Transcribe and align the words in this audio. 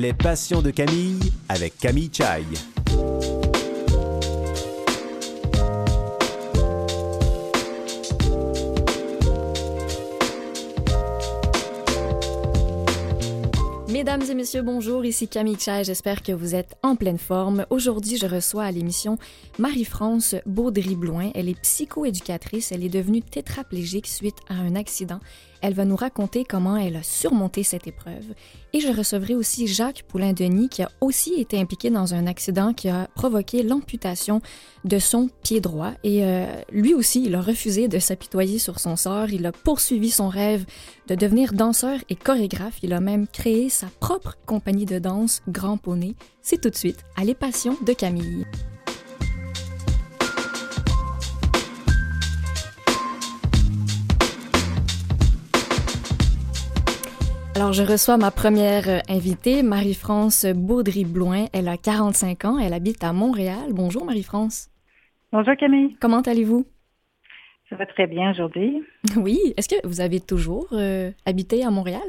Les 0.00 0.14
passions 0.14 0.62
de 0.62 0.70
Camille 0.70 1.20
avec 1.50 1.76
Camille 1.76 2.10
Chai. 2.10 2.46
Mesdames 13.90 14.22
et 14.22 14.34
messieurs, 14.34 14.62
bonjour, 14.62 15.04
ici 15.04 15.28
Camille 15.28 15.58
Chai, 15.58 15.84
j'espère 15.84 16.22
que 16.22 16.32
vous 16.32 16.54
êtes 16.54 16.76
en 16.82 16.96
pleine 16.96 17.18
forme. 17.18 17.66
Aujourd'hui, 17.68 18.16
je 18.16 18.24
reçois 18.24 18.64
à 18.64 18.70
l'émission 18.70 19.18
Marie-France 19.58 20.34
Baudry-Bloin. 20.46 21.32
Elle 21.34 21.50
est 21.50 21.60
psychoéducatrice, 21.60 22.72
elle 22.72 22.84
est 22.84 22.88
devenue 22.88 23.20
tétraplégique 23.20 24.06
suite 24.06 24.38
à 24.48 24.54
un 24.54 24.76
accident 24.76 25.20
elle 25.62 25.74
va 25.74 25.84
nous 25.84 25.96
raconter 25.96 26.44
comment 26.44 26.76
elle 26.76 26.96
a 26.96 27.02
surmonté 27.02 27.62
cette 27.62 27.86
épreuve. 27.86 28.34
Et 28.72 28.80
je 28.80 28.88
recevrai 28.88 29.34
aussi 29.34 29.66
Jacques 29.66 30.04
Poulain-Denis, 30.08 30.68
qui 30.68 30.82
a 30.82 30.90
aussi 31.00 31.34
été 31.34 31.58
impliqué 31.58 31.90
dans 31.90 32.14
un 32.14 32.26
accident 32.26 32.72
qui 32.72 32.88
a 32.88 33.08
provoqué 33.14 33.62
l'amputation 33.62 34.40
de 34.84 34.98
son 34.98 35.28
pied 35.42 35.60
droit. 35.60 35.92
Et 36.04 36.24
euh, 36.24 36.46
lui 36.70 36.94
aussi, 36.94 37.24
il 37.24 37.34
a 37.34 37.40
refusé 37.40 37.88
de 37.88 37.98
s'apitoyer 37.98 38.58
sur 38.58 38.78
son 38.78 38.96
sort. 38.96 39.30
Il 39.30 39.46
a 39.46 39.52
poursuivi 39.52 40.10
son 40.10 40.28
rêve 40.28 40.64
de 41.08 41.14
devenir 41.14 41.52
danseur 41.52 41.98
et 42.08 42.16
chorégraphe. 42.16 42.78
Il 42.82 42.92
a 42.92 43.00
même 43.00 43.26
créé 43.26 43.68
sa 43.68 43.86
propre 44.00 44.36
compagnie 44.46 44.86
de 44.86 44.98
danse, 44.98 45.42
Grand 45.48 45.76
Poney. 45.76 46.14
C'est 46.42 46.60
tout 46.60 46.70
de 46.70 46.76
suite 46.76 47.04
à 47.16 47.24
Les 47.24 47.34
Passions 47.34 47.76
de 47.86 47.92
Camille. 47.92 48.46
Alors, 57.60 57.74
je 57.74 57.82
reçois 57.82 58.16
ma 58.16 58.30
première 58.30 58.88
euh, 58.88 59.00
invitée, 59.10 59.62
Marie-France 59.62 60.46
Baudry-Bloin. 60.46 61.44
Elle 61.52 61.68
a 61.68 61.76
45 61.76 62.46
ans, 62.46 62.58
elle 62.58 62.72
habite 62.72 63.04
à 63.04 63.12
Montréal. 63.12 63.72
Bonjour, 63.72 64.06
Marie-France. 64.06 64.70
Bonjour, 65.30 65.54
Camille. 65.56 65.94
Comment 66.00 66.22
allez-vous? 66.22 66.64
Ça 67.68 67.76
va 67.76 67.84
très 67.84 68.06
bien 68.06 68.30
aujourd'hui. 68.30 68.82
Oui. 69.16 69.38
Est-ce 69.58 69.68
que 69.68 69.86
vous 69.86 70.00
avez 70.00 70.20
toujours 70.20 70.68
euh, 70.72 71.10
habité 71.26 71.62
à 71.62 71.70
Montréal? 71.70 72.00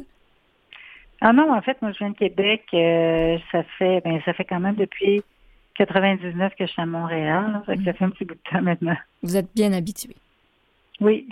Ah 1.20 1.34
non, 1.34 1.54
en 1.54 1.62
fait, 1.62 1.82
moi, 1.82 1.92
je 1.92 1.98
viens 1.98 2.12
de 2.12 2.18
Québec. 2.18 2.64
Euh, 2.74 3.38
ça 3.52 3.64
fait 3.78 4.00
ben, 4.06 4.22
ça 4.24 4.32
fait 4.32 4.46
quand 4.46 4.62
même 4.62 4.76
depuis 4.76 5.22
99 5.76 6.54
que 6.58 6.66
je 6.66 6.72
suis 6.72 6.82
à 6.82 6.86
Montréal. 6.86 7.62
Ça, 7.66 7.74
ça 7.84 7.92
fait 7.92 8.06
un 8.06 8.10
petit 8.12 8.24
bout 8.24 8.36
de 8.36 8.50
temps 8.50 8.62
maintenant. 8.62 8.96
Vous 9.22 9.36
êtes 9.36 9.54
bien 9.54 9.74
habitué. 9.74 10.16
Oui. 11.02 11.28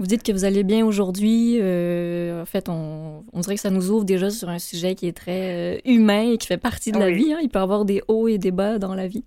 Vous 0.00 0.06
dites 0.06 0.24
que 0.24 0.32
vous 0.32 0.44
allez 0.44 0.64
bien 0.64 0.84
aujourd'hui. 0.84 1.58
Euh, 1.60 2.42
en 2.42 2.46
fait, 2.46 2.68
on, 2.68 3.22
dirait 3.32 3.54
que 3.54 3.60
ça 3.60 3.70
nous 3.70 3.90
ouvre 3.90 4.04
déjà 4.04 4.28
sur 4.28 4.48
un 4.48 4.58
sujet 4.58 4.96
qui 4.96 5.06
est 5.06 5.16
très 5.16 5.76
euh, 5.76 5.78
humain 5.84 6.32
et 6.32 6.38
qui 6.38 6.48
fait 6.48 6.58
partie 6.58 6.90
de 6.90 6.98
la 6.98 7.10
vie. 7.10 7.32
Hein. 7.32 7.38
Il 7.42 7.48
peut 7.48 7.60
y 7.60 7.62
avoir 7.62 7.84
des 7.84 8.02
hauts 8.08 8.26
et 8.26 8.38
des 8.38 8.50
bas 8.50 8.78
dans 8.78 8.94
la 8.94 9.06
vie. 9.06 9.24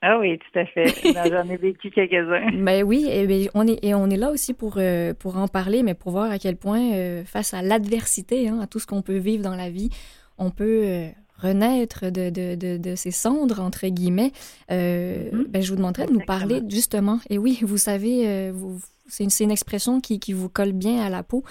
Ah 0.00 0.18
oui, 0.18 0.38
tout 0.38 0.58
à 0.58 0.64
fait. 0.64 0.86
J'en 1.04 1.46
ai 1.50 1.58
vécu 1.58 1.90
quelques-uns. 1.90 2.50
Ben 2.64 2.82
oui, 2.82 3.06
et, 3.10 3.26
ben, 3.26 3.48
on, 3.52 3.66
est, 3.66 3.84
et 3.84 3.94
on 3.94 4.08
est 4.08 4.16
là 4.16 4.30
aussi 4.30 4.54
pour, 4.54 4.76
euh, 4.78 5.12
pour 5.12 5.36
en 5.36 5.48
parler, 5.48 5.82
mais 5.82 5.92
pour 5.92 6.12
voir 6.12 6.30
à 6.30 6.38
quel 6.38 6.56
point, 6.56 7.22
face 7.26 7.52
à 7.52 7.60
l'adversité, 7.60 8.48
hein, 8.48 8.60
à 8.62 8.66
tout 8.66 8.78
ce 8.78 8.86
qu'on 8.86 9.02
peut 9.02 9.18
vivre 9.18 9.42
dans 9.42 9.56
la 9.56 9.68
vie, 9.68 9.90
on 10.38 10.50
peut 10.50 11.10
renaître 11.36 12.06
de, 12.06 12.30
de, 12.30 12.54
de, 12.54 12.78
de, 12.78 12.94
ces 12.94 13.10
cendres, 13.10 13.60
entre 13.60 13.86
guillemets. 13.88 14.32
Mmh. 14.70 15.44
ben, 15.50 15.60
je 15.60 15.68
vous 15.68 15.76
demanderais 15.76 16.06
de 16.06 16.12
nous 16.12 16.20
parler 16.20 16.62
justement. 16.70 17.20
Et 17.28 17.36
oui, 17.36 17.58
vous 17.60 17.76
savez, 17.76 18.50
vous 18.50 18.80
c'est 19.10 19.44
une, 19.44 19.50
expression 19.50 20.00
qui, 20.00 20.32
vous 20.32 20.48
colle 20.48 20.72
bien 20.72 21.04
à 21.04 21.10
la 21.10 21.22
peau. 21.22 21.42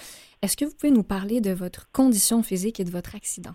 Est-ce 0.42 0.56
que 0.56 0.64
vous 0.64 0.74
pouvez 0.78 0.92
nous 0.92 1.02
parler 1.02 1.40
de 1.40 1.52
votre 1.52 1.90
condition 1.92 2.42
physique 2.42 2.80
et 2.80 2.84
de 2.84 2.90
votre 2.90 3.14
accident? 3.14 3.52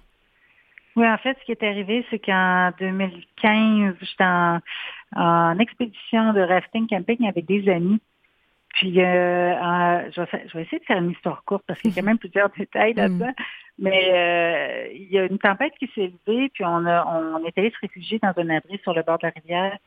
Oui, 0.95 1.07
en 1.07 1.17
fait, 1.17 1.37
ce 1.41 1.45
qui 1.45 1.51
est 1.51 1.63
arrivé, 1.63 2.05
c'est 2.09 2.19
qu'en 2.19 2.71
2015, 2.79 3.95
j'étais 3.99 4.23
en, 4.23 5.59
expédition 5.59 6.33
de 6.33 6.41
rafting 6.41 6.87
camping 6.87 7.27
avec 7.27 7.45
des 7.45 7.67
amis. 7.69 7.99
Puis, 8.69 9.01
euh, 9.01 10.11
je, 10.11 10.21
vais, 10.21 10.61
essayer 10.61 10.79
de 10.79 10.85
faire 10.85 10.97
une 10.97 11.11
histoire 11.11 11.43
courte 11.45 11.63
parce 11.67 11.81
qu'il 11.81 11.91
y 11.91 11.93
a 11.93 12.01
quand 12.01 12.07
même 12.07 12.17
plusieurs 12.19 12.49
détails 12.49 12.93
mm. 12.93 12.97
là-dedans. 12.97 13.33
Mais 13.77 14.09
euh, 14.13 14.93
il 14.93 15.11
y 15.11 15.19
a 15.19 15.25
une 15.25 15.37
tempête 15.37 15.73
qui 15.77 15.89
s'est 15.93 16.13
levée, 16.27 16.49
puis 16.53 16.63
on, 16.63 16.85
on 16.85 17.45
est 17.45 17.57
allé 17.57 17.71
se 17.71 17.79
réfugier 17.81 18.19
dans 18.19 18.33
un 18.37 18.49
abri 18.49 18.79
sur 18.83 18.93
le 18.93 19.03
bord 19.03 19.17
de 19.17 19.27
la 19.27 19.33
rivière. 19.35 19.77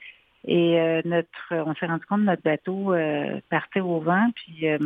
Et 0.46 0.78
euh, 0.80 1.02
notre, 1.04 1.52
on 1.52 1.74
s'est 1.74 1.86
rendu 1.86 2.04
compte 2.06 2.20
que 2.20 2.26
notre 2.26 2.42
bateau 2.42 2.94
euh, 2.94 3.40
partait 3.50 3.80
au 3.80 4.00
vent. 4.00 4.30
Puis 4.34 4.68
euh, 4.68 4.78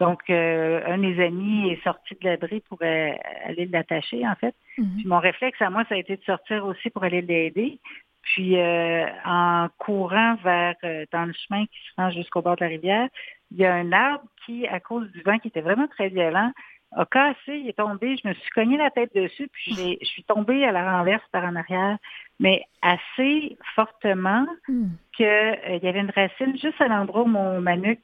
donc, 0.00 0.28
un 0.28 0.98
de 0.98 1.02
mes 1.02 1.24
amis 1.24 1.70
est 1.70 1.82
sorti 1.84 2.16
de 2.20 2.28
l'abri 2.28 2.60
pour 2.68 2.78
aller 2.82 3.66
l'attacher, 3.66 4.26
en 4.26 4.34
fait. 4.34 4.54
Mhm. 4.76 4.96
Puis 4.96 5.06
mon 5.06 5.20
réflexe 5.20 5.62
à 5.62 5.70
moi, 5.70 5.84
ça 5.88 5.94
a 5.94 5.98
été 5.98 6.16
de 6.16 6.22
sortir 6.24 6.66
aussi 6.66 6.90
pour 6.90 7.04
aller 7.04 7.22
l'aider. 7.22 7.78
Puis 8.22 8.56
en 8.58 9.68
courant 9.78 10.36
vers 10.42 10.74
dans 11.12 11.24
le 11.24 11.32
chemin 11.32 11.66
qui 11.66 11.78
se 11.88 11.92
rend 11.96 12.10
jusqu'au 12.10 12.42
bord 12.42 12.56
de 12.56 12.64
la 12.64 12.70
rivière, 12.70 13.08
il 13.52 13.58
y 13.58 13.64
a 13.64 13.74
un 13.74 13.92
arbre 13.92 14.24
qui, 14.44 14.66
à 14.66 14.80
cause 14.80 15.10
du 15.12 15.22
vent 15.22 15.38
qui 15.38 15.48
était 15.48 15.60
vraiment 15.60 15.88
très 15.88 16.08
violent, 16.08 16.52
a 16.94 17.06
cassé, 17.06 17.56
il 17.58 17.68
est 17.68 17.78
tombé, 17.78 18.16
je 18.22 18.28
me 18.28 18.34
suis 18.34 18.50
cogné 18.50 18.76
la 18.76 18.90
tête 18.90 19.14
dessus, 19.14 19.48
puis 19.52 19.98
je 20.00 20.06
suis 20.06 20.24
tombée 20.24 20.64
à 20.64 20.72
la 20.72 20.98
renverse 20.98 21.24
par 21.32 21.44
en 21.44 21.56
arrière, 21.56 21.98
mais 22.38 22.64
assez 22.82 23.56
fortement 23.74 24.46
hmm. 24.68 24.88
qu'il 25.16 25.26
euh, 25.26 25.78
y 25.82 25.88
avait 25.88 26.00
une 26.00 26.10
racine 26.10 26.58
juste 26.58 26.80
à 26.80 26.88
l'endroit 26.88 27.22
où 27.22 27.28
mon 27.28 27.60
manuc 27.60 28.00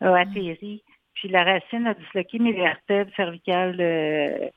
a 0.00 0.10
hmm. 0.10 0.14
atterri. 0.14 0.82
Puis 1.14 1.28
la 1.28 1.44
racine 1.44 1.86
a 1.86 1.94
disloqué 1.94 2.38
mes 2.38 2.52
vertèbres 2.52 3.14
cervicales 3.14 3.76
de, 3.76 4.50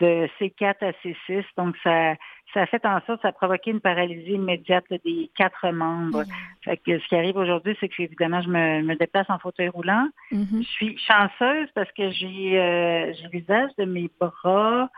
de 0.00 0.28
C4 0.38 0.76
à 0.80 0.90
C6, 1.02 1.44
donc 1.56 1.76
ça 1.82 2.14
ça 2.52 2.62
a 2.62 2.66
fait 2.66 2.84
en 2.84 3.00
sorte, 3.06 3.22
ça 3.22 3.28
a 3.28 3.32
provoqué 3.32 3.70
une 3.70 3.80
paralysie 3.80 4.32
immédiate 4.32 4.84
des 5.04 5.30
quatre 5.36 5.70
membres. 5.70 6.24
Fait 6.64 6.76
que 6.76 6.98
ce 6.98 7.06
qui 7.08 7.14
arrive 7.14 7.36
aujourd'hui, 7.36 7.76
c'est 7.80 7.88
que 7.88 8.02
évidemment, 8.02 8.42
je 8.42 8.48
me, 8.48 8.94
déplace 8.96 9.28
en 9.30 9.38
fauteuil 9.38 9.68
roulant. 9.68 10.08
Mm-hmm. 10.32 10.62
Je 10.62 10.68
suis 10.68 10.98
chanceuse 10.98 11.68
parce 11.74 11.90
que 11.92 12.10
j'ai 12.10 12.58
euh, 12.58 13.12
l'usage 13.32 13.70
de 13.78 13.84
mes 13.84 14.10
bras, 14.18 14.88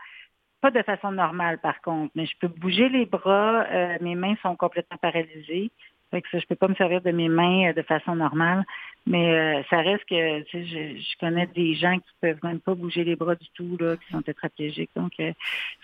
pas 0.61 0.71
de 0.71 0.81
façon 0.81 1.11
normale 1.11 1.59
par 1.59 1.81
contre, 1.81 2.11
mais 2.15 2.25
je 2.25 2.33
peux 2.39 2.47
bouger 2.47 2.89
les 2.89 3.05
bras, 3.05 3.65
euh, 3.69 3.97
mes 4.01 4.15
mains 4.15 4.35
sont 4.41 4.55
complètement 4.55 4.97
paralysées. 4.97 5.71
Fait 6.13 6.21
que 6.21 6.39
je 6.39 6.45
peux 6.45 6.55
pas 6.55 6.67
me 6.67 6.75
servir 6.75 7.01
de 7.01 7.09
mes 7.09 7.27
mains 7.27 7.69
euh, 7.69 7.73
de 7.73 7.81
façon 7.81 8.15
normale. 8.15 8.63
Mais 9.07 9.33
euh, 9.33 9.63
ça 9.67 9.77
reste 9.77 10.05
que 10.05 10.43
tu 10.43 10.63
sais, 10.69 10.97
je, 10.99 11.17
connais 11.19 11.47
des 11.47 11.73
gens 11.73 11.97
qui 11.97 12.11
peuvent 12.21 12.37
même 12.43 12.59
pas 12.59 12.75
bouger 12.75 13.03
les 13.03 13.15
bras 13.15 13.33
du 13.33 13.47
tout, 13.55 13.77
là, 13.79 13.97
qui 13.97 14.11
sont 14.11 14.21
tétraplégiques. 14.21 14.91
Donc, 14.95 15.13
euh, 15.19 15.33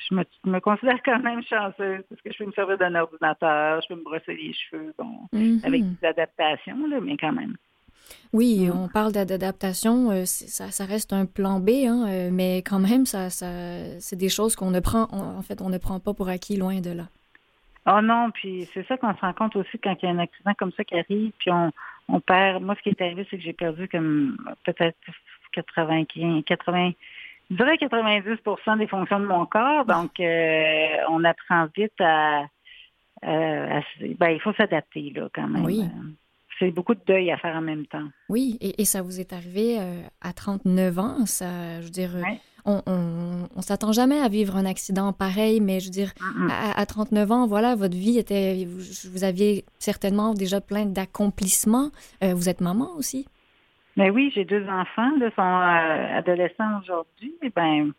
je 0.07 0.13
me, 0.13 0.59
considère 0.59 0.99
quand 1.03 1.17
même 1.17 1.41
chanceuse 1.41 2.03
parce 2.07 2.21
que 2.21 2.31
je 2.31 2.37
peux 2.37 2.45
me 2.45 2.51
servir 2.51 2.77
d'un 2.77 2.93
ordinateur, 2.93 3.81
je 3.81 3.87
peux 3.87 3.99
me 3.99 4.03
brosser 4.03 4.35
les 4.35 4.53
cheveux, 4.53 4.93
bon, 4.99 5.27
mm-hmm. 5.33 5.65
avec 5.65 5.81
des 5.81 6.07
adaptations, 6.07 6.87
là, 6.87 6.99
mais 7.01 7.17
quand 7.17 7.33
même. 7.33 7.55
Oui, 8.31 8.69
on 8.71 8.87
parle 8.87 9.11
d'adaptation, 9.11 10.25
ça, 10.25 10.69
ça, 10.69 10.85
reste 10.85 11.11
un 11.11 11.25
plan 11.25 11.59
B, 11.59 11.69
hein, 11.87 12.29
mais 12.31 12.57
quand 12.59 12.79
même, 12.79 13.05
ça, 13.05 13.29
ça 13.29 13.47
c'est 13.99 14.15
des 14.15 14.29
choses 14.29 14.55
qu'on 14.55 14.71
ne 14.71 14.79
prend, 14.79 15.07
en 15.11 15.41
fait, 15.41 15.61
on 15.61 15.69
ne 15.69 15.77
prend 15.77 15.99
pas 15.99 16.13
pour 16.13 16.29
acquis 16.29 16.55
loin 16.55 16.79
de 16.79 16.91
là. 16.91 17.05
Oh 17.87 18.01
non, 18.01 18.31
puis 18.31 18.67
c'est 18.73 18.85
ça 18.87 18.97
qu'on 18.97 19.15
se 19.15 19.21
rend 19.21 19.33
compte 19.33 19.55
aussi 19.55 19.79
quand 19.79 19.95
il 20.01 20.05
y 20.05 20.07
a 20.09 20.11
un 20.11 20.19
accident 20.19 20.53
comme 20.57 20.71
ça 20.73 20.83
qui 20.83 20.95
arrive, 20.95 21.31
puis 21.39 21.51
on, 21.51 21.71
on 22.07 22.19
perd. 22.19 22.61
Moi, 22.63 22.75
ce 22.75 22.81
qui 22.81 22.89
est 22.89 23.01
arrivé, 23.01 23.25
c'est 23.29 23.37
que 23.37 23.43
j'ai 23.43 23.53
perdu 23.53 23.87
comme 23.87 24.37
peut-être 24.63 24.97
95, 25.53 26.43
80, 26.45 26.91
je 27.49 27.55
dirais 27.55 27.75
90% 27.75 28.77
des 28.77 28.87
fonctions 28.87 29.19
de 29.19 29.25
mon 29.25 29.45
corps. 29.45 29.85
Donc, 29.85 30.19
euh, 30.19 30.87
on 31.09 31.23
apprend 31.23 31.67
vite 31.75 31.99
à, 31.99 32.43
euh, 33.25 33.81
ben, 34.19 34.29
il 34.29 34.39
faut 34.39 34.53
s'adapter 34.53 35.11
là 35.15 35.29
quand 35.33 35.47
même. 35.47 35.65
Oui. 35.65 35.83
C'est 36.59 36.71
beaucoup 36.71 36.93
de 36.93 37.01
deuil 37.07 37.31
à 37.31 37.37
faire 37.37 37.55
en 37.55 37.61
même 37.61 37.85
temps. 37.85 38.07
Oui, 38.27 38.57
et, 38.59 38.83
ça 38.83 39.01
vous 39.01 39.19
est 39.21 39.31
arrivé 39.31 39.79
euh, 39.79 40.01
à 40.21 40.33
39 40.33 40.99
ans, 40.99 41.25
ça, 41.25 41.79
je 41.79 41.85
veux 41.85 41.89
dire, 41.89 42.11
on, 42.65 42.81
on, 43.55 43.61
s'attend 43.61 43.91
jamais 43.91 44.19
à 44.19 44.27
vivre 44.27 44.55
un 44.55 44.65
accident 44.65 45.13
pareil, 45.13 45.61
mais 45.61 45.79
je 45.79 45.85
veux 45.85 45.91
dire, 45.91 46.11
à, 46.49 46.85
39 46.85 47.31
ans, 47.31 47.47
voilà, 47.47 47.75
votre 47.75 47.95
vie 47.95 48.17
était, 48.17 48.65
vous, 48.65 49.23
aviez 49.23 49.65
certainement 49.79 50.33
déjà 50.33 50.61
plein 50.61 50.85
d'accomplissements. 50.85 51.89
Euh, 52.23 52.33
vous 52.33 52.49
êtes 52.49 52.61
maman 52.61 52.89
aussi. 52.97 53.27
Mais 53.97 54.09
oui, 54.09 54.31
j'ai 54.33 54.45
deux 54.45 54.67
enfants, 54.67 55.11
ils 55.17 55.31
sont 55.35 55.41
euh, 55.41 56.17
adolescents 56.17 56.79
aujourd'hui. 56.81 57.33
Ben, 57.55 57.91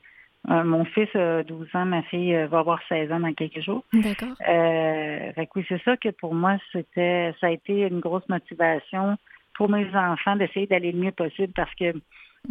euh, 0.49 0.65
mon 0.65 0.85
fils 0.87 1.15
a 1.15 1.43
12 1.43 1.69
ans, 1.75 1.85
ma 1.85 2.03
fille 2.05 2.35
va 2.51 2.61
avoir 2.61 2.81
16 2.89 3.13
ans 3.13 3.21
dans 3.21 3.35
quelques 3.35 3.61
jours. 3.61 3.85
D'accord. 3.93 4.37
fait 4.39 5.49
oui, 5.55 5.65
c'est 5.69 5.83
ça 5.83 5.97
que 5.97 6.09
pour 6.11 6.35
moi, 6.35 6.57
c'était, 6.73 7.35
ça 7.41 7.49
a 7.49 7.51
été 7.51 7.87
une 7.87 8.01
grosse 8.01 8.29
motivation 8.29 9.17
pour 9.55 9.69
mes 9.69 9.87
enfants 9.95 10.37
d'essayer 10.37 10.67
d'aller 10.67 10.93
le 10.93 10.99
mieux 10.99 11.13
possible 11.13 11.53
parce 11.55 11.75
que 11.75 11.93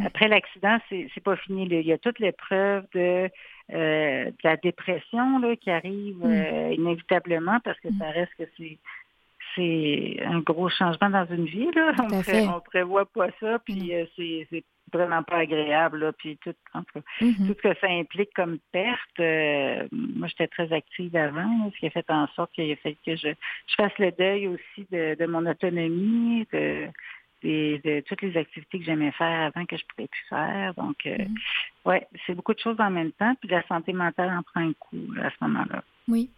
après 0.04 0.28
l'accident, 0.28 0.78
c'est, 0.90 1.24
pas 1.24 1.36
fini. 1.36 1.68
Il 1.70 1.86
y 1.86 1.92
a 1.92 1.98
toute 1.98 2.20
l'épreuve 2.20 2.86
de, 2.94 3.30
euh, 3.74 4.26
de 4.26 4.38
la 4.44 4.58
dépression 4.58 5.40
là, 5.40 5.56
qui 5.56 5.72
arrive 5.72 6.18
mm. 6.18 6.32
euh, 6.32 6.74
inévitablement 6.74 7.60
parce 7.64 7.80
que 7.80 7.90
mm. 7.90 7.98
ça 8.00 8.10
reste 8.12 8.34
que 8.38 8.44
c'est 8.58 8.78
c'est 9.56 10.20
un 10.26 10.40
gros 10.40 10.70
changement 10.70 11.10
dans 11.10 11.26
une 11.26 11.46
vie. 11.46 11.70
Là. 11.74 11.94
On, 12.00 12.08
ne 12.08 12.60
prévoit 12.60 13.06
pas 13.06 13.30
ça, 13.40 13.60
puis 13.60 13.96
euh, 13.96 14.06
c'est 14.16 14.64
vraiment 14.92 15.24
pas 15.24 15.38
agréable. 15.38 16.14
Puis 16.18 16.38
tout, 16.44 16.54
mm-hmm. 16.74 17.48
tout 17.48 17.56
ce 17.58 17.70
que 17.70 17.80
ça 17.80 17.88
implique 17.88 18.34
comme 18.36 18.60
perte, 18.72 19.20
euh, 19.20 19.88
moi 19.92 20.28
j'étais 20.28 20.48
très 20.48 20.72
active 20.74 21.16
avant, 21.16 21.72
ce 21.74 21.80
qui 21.80 21.88
a 21.88 21.90
fait 21.90 22.10
en 22.10 22.28
sorte 22.36 22.52
qu'il 22.54 22.72
a 22.72 22.76
fait 22.76 22.98
que 23.06 23.16
je, 23.16 23.30
je 23.68 23.76
fasse 23.76 23.98
le 23.98 24.12
deuil 24.12 24.48
aussi 24.48 24.88
de, 24.92 25.26
mon 25.26 25.46
autonomie, 25.46 26.48
de, 26.54 26.88
de, 27.44 28.02
toutes 28.02 28.22
les 28.22 28.38
activités 28.38 28.80
que 28.80 28.86
j'aimais 28.86 29.12
faire 29.12 29.52
avant 29.54 29.66
que 29.66 29.78
je 29.78 29.84
ne 29.84 29.88
pouvais 29.96 30.08
plus 30.08 30.26
faire. 30.30 30.74
Donc, 30.76 30.98
euh, 31.06 31.18
mm-hmm. 31.18 31.36
ouais, 31.86 32.08
c'est 32.26 32.36
beaucoup 32.36 32.54
de 32.54 32.60
choses 32.60 32.80
en 32.80 32.90
même 32.90 33.12
temps, 33.14 33.34
puis 33.40 33.50
la 33.50 33.66
santé 33.68 33.94
mentale 33.94 34.30
en 34.38 34.44
prend 34.44 34.62
un 34.62 34.74
coup 34.74 35.14
à 35.22 35.30
ce 35.30 35.36
moment-là. 35.42 35.84
Oui. 36.08 36.30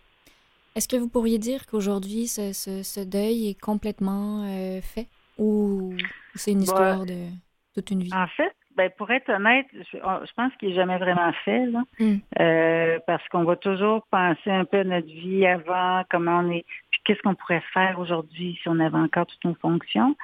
Est-ce 0.76 0.88
que 0.88 0.96
vous 0.96 1.10
pourriez 1.10 1.38
dire 1.38 1.66
qu'aujourd'hui, 1.66 2.28
ce, 2.28 2.54
ce, 2.54 3.04
deuil 3.04 3.50
est 3.50 3.60
complètement 3.60 4.46
euh, 4.46 4.82
fait? 4.82 5.08
Ou 5.38 5.94
c'est 6.36 6.52
une 6.52 6.60
bah, 6.60 6.64
histoire 6.64 7.06
de 7.06 7.28
toute 7.74 7.92
une 7.92 8.04
vie? 8.04 8.14
En 8.14 8.28
fait, 8.28 8.54
ben, 8.76 8.90
pour 8.98 9.12
être 9.12 9.30
honnête, 9.30 9.66
je, 9.74 9.98
pense 10.36 10.54
qu'il 10.60 10.70
n'est 10.70 10.76
jamais 10.76 10.98
vraiment 10.98 11.32
fait, 11.44 11.66
là, 11.66 11.84
hmm. 12.00 12.16
euh, 12.40 13.00
parce 13.06 13.28
qu'on 13.30 13.44
va 13.44 13.58
toujours 13.58 14.06
penser 14.10 14.50
un 14.50 14.64
peu 14.64 14.80
à 14.80 14.84
notre 14.84 15.08
vie 15.08 15.46
avant, 15.46 16.04
comment 16.10 16.40
on 16.40 16.52
est, 16.52 16.66
puis 16.90 17.02
qu'est-ce 17.04 17.22
qu'on 17.22 17.36
pourrait 17.36 17.64
faire 17.74 18.00
aujourd'hui 18.00 18.58
si 18.62 18.70
on 18.70 18.80
avait 18.80 18.98
encore 18.98 19.26
toutes 19.26 19.44
nos 19.44 19.56
fonctions. 19.56 20.16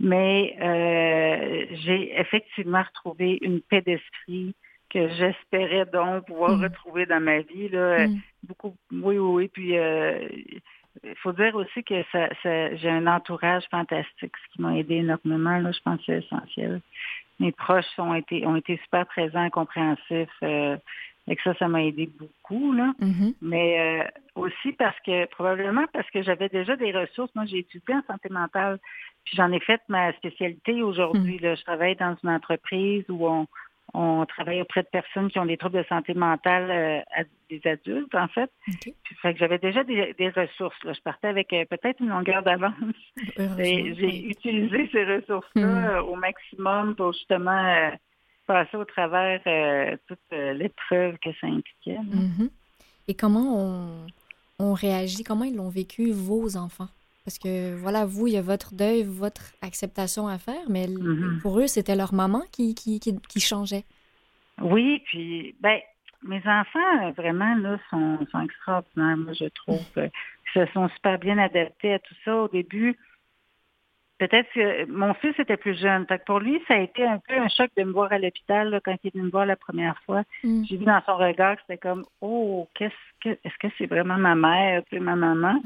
Mais 0.00 0.56
euh, 0.60 1.66
j'ai 1.84 2.18
effectivement 2.18 2.82
retrouvé 2.82 3.38
une 3.42 3.60
paix 3.60 3.80
d'esprit 3.80 4.54
que 4.90 5.08
j'espérais 5.08 5.86
donc 5.86 6.26
pouvoir 6.26 6.56
mm. 6.56 6.62
retrouver 6.64 7.06
dans 7.06 7.20
ma 7.20 7.40
vie. 7.40 7.68
Là. 7.68 8.06
Mm. 8.06 8.20
Beaucoup, 8.44 8.76
oui, 8.92 9.18
oui, 9.18 9.18
oui. 9.18 9.48
Puis 9.48 9.78
euh, 9.78 10.28
il 11.02 11.16
faut 11.16 11.32
dire 11.32 11.54
aussi 11.56 11.82
que 11.82 12.02
ça, 12.12 12.28
j'ai 12.42 12.88
un 12.88 13.06
entourage 13.06 13.64
fantastique, 13.70 14.32
ce 14.46 14.54
qui 14.54 14.62
m'a 14.62 14.76
aidé 14.76 14.96
énormément. 14.96 15.58
Là, 15.58 15.72
je 15.72 15.80
pense 15.80 15.98
que 15.98 16.04
c'est 16.06 16.24
essentiel. 16.24 16.80
Mes 17.40 17.50
proches 17.50 17.98
ont 17.98 18.14
été 18.14 18.46
ont 18.46 18.56
été 18.56 18.78
super 18.84 19.06
présents, 19.06 19.50
compréhensifs. 19.50 20.28
Euh, 20.42 20.76
et 21.26 21.36
que 21.36 21.42
ça, 21.42 21.54
ça 21.54 21.68
m'a 21.68 21.82
aidé 21.82 22.08
beaucoup. 22.18 22.72
Là. 22.72 22.92
Mm-hmm. 23.00 23.34
Mais 23.42 23.80
euh, 23.80 24.08
aussi 24.34 24.72
parce 24.72 24.98
que, 25.00 25.26
probablement 25.26 25.84
parce 25.92 26.08
que 26.10 26.22
j'avais 26.22 26.48
déjà 26.48 26.76
des 26.76 26.92
ressources. 26.92 27.34
Moi, 27.34 27.46
j'ai 27.46 27.58
étudié 27.58 27.94
en 27.94 28.02
santé 28.12 28.28
mentale, 28.28 28.78
puis 29.24 29.36
j'en 29.36 29.50
ai 29.52 29.60
fait 29.60 29.80
ma 29.88 30.12
spécialité 30.14 30.82
aujourd'hui. 30.82 31.36
Mm. 31.36 31.56
Je 31.56 31.62
travaille 31.64 31.96
dans 31.96 32.16
une 32.22 32.30
entreprise 32.30 33.04
où 33.08 33.26
on, 33.26 33.46
on 33.94 34.26
travaille 34.26 34.60
auprès 34.60 34.82
de 34.82 34.88
personnes 34.88 35.30
qui 35.30 35.38
ont 35.38 35.46
des 35.46 35.56
troubles 35.56 35.78
de 35.78 35.84
santé 35.88 36.14
mentale, 36.14 36.70
euh, 36.70 37.24
des 37.48 37.60
adultes, 37.64 38.14
en 38.14 38.26
fait. 38.28 38.50
fait 39.22 39.32
que 39.32 39.38
j'avais 39.38 39.58
déjà 39.58 39.84
des, 39.84 40.32
ressources. 40.34 40.82
Là. 40.82 40.92
Je 40.92 41.00
partais 41.00 41.28
avec 41.28 41.52
euh, 41.52 41.64
peut-être 41.64 42.00
une 42.00 42.08
longueur 42.08 42.42
d'avance. 42.42 42.74
J'ai 43.36 44.28
utilisé 44.28 44.88
ces 44.90 45.04
ressources-là 45.04 45.66
hmm. 45.66 45.84
euh, 45.84 46.02
au 46.02 46.16
maximum 46.16 46.96
pour 46.96 47.12
justement 47.12 47.90
passer 48.46 48.76
au 48.76 48.84
travers 48.84 49.40
toute 50.06 50.18
l'épreuve 50.30 51.16
que 51.18 51.30
ça 51.40 51.46
impliquait. 51.46 51.98
Mm-hmm. 51.98 52.50
Et 53.08 53.14
comment 53.14 53.58
on, 53.58 54.06
on 54.58 54.72
réagit? 54.72 55.24
Comment 55.24 55.44
ils 55.44 55.56
l'ont 55.56 55.68
vécu, 55.68 56.12
vos 56.12 56.56
enfants? 56.56 56.88
Parce 57.24 57.38
que 57.38 57.74
voilà, 57.76 58.04
vous, 58.04 58.26
il 58.26 58.34
y 58.34 58.36
a 58.36 58.42
votre 58.42 58.74
deuil, 58.74 59.02
votre 59.02 59.52
acceptation 59.62 60.28
à 60.28 60.38
faire, 60.38 60.68
mais 60.68 60.86
mm-hmm. 60.86 61.40
pour 61.40 61.58
eux, 61.58 61.66
c'était 61.66 61.96
leur 61.96 62.12
maman 62.12 62.42
qui, 62.52 62.74
qui, 62.74 63.00
qui, 63.00 63.40
changeait. 63.40 63.84
Oui, 64.60 65.02
puis, 65.06 65.54
ben, 65.60 65.78
mes 66.22 66.42
enfants, 66.46 67.10
vraiment, 67.16 67.54
là, 67.56 67.78
sont, 67.90 68.18
sont 68.30 68.40
extraordinaires, 68.40 69.16
moi, 69.16 69.32
je 69.32 69.46
trouve. 69.46 69.80
Ils 69.96 70.10
se 70.52 70.66
sont 70.72 70.88
super 70.90 71.18
bien 71.18 71.38
adaptés 71.38 71.94
à 71.94 71.98
tout 71.98 72.14
ça. 72.24 72.36
Au 72.36 72.48
début, 72.48 72.96
peut-être 74.18 74.48
que 74.52 74.86
mon 74.86 75.14
fils 75.14 75.38
était 75.38 75.56
plus 75.56 75.78
jeune. 75.78 76.06
pour 76.26 76.40
lui, 76.40 76.60
ça 76.68 76.74
a 76.74 76.78
été 76.78 77.04
un 77.04 77.18
peu 77.18 77.34
un 77.34 77.48
choc 77.48 77.70
de 77.76 77.84
me 77.84 77.92
voir 77.92 78.12
à 78.12 78.18
l'hôpital 78.18 78.80
quand 78.84 78.96
il 79.02 79.08
est 79.08 79.14
venu 79.14 79.24
me 79.24 79.30
voir 79.30 79.46
la 79.46 79.56
première 79.56 79.98
fois. 80.06 80.22
Mm. 80.42 80.64
J'ai 80.64 80.76
vu 80.76 80.84
dans 80.84 81.00
son 81.06 81.16
regard 81.16 81.56
que 81.56 81.62
c'était 81.62 81.78
comme 81.78 82.04
Oh, 82.20 82.68
qu'est-ce 82.74 82.94
que 83.20 83.30
est-ce 83.44 83.58
que 83.58 83.68
c'est 83.78 83.86
vraiment 83.86 84.16
ma 84.16 84.34
mère, 84.34 84.82
c'est 84.90 85.00
ma 85.00 85.16
maman? 85.16 85.60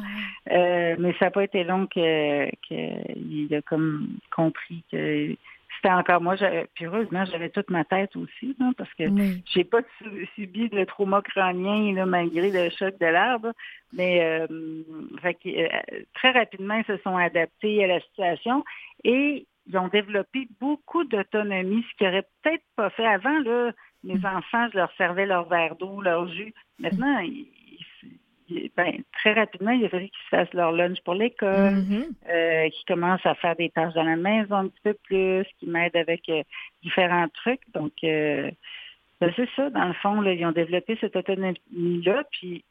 Euh, 0.50 0.96
mais 0.98 1.14
ça 1.18 1.26
n'a 1.26 1.30
pas 1.30 1.44
été 1.44 1.64
long 1.64 1.86
qu'il 1.86 2.50
que 2.68 3.54
a 3.54 3.62
comme 3.62 4.08
compris 4.34 4.82
que 4.90 5.36
c'était 5.80 5.94
encore 5.94 6.20
moi. 6.20 6.34
Puis 6.74 6.86
heureusement, 6.86 7.24
j'avais 7.24 7.50
toute 7.50 7.70
ma 7.70 7.84
tête 7.84 8.14
aussi, 8.16 8.56
parce 8.76 8.92
que 8.94 9.04
j'ai 9.46 9.64
pas 9.64 9.80
subi 10.34 10.68
de 10.68 10.84
trauma 10.84 11.22
crânien 11.22 11.94
là, 11.94 12.06
malgré 12.06 12.50
le 12.50 12.70
choc 12.70 12.98
de 12.98 13.06
l'arbre. 13.06 13.52
Mais 13.92 14.22
euh, 14.22 14.46
euh, 15.24 15.70
très 16.14 16.30
rapidement, 16.32 16.74
ils 16.74 16.84
se 16.84 16.96
sont 17.02 17.16
adaptés 17.16 17.84
à 17.84 17.86
la 17.86 18.00
situation 18.00 18.64
et 19.04 19.46
ils 19.66 19.78
ont 19.78 19.88
développé 19.88 20.48
beaucoup 20.60 21.04
d'autonomie, 21.04 21.84
ce 21.90 21.96
qu'ils 21.96 22.06
n'auraient 22.08 22.28
peut-être 22.42 22.64
pas 22.76 22.90
fait 22.90 23.06
avant. 23.06 23.38
Là, 23.40 23.72
mes 24.04 24.18
mm. 24.18 24.26
enfants, 24.26 24.68
je 24.72 24.78
leur 24.78 24.92
servais 24.96 25.26
leur 25.26 25.48
verre 25.48 25.76
d'eau, 25.76 26.00
leur 26.00 26.28
jus. 26.28 26.54
Maintenant, 26.78 27.18
ils 27.18 27.46
ben, 28.76 29.02
très 29.12 29.32
rapidement, 29.32 29.70
il 29.72 29.84
a 29.84 29.88
fallu 29.88 30.08
qu'ils 30.08 30.28
fassent 30.30 30.52
leur 30.54 30.72
lunch 30.72 31.00
pour 31.04 31.14
l'école, 31.14 31.74
mm-hmm. 31.74 32.04
euh, 32.30 32.68
qu'ils 32.70 32.86
commencent 32.86 33.26
à 33.26 33.34
faire 33.34 33.56
des 33.56 33.70
tâches 33.70 33.94
dans 33.94 34.04
la 34.04 34.16
maison 34.16 34.56
un 34.56 34.68
petit 34.68 34.80
peu 34.82 34.94
plus, 34.94 35.44
qu'ils 35.58 35.70
m'aident 35.70 35.96
avec 35.96 36.28
euh, 36.28 36.42
différents 36.82 37.28
trucs. 37.28 37.60
Donc, 37.74 37.92
euh, 38.04 38.50
ben, 39.20 39.32
c'est 39.36 39.48
ça, 39.56 39.70
dans 39.70 39.86
le 39.86 39.94
fond, 39.94 40.20
là, 40.20 40.32
ils 40.32 40.46
ont 40.46 40.52
développé 40.52 40.96
cette 41.00 41.16
autonomie-là, 41.16 42.24
puis 42.30 42.64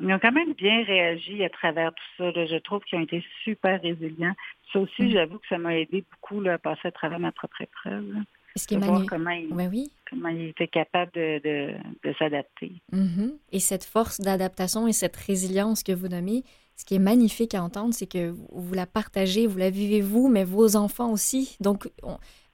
ils 0.00 0.12
ont 0.12 0.18
quand 0.18 0.32
même 0.32 0.54
bien 0.54 0.82
réagi 0.84 1.44
à 1.44 1.50
travers 1.50 1.92
tout 1.92 2.04
ça. 2.18 2.32
Je 2.32 2.56
trouve 2.58 2.82
qu'ils 2.82 2.98
ont 2.98 3.02
été 3.02 3.24
super 3.44 3.80
résilients. 3.80 4.34
Ça 4.72 4.80
aussi, 4.80 5.02
mm. 5.02 5.10
j'avoue 5.10 5.38
que 5.38 5.46
ça 5.48 5.58
m'a 5.58 5.76
aidé 5.76 6.04
beaucoup 6.10 6.40
là, 6.40 6.54
à 6.54 6.58
passer 6.58 6.88
à 6.88 6.90
travers 6.92 7.20
ma 7.20 7.32
propre 7.32 7.60
épreuve. 7.60 8.14
Ce 8.56 8.66
qui 8.66 8.74
est 8.74 8.78
voir 8.78 9.04
comment 9.06 9.30
il, 9.30 9.52
oui. 9.52 9.92
comment 10.08 10.28
il 10.28 10.48
était 10.48 10.68
capable 10.68 11.12
de, 11.12 11.40
de, 11.42 12.12
s'adapter. 12.18 12.72
Mm-hmm. 12.92 13.32
Et 13.52 13.60
cette 13.60 13.84
force 13.84 14.20
d'adaptation 14.20 14.88
et 14.88 14.92
cette 14.92 15.16
résilience 15.16 15.82
que 15.82 15.92
vous 15.92 16.08
nommez, 16.08 16.42
ce 16.76 16.84
qui 16.84 16.94
est 16.94 17.00
magnifique 17.00 17.54
à 17.54 17.62
entendre, 17.62 17.94
c'est 17.94 18.06
que 18.06 18.34
vous 18.50 18.74
la 18.74 18.86
partagez, 18.86 19.46
vous 19.46 19.58
la 19.58 19.70
vivez 19.70 20.00
vous, 20.00 20.28
mais 20.28 20.44
vos 20.44 20.76
enfants 20.76 21.12
aussi. 21.12 21.56
Donc, 21.60 21.90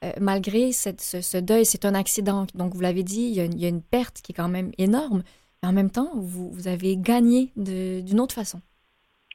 euh, 0.04 0.12
malgré 0.20 0.72
cette, 0.72 1.00
ce, 1.00 1.38
deuil, 1.38 1.64
c'est 1.64 1.84
un 1.84 1.94
accident. 1.94 2.46
Donc, 2.54 2.74
vous 2.74 2.80
l'avez 2.80 3.04
dit, 3.04 3.22
il 3.22 3.34
y, 3.34 3.40
a 3.40 3.44
une, 3.44 3.54
il 3.54 3.60
y, 3.60 3.66
a 3.66 3.68
une 3.68 3.82
perte 3.82 4.20
qui 4.22 4.32
est 4.32 4.34
quand 4.34 4.48
même 4.48 4.72
énorme. 4.78 5.22
Mais 5.62 5.68
en 5.68 5.72
même 5.72 5.90
temps, 5.90 6.10
vous, 6.14 6.50
vous 6.50 6.68
avez 6.68 6.96
gagné 6.96 7.52
d'une 7.56 8.20
autre 8.20 8.34
façon. 8.34 8.60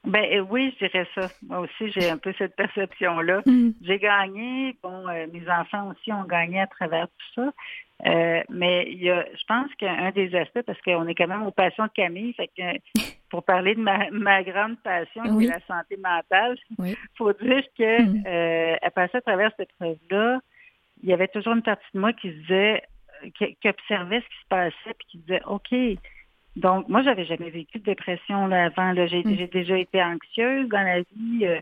Ben 0.04 0.24
euh, 0.32 0.40
oui, 0.40 0.74
je 0.80 0.86
dirais 0.86 1.06
ça. 1.14 1.28
Moi 1.46 1.60
aussi, 1.60 1.92
j'ai 1.92 2.10
un 2.10 2.18
peu 2.18 2.34
cette 2.36 2.56
perception-là. 2.56 3.42
Mm. 3.46 3.70
J'ai 3.82 3.98
gagné. 3.98 4.76
Bon, 4.82 5.08
euh, 5.08 5.26
mes 5.32 5.48
enfants 5.48 5.90
aussi 5.90 6.12
ont 6.12 6.24
gagné 6.24 6.60
à 6.60 6.66
travers 6.66 7.06
tout 7.06 7.42
ça. 7.42 7.52
Euh, 8.06 8.42
mais 8.50 8.88
il 8.90 9.00
y 9.00 9.10
a, 9.10 9.24
je 9.24 9.44
pense 9.46 9.72
qu'un 9.78 10.10
des 10.10 10.34
aspects, 10.34 10.62
parce 10.62 10.80
qu'on 10.80 11.06
est 11.06 11.14
quand 11.14 11.28
même 11.28 11.46
aux 11.46 11.52
passions 11.52 11.84
de 11.84 11.90
Camille, 11.90 12.32
fait 12.32 12.48
que 12.48 12.62
pour 13.30 13.44
parler 13.44 13.76
de 13.76 13.80
ma, 13.80 14.10
ma 14.10 14.42
grande 14.42 14.76
passion, 14.82 15.38
qui 15.38 15.44
est 15.44 15.48
la 15.48 15.60
santé 15.66 15.96
mentale, 15.96 16.56
il 16.80 16.96
faut 17.16 17.32
dire 17.34 17.62
que 17.78 18.02
mm. 18.02 18.24
euh, 18.26 18.90
passait 18.94 19.18
à 19.18 19.20
travers 19.20 19.52
cette 19.56 19.70
épreuve-là, 19.70 20.40
il 21.02 21.10
y 21.10 21.12
avait 21.12 21.28
toujours 21.28 21.54
une 21.54 21.62
partie 21.62 21.86
de 21.94 22.00
moi 22.00 22.12
qui 22.12 22.30
disait, 22.30 22.82
qui, 23.38 23.54
qui 23.54 23.68
observait 23.68 24.20
ce 24.20 24.26
qui 24.26 24.42
se 24.42 24.48
passait, 24.48 24.94
puis 24.98 25.06
qui 25.10 25.18
disait, 25.18 25.42
OK, 25.46 25.72
donc, 26.56 26.88
moi, 26.88 27.02
j'avais 27.02 27.24
jamais 27.24 27.50
vécu 27.50 27.78
de 27.78 27.84
dépression 27.84 28.46
là, 28.46 28.66
avant. 28.66 28.92
Là. 28.92 29.06
J'ai, 29.06 29.22
mm. 29.24 29.46
déjà 29.46 29.78
été 29.78 30.02
anxieuse 30.02 30.68
dans 30.68 30.82
la 30.82 31.00
vie, 31.00 31.46
euh, 31.46 31.60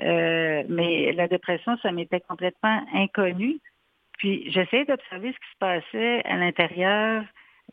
euh, 0.00 0.64
mais 0.68 1.12
la 1.12 1.28
dépression, 1.28 1.76
ça 1.78 1.92
m'était 1.92 2.20
complètement 2.20 2.84
inconnu. 2.92 3.60
Puis, 4.18 4.50
j'essayais 4.50 4.84
d'observer 4.84 5.32
ce 5.32 5.38
qui 5.38 5.52
se 5.52 5.58
passait 5.58 6.24
à 6.24 6.36
l'intérieur 6.36 7.24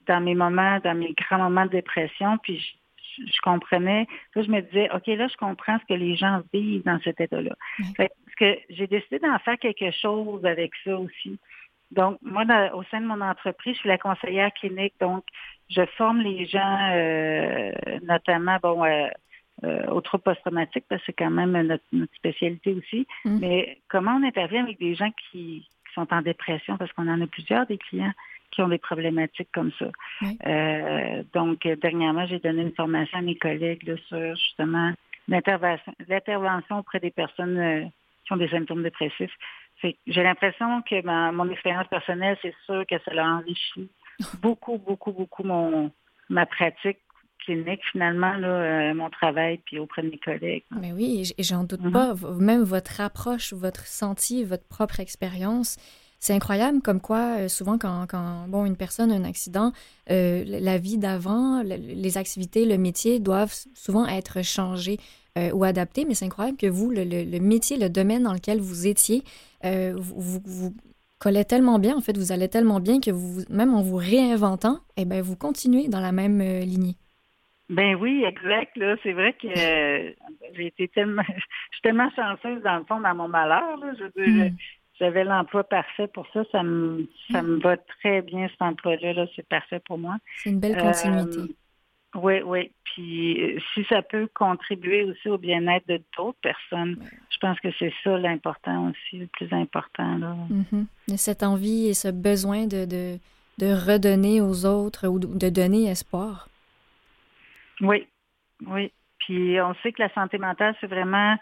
dans 0.07 0.21
mes 0.21 0.35
moments, 0.35 0.79
dans 0.83 0.95
mes 0.95 1.13
grands 1.13 1.39
moments 1.39 1.65
de 1.65 1.71
dépression, 1.71 2.37
puis 2.37 2.59
je, 3.17 3.41
comprenais. 3.41 4.07
Là, 4.35 4.43
je 4.43 4.49
me 4.49 4.61
disais, 4.61 4.89
OK, 4.93 5.07
là, 5.07 5.27
je 5.27 5.37
comprends 5.37 5.77
ce 5.79 5.85
que 5.93 5.99
les 5.99 6.15
gens 6.15 6.41
vivent 6.53 6.83
dans 6.83 6.99
cet 7.03 7.19
état-là. 7.19 7.55
parce 7.97 8.35
que 8.37 8.57
j'ai 8.69 8.87
décidé 8.87 9.19
d'en 9.19 9.37
faire 9.39 9.57
quelque 9.57 9.91
chose 9.91 10.45
avec 10.45 10.71
ça 10.83 10.97
aussi. 10.97 11.39
Donc, 11.91 12.19
moi, 12.21 12.43
au 12.73 12.83
sein 12.83 13.01
de 13.01 13.07
mon 13.07 13.21
entreprise, 13.21 13.73
je 13.73 13.79
suis 13.79 13.89
la 13.89 13.97
conseillère 13.97 14.53
clinique. 14.53 14.93
Donc, 14.99 15.23
je 15.69 15.85
forme 15.97 16.21
les 16.21 16.45
gens, 16.45 16.91
euh, 16.93 17.71
notamment, 18.03 18.57
bon, 18.61 18.83
euh, 18.83 19.07
euh, 19.63 19.85
aux 19.87 20.01
troubles 20.01 20.23
post-traumatiques, 20.23 20.85
parce 20.89 21.01
que 21.01 21.07
c'est 21.07 21.13
quand 21.13 21.29
même 21.29 21.51
notre, 21.61 21.83
spécialité 22.15 22.73
aussi. 22.73 23.07
Mm. 23.25 23.39
Mais 23.39 23.77
comment 23.87 24.15
on 24.15 24.23
intervient 24.23 24.63
avec 24.63 24.79
des 24.79 24.95
gens 24.95 25.11
qui, 25.31 25.67
sont 25.95 26.13
en 26.13 26.21
dépression, 26.21 26.77
parce 26.77 26.93
qu'on 26.93 27.07
en 27.07 27.19
a 27.19 27.25
plusieurs 27.25 27.65
des 27.65 27.79
clients 27.79 28.13
qui 28.51 28.61
ont 28.61 28.67
des 28.67 28.77
problématiques 28.77 29.49
comme 29.51 29.71
ça. 29.79 29.87
donc, 31.33 31.67
dernièrement, 31.81 32.27
j'ai 32.27 32.37
donné 32.37 32.61
une 32.61 32.75
formation 32.75 33.17
à 33.17 33.21
mes 33.21 33.35
collègues 33.35 33.95
sur 34.07 34.35
justement 34.35 34.93
l'intervention 35.27 36.77
auprès 36.77 36.99
des 36.99 37.09
personnes 37.09 37.91
qui 38.23 38.33
ont 38.33 38.37
des 38.37 38.49
symptômes 38.49 38.83
dépressifs. 38.83 39.35
J'ai 39.81 40.23
l'impression 40.23 40.83
que 40.83 41.31
mon 41.31 41.49
expérience 41.49 41.87
personnelle, 41.87 42.37
c'est 42.43 42.55
sûr 42.65 42.85
que 42.87 42.99
ça 42.99 43.13
l'a 43.13 43.25
enrichi 43.27 43.89
beaucoup, 44.41 44.77
beaucoup, 44.77 45.11
beaucoup 45.11 45.43
mon 45.43 45.91
ma 46.29 46.45
pratique 46.45 46.99
clinique, 47.39 47.81
finalement, 47.91 48.33
là, 48.33 48.93
mon 48.93 49.09
travail, 49.09 49.59
puis 49.65 49.79
auprès 49.79 50.03
de 50.03 50.09
mes 50.09 50.19
collègues. 50.19 50.63
Mais 50.71 50.91
oui, 50.91 51.33
et 51.37 51.43
j'en 51.43 51.63
doute 51.63 51.81
mm-hmm. 51.81 51.91
pas. 51.91 52.15
Même 52.37 52.63
votre 52.63 53.01
approche, 53.01 53.53
votre 53.53 53.87
senti, 53.87 54.43
votre 54.43 54.67
propre 54.67 54.99
expérience, 54.99 55.77
c'est 56.19 56.33
incroyable 56.33 56.81
comme 56.81 56.99
quoi, 56.99 57.47
souvent, 57.47 57.77
quand, 57.77 58.05
quand, 58.07 58.47
bon, 58.49 58.65
une 58.65 58.75
personne 58.75 59.11
a 59.11 59.15
un 59.15 59.23
accident, 59.23 59.71
la 60.07 60.77
vie 60.77 60.97
d'avant, 60.97 61.63
les 61.63 62.17
activités, 62.17 62.65
le 62.65 62.77
métier 62.77 63.19
doivent 63.19 63.55
souvent 63.73 64.05
être 64.05 64.43
changées 64.43 64.97
ou 65.53 65.63
adaptées. 65.63 66.03
Mais 66.03 66.15
c'est 66.15 66.25
incroyable 66.25 66.57
que 66.57 66.67
vous, 66.67 66.91
le, 66.91 67.05
le, 67.05 67.39
métier, 67.39 67.77
le 67.77 67.89
domaine 67.89 68.23
dans 68.23 68.33
lequel 68.33 68.59
vous 68.59 68.85
étiez, 68.85 69.23
vous, 69.63 70.41
vous, 70.43 70.75
collait 71.19 71.45
tellement 71.45 71.79
bien, 71.79 71.95
en 71.95 72.01
fait, 72.01 72.17
vous 72.17 72.31
allez 72.31 72.49
tellement 72.49 72.79
bien 72.79 72.99
que 72.99 73.11
vous, 73.11 73.43
même 73.49 73.73
en 73.73 73.81
vous 73.81 73.97
réinventant, 73.97 74.79
eh 74.97 75.05
ben, 75.05 75.21
vous 75.21 75.35
continuez 75.35 75.87
dans 75.87 75.99
la 75.99 76.11
même 76.11 76.41
euh, 76.41 76.61
lignée. 76.61 76.95
Ben 77.69 77.95
oui, 77.95 78.23
exact. 78.23 78.75
Là, 78.77 78.95
c'est 79.03 79.13
vrai 79.13 79.33
que 79.33 79.47
euh, 79.47 80.11
j'ai 80.55 80.67
été 80.67 80.87
tellement, 80.87 81.21
je 81.27 81.33
suis 81.33 81.81
tellement 81.83 82.09
chanceuse 82.15 82.63
dans 82.63 82.77
le 82.77 82.85
fond 82.85 82.99
dans 82.99 83.13
mon 83.13 83.27
malheur. 83.27 83.77
Là. 83.77 83.93
Je, 83.99 84.21
hmm. 84.21 84.55
j'avais 84.99 85.23
l'emploi 85.23 85.63
parfait 85.63 86.07
pour 86.07 86.25
ça. 86.33 86.43
Ça 86.51 86.63
me, 86.63 87.07
ça 87.31 87.43
me 87.43 87.59
va 87.59 87.77
très 87.77 88.23
bien 88.23 88.47
cet 88.47 88.61
emploi-là. 88.61 89.13
Là, 89.13 89.27
c'est 89.35 89.47
parfait 89.47 89.79
pour 89.85 89.99
moi. 89.99 90.17
C'est 90.37 90.49
une 90.49 90.59
belle 90.59 90.77
continuité. 90.77 91.55
Oui, 92.15 92.41
oui. 92.43 92.71
Puis 92.83 93.41
euh, 93.41 93.59
si 93.73 93.83
ça 93.85 94.01
peut 94.01 94.27
contribuer 94.33 95.03
aussi 95.03 95.29
au 95.29 95.37
bien-être 95.37 95.87
de 95.87 96.01
d'autres 96.17 96.39
personnes, 96.41 96.97
je 97.29 97.37
pense 97.39 97.59
que 97.59 97.69
c'est 97.77 97.93
ça 98.03 98.17
l'important 98.17 98.89
aussi, 98.89 99.19
le 99.19 99.27
plus 99.27 99.51
important. 99.53 100.17
Là. 100.17 100.35
Mm-hmm. 100.49 101.17
Cette 101.17 101.43
envie 101.43 101.87
et 101.87 101.93
ce 101.93 102.07
besoin 102.07 102.65
de, 102.65 102.85
de, 102.85 103.19
de, 103.59 103.67
redonner 103.67 104.41
aux 104.41 104.65
autres 104.65 105.07
ou 105.07 105.19
de 105.19 105.49
donner 105.49 105.85
espoir. 105.85 106.49
Oui, 107.81 108.07
oui. 108.65 108.91
Puis 109.19 109.61
on 109.61 109.75
sait 109.83 109.91
que 109.91 110.01
la 110.01 110.13
santé 110.13 110.37
mentale, 110.37 110.75
c'est 110.81 110.87
vraiment... 110.87 111.37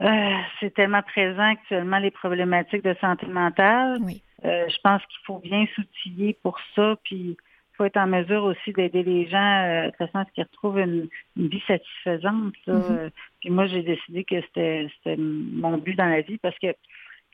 Euh, 0.00 0.36
c'est 0.60 0.72
tellement 0.74 1.02
présent 1.02 1.50
actuellement 1.50 1.98
les 1.98 2.12
problématiques 2.12 2.84
de 2.84 2.94
santé 3.00 3.26
mentale. 3.26 3.98
Oui. 4.00 4.22
Euh, 4.44 4.68
je 4.68 4.76
pense 4.82 5.02
qu'il 5.06 5.18
faut 5.26 5.40
bien 5.40 5.66
s'outiller 5.74 6.38
pour 6.42 6.56
ça. 6.76 6.94
Puis 7.02 7.36
faut 7.78 7.84
être 7.84 7.96
en 7.96 8.08
mesure 8.08 8.44
aussi 8.44 8.72
d'aider 8.72 9.02
les 9.02 9.28
gens 9.28 9.38
euh, 9.38 9.90
de 9.90 9.96
façon 9.96 10.18
à 10.18 10.24
ce 10.26 10.32
qu'ils 10.32 10.44
retrouvent 10.44 10.80
une, 10.80 11.08
vie 11.36 11.62
satisfaisante. 11.66 12.54
Mm-hmm. 12.66 13.10
Puis 13.40 13.50
moi, 13.50 13.66
j'ai 13.66 13.82
décidé 13.82 14.24
que 14.24 14.40
c'était 14.42 15.16
mon 15.16 15.78
but 15.78 15.94
dans 15.94 16.08
la 16.08 16.20
vie 16.20 16.38
parce 16.38 16.58
que 16.58 16.74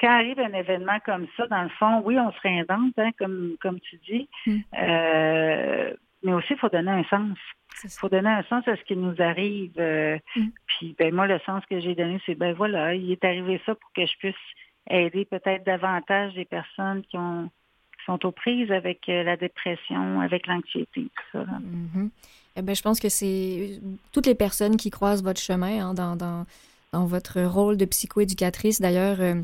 quand 0.01 0.11
arrive 0.11 0.41
un 0.41 0.53
événement 0.53 0.99
comme 1.05 1.27
ça, 1.37 1.47
dans 1.47 1.63
le 1.63 1.69
fond, 1.71 2.03
oui, 2.05 2.19
on 2.19 2.33
se 2.33 2.41
réinvente, 2.41 2.93
hein, 2.99 3.11
comme, 3.19 3.57
comme 3.61 3.81
tu 3.81 3.97
dis, 4.09 4.29
mm. 4.47 4.57
euh, 4.79 5.95
mais 6.23 6.33
aussi, 6.33 6.53
il 6.53 6.59
faut 6.59 6.69
donner 6.69 6.91
un 6.91 7.05
sens. 7.05 7.39
Il 7.83 7.91
faut 7.91 8.09
donner 8.09 8.31
un 8.31 8.43
sens 8.45 8.67
à 8.67 8.77
ce 8.77 8.83
qui 8.85 8.97
nous 8.97 9.15
arrive. 9.21 9.75
Euh, 9.79 10.19
mm. 10.37 10.47
Puis 10.67 10.97
ben 10.99 11.15
moi, 11.15 11.27
le 11.27 11.39
sens 11.41 11.65
que 11.67 11.81
j'ai 11.81 11.95
donné, 11.95 12.21
c'est 12.27 12.35
ben 12.35 12.55
voilà, 12.55 12.95
il 12.95 13.11
est 13.13 13.25
arrivé 13.25 13.61
ça 13.67 13.75
pour 13.75 13.93
que 13.93 14.07
je 14.07 14.17
puisse 14.19 14.35
aider 14.91 15.25
peut-être 15.25 15.65
davantage 15.65 16.35
des 16.35 16.45
personnes 16.45 17.03
qui 17.03 17.17
ont 17.17 17.51
sont 18.07 18.25
aux 18.27 18.33
prises 18.33 18.71
avec 18.71 19.09
euh, 19.09 19.23
la 19.23 19.37
dépression, 19.37 20.21
avec 20.21 20.47
l'anxiété, 20.47 21.03
tout 21.03 21.25
ça. 21.33 21.45
Mm-hmm. 21.45 22.11
eh 22.57 22.63
ben, 22.63 22.75
je 22.75 22.83
pense 22.83 23.01
que 23.01 23.09
c'est 23.09 23.81
toutes 24.13 24.27
les 24.27 24.35
personnes 24.35 24.77
qui 24.77 24.91
croisent 24.91 25.23
votre 25.23 25.41
chemin 25.41 25.89
hein, 25.89 25.95
dans, 25.95 26.17
dans, 26.17 26.47
dans, 26.93 27.07
votre 27.07 27.43
rôle 27.43 27.77
de 27.77 27.85
psychoéducatrice. 27.85 28.81
D'ailleurs, 28.81 29.21
euh, 29.21 29.35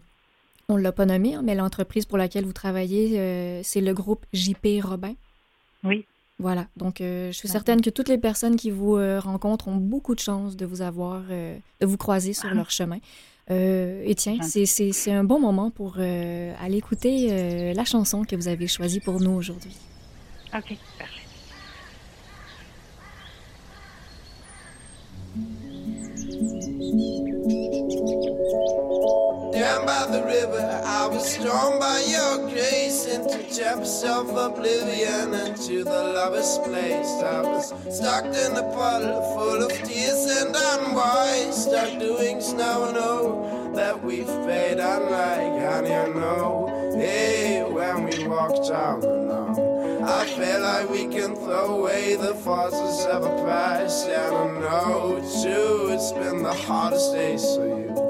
on 0.69 0.77
ne 0.77 0.83
l'a 0.83 0.93
pas 0.93 1.07
nommé, 1.07 1.35
hein, 1.35 1.43
mais 1.45 1.55
l'entreprise 1.55 2.07
pour 2.07 2.19
laquelle 2.19 2.45
vous 2.45 2.53
travaillez, 2.53 3.19
euh, 3.19 3.61
c'est 3.63 3.81
le 3.81 3.95
groupe 3.95 4.25
JP 4.33 4.83
Robin. 4.83 5.15
Oui. 5.85 6.05
Voilà. 6.39 6.67
Donc, 6.77 7.01
je 7.01 7.33
suis 7.33 7.49
certaine 7.49 7.83
que 7.83 7.91
toutes 7.91 8.09
les 8.09 8.17
personnes 8.17 8.57
qui 8.57 8.71
vous 8.71 8.95
rencontrent 9.19 9.69
ont 9.69 9.77
beaucoup 9.77 10.15
de 10.15 10.21
chance 10.21 10.57
de 10.57 10.65
vous 10.65 10.81
avoir, 10.81 11.21
de 11.25 11.87
vous 11.87 11.99
croiser 11.99 12.33
sur 12.33 12.49
ah. 12.51 12.55
leur 12.55 12.71
chemin. 12.71 12.97
Euh, 13.51 14.03
et 14.05 14.15
tiens, 14.15 14.39
c'est 14.43 15.13
un 15.13 15.25
bon 15.25 15.41
moment 15.41 15.71
pour 15.71 15.97
euh, 15.99 16.53
aller 16.61 16.77
écouter 16.77 17.29
euh, 17.31 17.75
la 17.75 17.85
chanson 17.85 18.25
que 18.25 18.37
vous 18.37 18.49
avez 18.49 18.67
choisie 18.67 19.01
pour 19.01 19.21
nous 19.21 19.33
aujourd'hui. 19.33 19.77
OK, 20.55 20.77
parfait. 20.99 21.21
Down 28.51 29.87
by 29.87 30.07
the 30.11 30.25
river, 30.27 30.83
I 30.85 31.07
was 31.07 31.37
drawn 31.37 31.79
by 31.79 32.03
your 32.09 32.51
grace 32.51 33.07
into 33.07 33.39
depths 33.55 34.03
of 34.03 34.29
oblivion, 34.31 35.35
into 35.35 35.85
the 35.85 36.03
lover's 36.15 36.59
place. 36.59 37.13
I 37.23 37.43
was 37.43 37.69
stuck 37.97 38.25
in 38.25 38.57
a 38.57 38.73
puddle 38.75 39.23
full 39.35 39.63
of 39.63 39.71
tears 39.71 40.25
and 40.39 40.57
unwise, 40.57 41.63
stuck 41.63 41.97
doing 42.01 42.41
snow, 42.41 42.91
no, 42.91 43.73
that 43.77 44.03
we 44.03 44.25
fade 44.25 44.81
unlike 44.81 45.63
honey, 45.63 45.95
I 45.95 46.09
know. 46.09 46.93
Hey, 46.97 47.63
when 47.63 48.03
we 48.03 48.27
walked 48.27 48.69
out, 48.73 49.03
no, 49.03 50.03
I 50.05 50.27
feel 50.27 50.61
like 50.61 50.91
we 50.91 51.07
can 51.07 51.37
throw 51.37 51.79
away 51.79 52.17
the 52.17 52.35
forces 52.35 53.07
of 53.07 53.23
a 53.23 53.45
past, 53.45 54.09
and 54.09 54.35
I 54.35 54.61
know 54.61 55.21
too, 55.41 55.93
it's 55.93 56.11
been 56.11 56.43
the 56.43 56.53
hardest 56.53 57.13
days 57.13 57.45
for 57.55 57.69
you. 57.69 58.10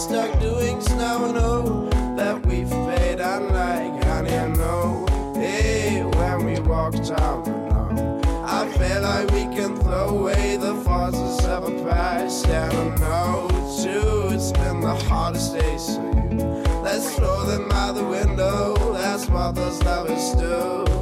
stuck 0.00 0.40
doing 0.40 0.80
snow 0.80 1.26
I 1.26 1.32
know 1.32 1.90
that 2.16 2.46
we've 2.46 2.70
paid 2.70 3.20
unlike, 3.20 4.02
honey, 4.04 4.34
I 4.34 4.48
know. 4.48 5.04
Hey, 5.34 6.02
when 6.02 6.46
we 6.46 6.58
walked 6.60 7.10
out 7.10 7.46
alone, 7.46 8.24
I 8.46 8.66
feel 8.78 9.02
like 9.02 9.30
we 9.32 9.44
can 9.54 9.76
throw 9.76 10.08
away 10.20 10.56
the 10.56 10.74
forces 10.76 11.44
of 11.44 11.68
a 11.68 11.84
past. 11.84 12.46
And 12.48 12.72
I 12.72 12.96
know, 12.96 13.48
too, 13.82 14.34
it's 14.34 14.52
been 14.52 14.80
the 14.80 14.94
hardest 14.94 15.58
days 15.58 15.94
for 15.94 16.02
you. 16.02 16.38
Let's 16.82 17.14
throw 17.16 17.44
them 17.44 17.70
out 17.70 17.94
the 17.94 18.04
window, 18.04 18.94
that's 18.94 19.28
what 19.28 19.54
those 19.54 19.82
lovers 19.82 20.32
do. 20.32 20.99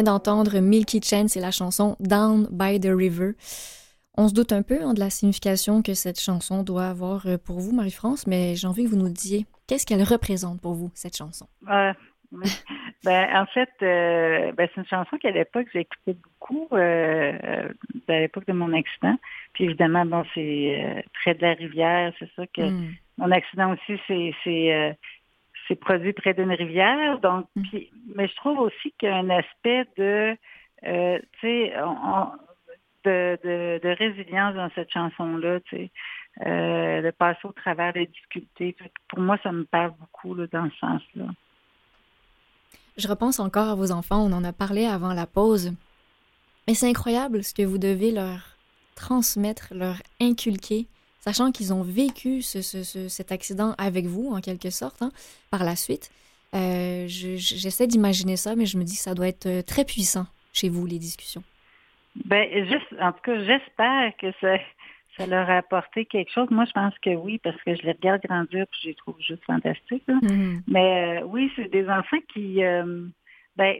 Vient 0.00 0.12
d'entendre 0.12 0.60
Milky 0.60 1.00
Chen, 1.02 1.28
c'est 1.28 1.40
la 1.40 1.50
chanson 1.50 1.96
Down 2.00 2.48
by 2.50 2.80
the 2.80 2.88
River. 2.90 3.32
On 4.16 4.28
se 4.28 4.34
doute 4.34 4.52
un 4.52 4.62
peu 4.62 4.78
hein, 4.82 4.94
de 4.94 5.00
la 5.00 5.10
signification 5.10 5.82
que 5.82 5.92
cette 5.92 6.18
chanson 6.18 6.62
doit 6.62 6.86
avoir 6.86 7.26
euh, 7.26 7.36
pour 7.36 7.60
vous, 7.60 7.72
Marie-France, 7.72 8.26
mais 8.26 8.54
j'ai 8.56 8.66
envie 8.66 8.84
que 8.84 8.88
vous 8.88 8.96
nous 8.96 9.10
disiez 9.10 9.44
qu'est-ce 9.68 9.84
qu'elle 9.84 10.02
représente 10.02 10.60
pour 10.62 10.72
vous, 10.72 10.90
cette 10.94 11.16
chanson? 11.16 11.46
ben, 13.04 13.28
en 13.34 13.46
fait, 13.46 13.68
euh, 13.82 14.52
ben, 14.52 14.68
c'est 14.74 14.80
une 14.80 14.86
chanson 14.86 15.18
qu'à 15.18 15.32
l'époque, 15.32 15.66
j'écoutais 15.72 16.16
beaucoup, 16.24 16.68
euh, 16.72 17.68
à 18.08 18.20
l'époque 18.20 18.46
de 18.46 18.54
mon 18.54 18.72
accident. 18.72 19.16
Puis 19.52 19.64
évidemment, 19.64 20.06
bon, 20.06 20.24
c'est 20.34 21.04
près 21.22 21.34
de 21.34 21.42
la 21.42 21.52
rivière, 21.52 22.12
c'est 22.18 22.30
ça 22.36 22.46
que 22.46 22.62
hmm. 22.62 22.94
mon 23.18 23.30
accident 23.30 23.74
aussi, 23.74 24.00
c'est 24.44 24.96
c'est 25.70 25.76
produit 25.76 26.12
près 26.12 26.34
d'une 26.34 26.52
rivière. 26.52 27.20
Donc, 27.20 27.46
mm. 27.54 27.62
mais 28.16 28.26
je 28.26 28.36
trouve 28.36 28.58
aussi 28.58 28.92
qu'il 28.98 29.08
y 29.08 29.12
a 29.12 29.16
un 29.16 29.30
aspect 29.30 29.86
de, 29.96 30.36
euh, 30.84 31.18
tu 31.40 31.40
sais, 31.40 31.72
de, 33.04 33.96
résilience 33.98 34.54
dans 34.54 34.70
cette 34.74 34.90
chanson-là, 34.90 35.60
tu 35.60 35.76
sais, 35.76 35.90
euh, 36.46 37.02
de 37.02 37.10
passer 37.12 37.40
au 37.44 37.52
travers 37.52 37.92
des 37.92 38.06
difficultés. 38.06 38.76
Pour 39.08 39.20
moi, 39.20 39.38
ça 39.42 39.52
me 39.52 39.64
parle 39.64 39.92
beaucoup 39.98 40.34
là, 40.34 40.46
dans 40.52 40.68
ce 40.70 40.78
sens-là. 40.78 41.26
Je 42.96 43.08
repense 43.08 43.38
encore 43.38 43.68
à 43.68 43.74
vos 43.74 43.92
enfants, 43.92 44.20
on 44.20 44.32
en 44.32 44.44
a 44.44 44.52
parlé 44.52 44.84
avant 44.84 45.14
la 45.14 45.26
pause. 45.26 45.72
Mais 46.66 46.74
c'est 46.74 46.88
incroyable 46.88 47.42
ce 47.42 47.54
que 47.54 47.62
vous 47.62 47.78
devez 47.78 48.10
leur 48.10 48.56
transmettre, 48.96 49.72
leur 49.72 49.96
inculquer 50.20 50.86
sachant 51.20 51.52
qu'ils 51.52 51.72
ont 51.72 51.82
vécu 51.82 52.42
cet 52.42 53.32
accident 53.32 53.74
avec 53.78 54.06
vous, 54.06 54.30
en 54.32 54.40
quelque 54.40 54.70
sorte, 54.70 55.02
hein, 55.02 55.10
par 55.50 55.64
la 55.64 55.76
suite. 55.76 56.10
Euh, 56.54 57.04
j'essaie 57.06 57.86
d'imaginer 57.86 58.36
ça, 58.36 58.56
mais 58.56 58.66
je 58.66 58.76
me 58.76 58.82
dis 58.82 58.96
que 58.96 59.02
ça 59.02 59.14
doit 59.14 59.28
être 59.28 59.46
euh, 59.46 59.62
très 59.62 59.84
puissant 59.84 60.26
chez 60.52 60.68
vous, 60.68 60.84
les 60.84 60.98
discussions. 60.98 61.44
Ben, 62.24 62.48
juste, 62.66 62.92
en 63.00 63.12
tout 63.12 63.20
cas, 63.22 63.38
j'espère 63.44 64.16
que 64.18 64.32
ça, 64.40 64.56
ça 65.16 65.26
leur 65.26 65.48
a 65.48 65.58
apporté 65.58 66.06
quelque 66.06 66.32
chose. 66.32 66.48
Moi, 66.50 66.64
je 66.64 66.72
pense 66.72 66.98
que 66.98 67.10
oui, 67.10 67.38
parce 67.38 67.60
que 67.62 67.76
je 67.76 67.82
les 67.82 67.92
regarde 67.92 68.22
grandir 68.22 68.62
et 68.62 68.76
je 68.82 68.88
les 68.88 68.94
trouve 68.94 69.14
juste 69.20 69.44
fantastiques. 69.44 70.08
Mm-hmm. 70.08 70.62
Mais 70.66 71.20
euh, 71.20 71.24
oui, 71.26 71.52
c'est 71.54 71.70
des 71.70 71.88
enfants 71.88 72.18
qui... 72.32 72.60
ben, 73.56 73.76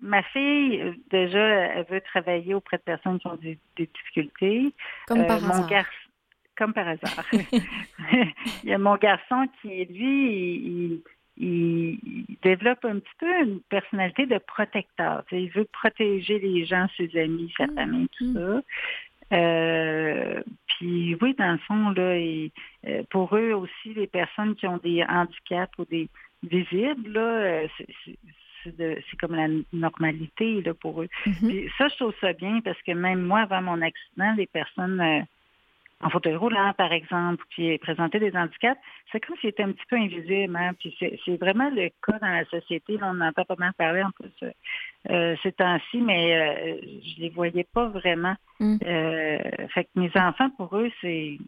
ma 0.00 0.22
fille, 0.22 0.94
déjà, 1.10 1.40
elle 1.40 1.86
veut 1.90 2.00
travailler 2.02 2.54
auprès 2.54 2.76
de 2.76 2.82
personnes 2.82 3.18
qui 3.18 3.26
ont 3.26 3.38
des, 3.42 3.58
difficultés. 3.76 4.72
Comme 5.08 5.26
par 5.26 5.38
hasard. 5.38 5.62
Mon 5.62 5.66
comme 6.56 6.72
par 6.72 6.88
hasard. 6.88 7.24
il 7.32 8.70
y 8.70 8.72
a 8.72 8.78
mon 8.78 8.96
garçon 8.96 9.46
qui, 9.60 9.84
lui, 9.86 11.02
il, 11.36 11.96
développe 12.42 12.84
un 12.84 12.98
petit 12.98 13.14
peu 13.18 13.42
une 13.42 13.60
personnalité 13.62 14.26
de 14.26 14.38
protecteur. 14.38 15.24
il 15.32 15.50
veut 15.50 15.66
protéger 15.72 16.38
les 16.38 16.64
gens, 16.64 16.86
ses 16.96 17.10
amis, 17.18 17.52
sa 17.56 17.66
mm. 17.66 17.74
famille, 17.74 18.08
tout 18.16 18.26
mm. 18.26 18.34
ça. 18.34 18.62
Euh, 19.32 20.42
puis 20.66 21.16
oui, 21.20 21.34
dans 21.38 21.52
le 21.52 21.58
fond, 21.58 21.90
là, 21.90 22.16
euh, 22.86 23.02
pour 23.10 23.34
eux 23.36 23.52
aussi, 23.52 23.94
les 23.94 24.06
personnes 24.06 24.54
qui 24.54 24.66
ont 24.66 24.78
des 24.78 25.02
handicaps 25.08 25.72
ou 25.78 25.84
des 25.86 26.08
visibles, 26.42 27.10
là, 27.12 27.20
euh, 27.20 27.68
c'est 28.64 29.16
comme 29.20 29.34
la 29.34 29.48
normalité 29.72 30.62
là, 30.62 30.74
pour 30.74 31.02
eux. 31.02 31.08
Mm-hmm. 31.26 31.48
Puis 31.48 31.70
ça, 31.78 31.88
je 31.88 31.96
trouve 31.96 32.14
ça 32.20 32.32
bien 32.32 32.60
parce 32.60 32.80
que 32.82 32.92
même 32.92 33.22
moi, 33.22 33.40
avant 33.40 33.62
mon 33.62 33.82
accident, 33.82 34.34
les 34.36 34.46
personnes 34.46 35.26
en 36.04 36.10
fauteuil 36.10 36.36
roulant, 36.36 36.74
par 36.74 36.92
exemple, 36.92 37.42
qui 37.54 37.78
présentait 37.78 38.20
des 38.20 38.36
handicaps, 38.36 38.78
c'est 39.10 39.20
comme 39.20 39.36
s'il 39.38 39.48
était 39.48 39.62
un 39.62 39.72
petit 39.72 39.86
peu 39.88 39.96
invisible. 39.96 40.54
Hein? 40.54 40.72
Puis 40.78 40.94
c'est 41.00 41.36
vraiment 41.38 41.70
le 41.70 41.88
cas 42.06 42.18
dans 42.18 42.28
la 42.28 42.44
société. 42.44 42.98
Là, 42.98 43.10
on 43.14 43.20
entend 43.22 43.44
pas 43.44 43.56
mal 43.58 43.72
parler 43.72 44.02
en 44.02 44.10
plus 44.10 44.30
euh, 44.42 44.50
euh 45.10 45.36
ces 45.42 45.52
temps-ci, 45.52 46.02
mais 46.02 46.36
euh, 46.36 46.76
je 46.82 47.22
les 47.22 47.30
voyais 47.30 47.64
pas 47.64 47.88
vraiment. 47.88 48.36
Mm. 48.60 48.76
Euh, 48.84 49.38
fait 49.72 49.84
que 49.84 49.90
mes 49.96 50.12
enfants, 50.14 50.50
pour 50.50 50.76
eux, 50.76 50.90
c'est 51.00 51.38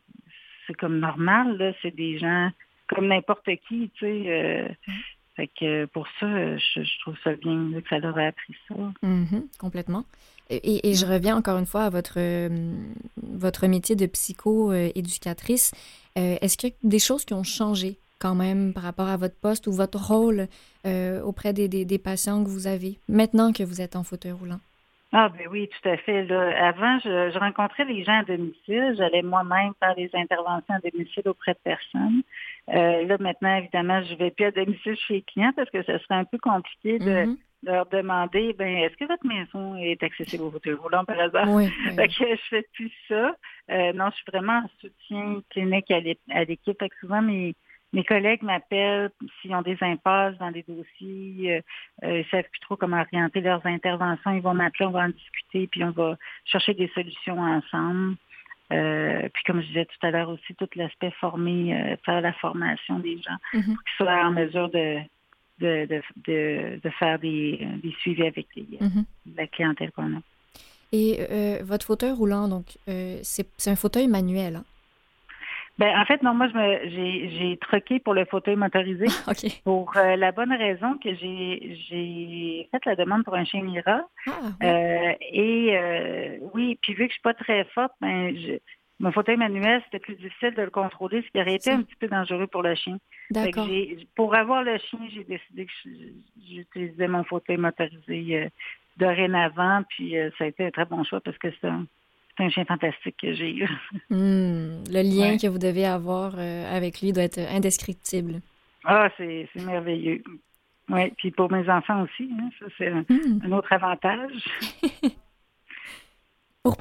c'est 0.66 0.75
comme 0.75 1.01
normal. 1.01 1.59
Là. 1.59 1.73
C'est 1.83 1.95
des 1.95 2.19
gens 2.19 2.51
comme 2.88 3.09
n'importe 3.09 3.51
qui, 3.69 3.90
tu 3.95 4.07
sais. 4.07 4.75
Mm. 4.88 4.92
Fait 5.37 5.49
que 5.49 5.85
pour 5.85 6.09
ça, 6.19 6.57
je, 6.57 6.99
trouve 7.01 7.19
ça 7.23 7.35
bien 7.35 7.73
que 7.83 7.88
ça 7.90 7.99
leur 7.99 8.16
a 8.16 8.29
appris 8.29 8.57
ça. 8.69 8.75
Mm-hmm, 9.03 9.59
complètement. 9.59 10.07
Et, 10.48 10.94
je 10.94 11.06
reviens 11.06 11.37
encore 11.37 11.59
une 11.59 11.66
fois 11.66 11.85
à 11.85 11.90
votre, 11.90 12.18
euh, 12.18 12.48
votre 13.22 13.66
métier 13.66 13.96
de 13.96 14.06
psycho-éducatrice. 14.06 15.72
Euh, 16.16 16.37
est-ce 16.40 16.56
qu'il 16.56 16.70
y 16.70 16.72
a 16.72 16.76
des 16.85 16.98
choses 16.98 17.24
qui 17.24 17.35
ont 17.35 17.42
changé 17.42 17.98
quand 18.20 18.35
même 18.35 18.72
par 18.72 18.85
rapport 18.85 19.09
à 19.09 19.16
votre 19.16 19.38
poste 19.40 19.66
ou 19.66 19.72
votre 19.72 19.98
rôle 19.98 20.46
euh, 20.87 21.20
auprès 21.22 21.52
des, 21.52 21.68
des, 21.68 21.98
patients 21.98 22.42
que 22.44 22.48
vous 22.48 22.66
avez 22.66 22.98
maintenant 23.09 23.52
que 23.52 23.62
vous 23.62 23.80
êtes 23.80 23.96
en 23.96 24.04
fauteuil 24.04 24.32
roulant? 24.32 24.61
Ah 25.12 25.28
ben 25.28 25.48
oui, 25.50 25.68
tout 25.68 25.88
à 25.88 25.96
fait. 25.96 26.30
Avant, 26.30 26.98
je, 27.00 27.38
rencontrais 27.38 27.85
les 27.85 28.04
gens 28.04 28.20
à 28.20 28.24
domicile. 28.24 28.94
J'allais 28.96 29.22
moi-même 29.22 29.72
faire 29.80 29.94
des 29.94 30.11
interventions 30.14 30.74
à 30.74 30.90
domicile 30.90 31.22
auprès 31.26 31.54
de 31.54 31.59
personnes. 31.64 32.22
là, 32.68 33.16
maintenant, 33.18 33.56
évidemment, 33.56 34.02
je 34.02 34.12
ne 34.12 34.18
vais 34.18 34.30
plus 34.30 34.46
à 34.46 34.50
domicile 34.50 34.96
chez 34.96 35.14
les 35.14 35.22
clients 35.22 35.52
parce 35.54 35.70
que 35.70 35.82
ce 35.82 35.98
serait 35.98 36.16
un 36.16 36.24
peu 36.24 36.38
compliqué 36.38 36.98
de, 36.98 37.37
mm-hmm 37.62 37.66
leur 37.66 37.87
demander 37.87 38.53
ben 38.53 38.77
est-ce 38.77 38.97
que 38.97 39.05
votre 39.07 39.27
maison 39.27 39.77
est 39.77 40.03
accessible 40.03 40.45
au 40.45 40.51
fauteuil 40.51 40.75
roulant 40.75 41.05
par 41.05 41.19
hasard? 41.19 41.49
Oui. 41.57 41.69
Fait 41.95 42.09
que 42.09 42.14
je 42.14 42.37
fais 42.49 42.66
plus 42.73 42.92
ça. 43.09 43.35
Euh, 43.71 43.92
non, 43.92 44.11
je 44.11 44.16
suis 44.16 44.25
vraiment 44.29 44.62
en 44.64 44.71
soutien 44.81 45.40
clinique 45.51 45.90
à 45.90 46.01
l'équipe. 46.45 46.79
Fait 46.79 46.88
que 46.88 46.97
souvent 47.01 47.23
mes 47.23 47.55
mes 47.92 48.05
collègues 48.05 48.42
m'appellent 48.42 49.11
s'ils 49.40 49.55
ont 49.55 49.62
des 49.62 49.79
impasses 49.81 50.37
dans 50.38 50.51
des 50.51 50.64
dossiers, 50.69 51.57
euh, 51.57 51.61
euh, 52.05 52.19
ils 52.19 52.27
savent 52.31 52.45
plus 52.51 52.61
trop 52.61 52.77
comment 52.77 53.01
orienter 53.01 53.40
leurs 53.40 53.64
interventions, 53.64 54.33
ils 54.33 54.42
vont 54.42 54.55
m'appeler, 54.55 54.87
on 54.87 54.90
va 54.90 55.05
en 55.05 55.09
discuter, 55.09 55.66
puis 55.69 55.83
on 55.85 55.92
va 55.92 56.16
chercher 56.45 56.75
des 56.75 56.88
solutions 56.88 57.38
ensemble. 57.38 58.16
Euh, 58.73 59.29
puis 59.33 59.45
comme 59.45 59.62
je 59.62 59.69
disais 59.69 59.87
tout 59.87 60.07
à 60.07 60.11
l'heure 60.11 60.29
aussi, 60.29 60.55
tout 60.57 60.69
l'aspect 60.75 61.12
formé, 61.21 61.97
faire 62.05 62.21
la 62.21 62.33
formation 62.35 62.99
des 62.99 63.16
gens 63.19 63.38
mm-hmm. 63.55 63.75
pour 63.75 63.85
qu'ils 63.85 63.97
soient 63.97 64.27
en 64.27 64.33
mesure 64.33 64.69
de, 64.69 64.99
de, 65.59 65.87
de, 66.27 66.81
de, 66.83 66.90
faire 66.90 67.19
des, 67.19 67.66
des, 67.83 67.92
suivis 68.01 68.27
avec 68.27 68.47
les, 68.55 68.79
mm-hmm. 68.79 69.05
la 69.37 69.47
clientèle 69.47 69.92
qu'on 69.92 70.16
a. 70.16 70.21
Et 70.92 71.19
euh, 71.31 71.59
votre 71.62 71.87
fauteuil 71.87 72.12
roulant, 72.12 72.49
donc, 72.49 72.79
euh, 72.88 73.19
c'est 73.23 73.69
un 73.69 73.77
fauteuil 73.77 74.09
manuel, 74.09 74.57
hein? 74.57 74.64
Ben, 75.79 75.95
en 76.01 76.07
fait, 76.07 76.23
non, 76.23 76.33
moi, 76.33 76.49
j'ai 76.87 77.59
troqué 77.61 77.99
pour 77.99 78.14
le 78.14 78.25
fauteuil 78.25 78.57
motorisé. 78.57 79.05
Pour 79.64 79.95
euh, 79.99 80.16
la 80.16 80.33
bonne 80.33 80.53
raison 80.53 80.97
que 80.97 81.14
j'ai 81.14 82.66
fait 82.73 82.87
la 82.87 82.97
demande 82.97 83.25
pour 83.25 83.35
un 83.35 83.45
chien 83.45 83.61
Mira. 83.61 84.01
Ah, 84.27 85.12
et 85.21 86.38
oui, 86.55 86.79
puis 86.81 86.95
vu 86.95 87.05
que 87.05 87.11
je 87.11 87.16
suis 87.16 87.23
pas 87.23 87.35
très 87.35 87.64
forte, 87.75 87.92
ben, 88.01 88.35
je, 88.35 88.53
mon 88.98 89.12
fauteuil 89.12 89.37
manuel, 89.37 89.82
c'était 89.85 89.98
plus 89.98 90.14
difficile 90.14 90.54
de 90.54 90.62
le 90.62 90.70
contrôler, 90.70 91.22
ce 91.22 91.30
qui 91.30 91.40
aurait 91.40 91.56
été 91.56 91.70
un 91.70 91.82
petit 91.82 91.96
peu 91.96 92.09
dangereux 92.09 92.46
pour 92.46 92.62
le 92.62 92.74
chien. 92.74 92.98
D'accord. 93.30 93.68
Pour 94.14 94.35
avoir 94.35 94.62
le 94.62 94.78
chien, 94.78 95.00
j'ai 95.12 95.24
décidé 95.24 95.66
que 95.66 95.72
j'utilisais 96.48 97.09
mon 97.09 97.22
fauteuil 97.24 97.59
motorisé 97.59 98.37
euh, 98.37 98.48
dorénavant, 98.96 99.82
puis 99.88 100.16
euh, 100.16 100.30
ça 100.38 100.44
a 100.44 100.46
été 100.46 100.64
un 100.64 100.70
très 100.70 100.87
bon 100.87 101.04
choix 101.04 101.20
parce 101.20 101.37
que 101.37 101.48
c'est 101.61 101.68
un, 101.68 102.48
chien 102.48 102.64
fantastique 102.64 103.16
que 103.20 103.35
j'ai 103.35 103.54
eu. 103.54 103.68
Hmm. 104.09 104.85
le 104.88 105.02
lien 105.02 105.37
que 105.37 105.46
vous 105.46 105.59
devez 105.59 105.85
avoir 105.85 106.35
euh, 106.38 106.76
avec 106.76 107.00
lui 107.02 107.12
doit 107.12 107.24
être 107.24 107.38
indescriptible. 107.38 108.40
Ah, 108.85 109.11
c'est 109.18 109.48
merveilleux. 109.56 110.22
Oui, 110.88 111.11
puis 111.18 111.32
pour 111.32 111.50
mes 111.50 111.68
enfants 111.68 112.02
aussi, 112.02 112.30
hein, 112.32 112.48
ça 112.61 112.66
c'est 112.78 112.88
un, 112.88 113.04
hmm. 113.09 113.40
un 113.44 113.52
autre 113.52 113.72
avantage. 113.72 114.44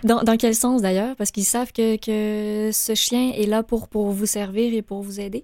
dans, 0.04 0.38
quel 0.38 0.54
sens 0.54 0.82
d'ailleurs? 0.82 1.16
Parce 1.18 1.32
qu'ils 1.32 1.44
savent 1.44 1.72
que, 1.72 1.98
que, 1.98 2.72
ce 2.72 2.96
chien 2.96 3.32
est 3.36 3.48
là 3.48 3.64
pour, 3.64 3.90
pour 3.90 4.12
vous 4.12 4.26
servir 4.26 4.74
et 4.74 4.82
pour 4.82 5.02
vous 5.02 5.20
aider? 5.20 5.44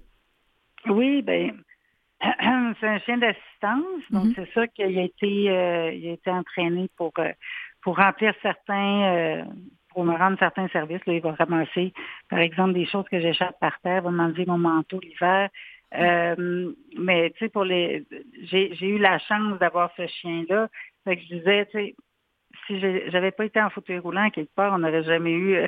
Oui, 0.86 1.22
ben 1.22 1.52
c'est 2.80 2.86
un 2.86 2.98
chien 3.00 3.18
d'assistance, 3.18 4.02
donc 4.10 4.26
mm-hmm. 4.26 4.34
c'est 4.36 4.52
ça 4.54 4.66
qu'il 4.68 4.98
a 4.98 5.02
été 5.02 5.50
euh, 5.50 5.92
il 5.92 6.08
a 6.08 6.12
été 6.12 6.30
entraîné 6.30 6.88
pour 6.96 7.12
euh, 7.18 7.32
pour 7.82 7.96
remplir 7.96 8.32
certains 8.42 9.02
euh, 9.02 9.44
pour 9.90 10.04
me 10.04 10.16
rendre 10.16 10.38
certains 10.38 10.68
services. 10.68 11.04
Là, 11.06 11.14
il 11.14 11.20
va 11.20 11.32
ramasser, 11.32 11.92
par 12.30 12.38
exemple, 12.38 12.74
des 12.74 12.86
choses 12.86 13.04
que 13.10 13.20
j'échappe 13.20 13.58
par 13.60 13.78
terre, 13.80 13.98
il 13.98 14.04
va 14.04 14.10
m'enlever 14.10 14.46
mon 14.46 14.58
manteau 14.58 15.00
l'hiver. 15.00 15.50
mais 15.92 17.30
tu 17.30 17.38
sais, 17.38 17.48
pour 17.48 17.64
les 17.64 18.04
j'ai 18.42 18.86
eu 18.86 18.98
la 18.98 19.18
chance 19.18 19.58
d'avoir 19.58 19.90
ce 19.96 20.06
chien-là. 20.06 20.68
Fait 21.04 21.16
que 21.16 21.22
je 21.22 21.34
disais, 21.34 21.66
tu 21.66 21.72
sais, 21.72 21.94
si 22.66 22.80
j'avais 22.80 23.30
pas 23.30 23.44
été 23.44 23.60
en 23.60 23.70
fauteuil 23.70 23.98
roulant 23.98 24.30
quelque 24.30 24.54
part, 24.54 24.72
on 24.74 24.78
n'aurait 24.78 25.04
jamais 25.04 25.32
eu 25.32 25.54
euh, 25.54 25.66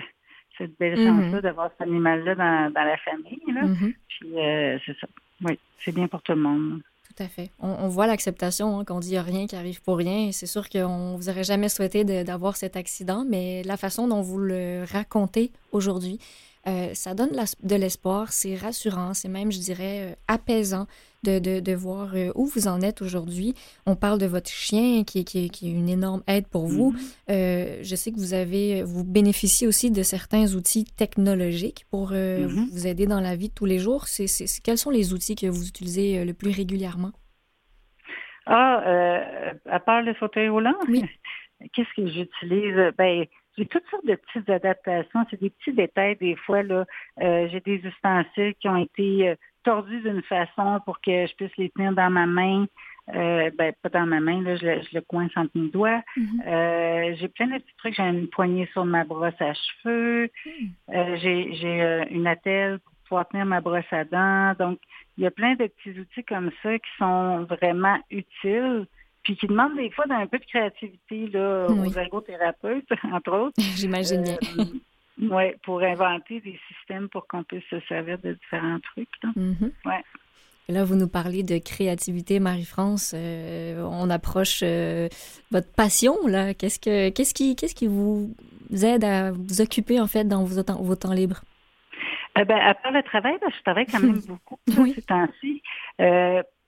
cette 0.58 0.78
belle 0.78 0.98
mm-hmm. 0.98 1.22
chance-là 1.22 1.40
d'avoir 1.40 1.70
cet 1.70 1.82
animal-là 1.82 2.34
dans, 2.34 2.72
la 2.74 2.96
famille. 2.98 3.42
Mm-hmm. 3.46 3.94
Puis 4.08 4.38
euh, 4.38 4.78
c'est 4.84 4.96
ça. 4.98 5.06
Oui, 5.42 5.58
c'est 5.78 5.94
bien 5.94 6.06
pour 6.06 6.22
tout 6.22 6.32
le 6.32 6.40
monde. 6.40 6.82
Tout 7.16 7.22
à 7.22 7.28
fait. 7.28 7.50
On, 7.60 7.88
voit 7.88 8.06
l'acceptation, 8.06 8.78
hein, 8.78 8.84
qu'on 8.84 8.98
dit 8.98 9.18
rien 9.18 9.46
qui 9.46 9.54
arrive 9.54 9.80
pour 9.82 9.98
rien. 9.98 10.32
C'est 10.32 10.46
sûr 10.46 10.68
qu'on 10.68 11.16
vous 11.16 11.28
aurait 11.28 11.44
jamais 11.44 11.68
souhaité 11.68 12.04
d'avoir 12.24 12.56
cet 12.56 12.76
accident, 12.76 13.24
mais 13.28 13.62
la 13.62 13.76
façon 13.76 14.08
dont 14.08 14.20
vous 14.20 14.38
le 14.38 14.84
racontez 14.90 15.52
aujourd'hui 15.70 16.18
ça 16.94 17.14
donne 17.14 17.30
de 17.62 17.76
l'espoir, 17.76 18.32
c'est 18.32 18.56
rassurant, 18.56 19.14
c'est 19.14 19.28
même, 19.28 19.52
je 19.52 19.58
dirais, 19.58 20.16
apaisant 20.28 20.86
de, 21.22 21.38
de, 21.38 21.60
de 21.60 21.74
voir 21.74 22.14
où 22.34 22.46
vous 22.46 22.68
en 22.68 22.80
êtes 22.80 23.02
aujourd'hui. 23.02 23.54
On 23.86 23.96
parle 23.96 24.18
de 24.18 24.26
votre 24.26 24.50
chien 24.50 25.04
qui, 25.04 25.24
qui, 25.24 25.50
qui 25.50 25.68
est 25.68 25.72
une 25.72 25.88
énorme 25.88 26.22
aide 26.26 26.46
pour 26.46 26.66
vous. 26.66 26.92
Mm-hmm. 27.28 27.82
je 27.82 27.94
sais 27.96 28.12
que 28.12 28.18
vous 28.18 28.34
avez, 28.34 28.82
vous 28.82 29.04
bénéficiez 29.04 29.66
aussi 29.66 29.90
de 29.90 30.02
certains 30.02 30.54
outils 30.54 30.84
technologiques 30.84 31.86
pour 31.90 32.12
mm-hmm. 32.12 32.70
vous 32.70 32.86
aider 32.86 33.06
dans 33.06 33.20
la 33.20 33.36
vie 33.36 33.48
de 33.48 33.54
tous 33.54 33.66
les 33.66 33.78
jours. 33.78 34.06
C'est, 34.06 34.26
quels 34.62 34.78
sont 34.78 34.90
les 34.90 35.12
outils 35.12 35.36
que 35.36 35.46
vous 35.46 35.68
utilisez 35.68 36.24
le 36.24 36.32
plus 36.34 36.50
régulièrement? 36.50 37.12
Ah, 38.46 38.82
euh, 38.86 39.52
à 39.70 39.80
part 39.80 40.02
le 40.02 40.14
fauteuil 40.14 40.48
roulant, 40.48 40.74
qu'est-ce 41.72 41.94
que 41.96 42.06
j'utilise? 42.08 42.92
Ben, 42.98 43.24
j'ai 43.56 43.66
toutes 43.66 43.86
sortes 43.90 44.06
de 44.06 44.16
petites 44.16 44.48
adaptations. 44.50 45.24
C'est 45.30 45.40
des 45.40 45.50
petits 45.50 45.72
détails 45.72 46.16
des 46.16 46.36
fois. 46.36 46.62
Là, 46.62 46.84
euh, 47.22 47.48
j'ai 47.50 47.60
des 47.60 47.76
ustensiles 47.76 48.54
qui 48.60 48.68
ont 48.68 48.76
été 48.76 49.28
euh, 49.28 49.34
tordus 49.62 50.00
d'une 50.00 50.22
façon 50.22 50.80
pour 50.84 51.00
que 51.00 51.26
je 51.26 51.34
puisse 51.34 51.56
les 51.56 51.70
tenir 51.70 51.92
dans 51.92 52.10
ma 52.10 52.26
main. 52.26 52.66
Euh, 53.14 53.50
ben, 53.58 53.72
pas 53.82 53.90
dans 53.90 54.06
ma 54.06 54.18
main, 54.18 54.42
là, 54.42 54.56
je, 54.56 54.64
le, 54.64 54.80
je 54.80 54.94
le 54.94 55.02
coince 55.02 55.30
entre 55.36 55.50
mes 55.54 55.68
doigts. 55.68 56.02
Mm-hmm. 56.16 57.16
j'ai 57.16 57.28
plein 57.28 57.46
de 57.48 57.58
petits 57.58 57.76
trucs. 57.76 57.94
J'ai 57.96 58.02
une 58.02 58.28
poignée 58.28 58.68
sur 58.72 58.84
ma 58.84 59.04
brosse 59.04 59.40
à 59.40 59.52
cheveux. 59.52 60.30
Mm. 60.46 61.16
j'ai 61.16 61.52
j'ai 61.52 62.04
une 62.10 62.26
attelle 62.26 62.78
pour 62.78 62.94
pouvoir 63.08 63.28
tenir 63.28 63.44
ma 63.44 63.60
brosse 63.60 63.84
à 63.92 64.04
dents. 64.04 64.54
Donc, 64.58 64.78
il 65.16 65.24
y 65.24 65.26
a 65.26 65.30
plein 65.30 65.54
de 65.54 65.66
petits 65.66 65.98
outils 66.00 66.24
comme 66.24 66.50
ça 66.62 66.78
qui 66.78 66.90
sont 66.98 67.44
vraiment 67.44 67.98
utiles, 68.10 68.86
puis 69.24 69.36
qui 69.36 69.46
demandent 69.46 69.76
des 69.76 69.90
fois 69.90 70.06
d'un 70.06 70.26
peu 70.26 70.38
de 70.38 70.44
créativité 70.44 71.26
là, 71.28 71.66
aux 71.68 71.92
ergothérapeutes, 71.92 72.88
entre 73.12 73.32
autres. 73.32 73.54
J'imagine 73.76 74.22
bien. 74.22 74.38
Euh, 74.58 74.64
oui, 75.18 75.52
pour 75.64 75.82
inventer 75.82 76.40
des 76.40 76.58
systèmes 76.68 77.08
pour 77.08 77.26
qu'on 77.26 77.42
puisse 77.42 77.64
se 77.70 77.80
servir 77.88 78.18
de 78.18 78.32
différents 78.34 78.80
trucs. 78.80 79.08
Là. 79.22 79.30
Mm-hmm. 79.36 79.70
ouais. 79.86 80.02
Là, 80.68 80.84
vous 80.84 80.94
nous 80.94 81.08
parlez 81.08 81.42
de 81.42 81.58
créativité, 81.58 82.40
Marie-France. 82.40 83.14
Euh, 83.14 83.82
on 83.82 84.08
approche 84.08 84.60
euh, 84.62 85.08
votre 85.50 85.70
passion, 85.74 86.26
là. 86.26 86.54
Qu'est-ce, 86.54 86.80
que, 86.80 87.10
qu'est-ce, 87.10 87.34
qui, 87.34 87.54
qu'est-ce 87.54 87.74
qui 87.74 87.86
vous 87.86 88.34
aide 88.82 89.04
à 89.04 89.32
vous 89.32 89.60
occuper, 89.60 90.00
en 90.00 90.06
fait, 90.06 90.24
dans 90.24 90.42
vos 90.42 90.62
vos 90.82 90.96
temps 90.96 91.12
libres? 91.12 91.42
Euh, 92.38 92.44
ben, 92.44 92.56
à 92.56 92.72
part 92.72 92.92
le 92.92 93.02
travail, 93.02 93.36
ben, 93.42 93.50
je 93.54 93.62
travaille 93.62 93.84
quand 93.84 94.00
même 94.00 94.20
beaucoup 94.26 94.58
ces 94.66 95.02
temps-ci. 95.02 95.62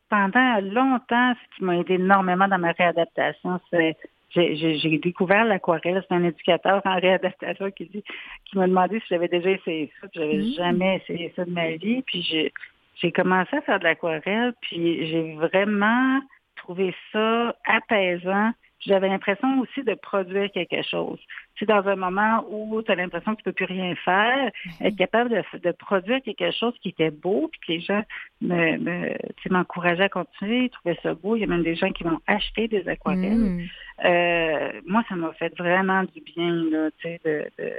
Pendant 0.09 0.61
longtemps, 0.61 1.35
ce 1.35 1.57
qui 1.57 1.64
m'a 1.64 1.77
aidé 1.77 1.95
énormément 1.95 2.49
dans 2.49 2.59
ma 2.59 2.73
réadaptation, 2.73 3.61
c'est 3.71 3.97
j'ai 4.35 4.99
découvert 4.99 5.45
l'aquarelle. 5.45 6.05
C'est 6.09 6.14
un 6.14 6.25
éducateur 6.25 6.83
en 6.85 6.97
réadaptation 6.97 7.71
qui 7.71 7.87
dit, 7.87 8.05
qui 8.45 8.59
m'a 8.59 8.66
demandé 8.66 9.01
si 9.01 9.07
j'avais 9.11 9.29
déjà 9.29 9.51
essayé 9.51 9.90
ça. 10.01 10.09
J'avais 10.14 10.38
mmh. 10.38 10.55
jamais 10.57 10.97
essayé 10.97 11.33
ça 11.37 11.45
de 11.45 11.51
ma 11.51 11.71
vie. 11.71 12.03
Puis 12.03 12.53
j'ai 12.97 13.12
commencé 13.12 13.57
à 13.57 13.62
faire 13.62 13.79
de 13.79 13.85
l'aquarelle. 13.85 14.53
Puis 14.61 15.07
j'ai 15.09 15.35
vraiment 15.35 16.21
trouvé 16.57 16.95
ça 17.12 17.57
apaisant 17.66 18.53
j'avais 18.81 19.09
l'impression 19.09 19.61
aussi 19.61 19.83
de 19.83 19.95
produire 19.95 20.51
quelque 20.53 20.83
chose. 20.83 21.19
C'est 21.59 21.67
dans 21.67 21.87
un 21.87 21.97
moment 21.97 22.45
où 22.51 22.83
tu 22.83 22.91
as 22.93 22.95
l'impression 22.95 23.33
que 23.33 23.39
tu 23.39 23.45
peux 23.45 23.53
plus 23.53 23.65
rien 23.65 23.95
faire, 23.97 24.51
être 24.81 24.97
capable 24.97 25.31
de, 25.31 25.73
produire 25.73 26.21
quelque 26.23 26.51
chose 26.53 26.75
qui 26.83 26.91
était 26.91 27.11
beau, 27.11 27.49
puis 27.51 27.61
que 27.61 27.73
les 27.73 27.81
gens 27.81 28.03
me, 28.43 29.17
m'encourageaient 29.51 30.05
à 30.05 30.09
continuer, 30.09 30.65
ils 30.65 30.71
trouvaient 30.71 30.99
ça 31.03 31.15
beau. 31.15 31.37
Il 31.37 31.41
y 31.41 31.45
a 31.45 31.47
même 31.47 31.62
des 31.62 31.77
gens 31.77 31.91
qui 31.91 32.05
vont 32.05 32.21
acheter 32.27 32.69
des 32.69 32.87
aquarelles. 32.89 33.33
Mm. 33.33 33.67
Euh, 34.05 34.81
moi, 34.87 35.03
ça 35.09 35.17
m'a 35.17 35.33
fait 35.33 35.57
vraiment 35.57 36.03
du 36.05 36.21
bien 36.21 36.53
là, 36.71 36.91
de, 37.03 37.51
de, 37.59 37.73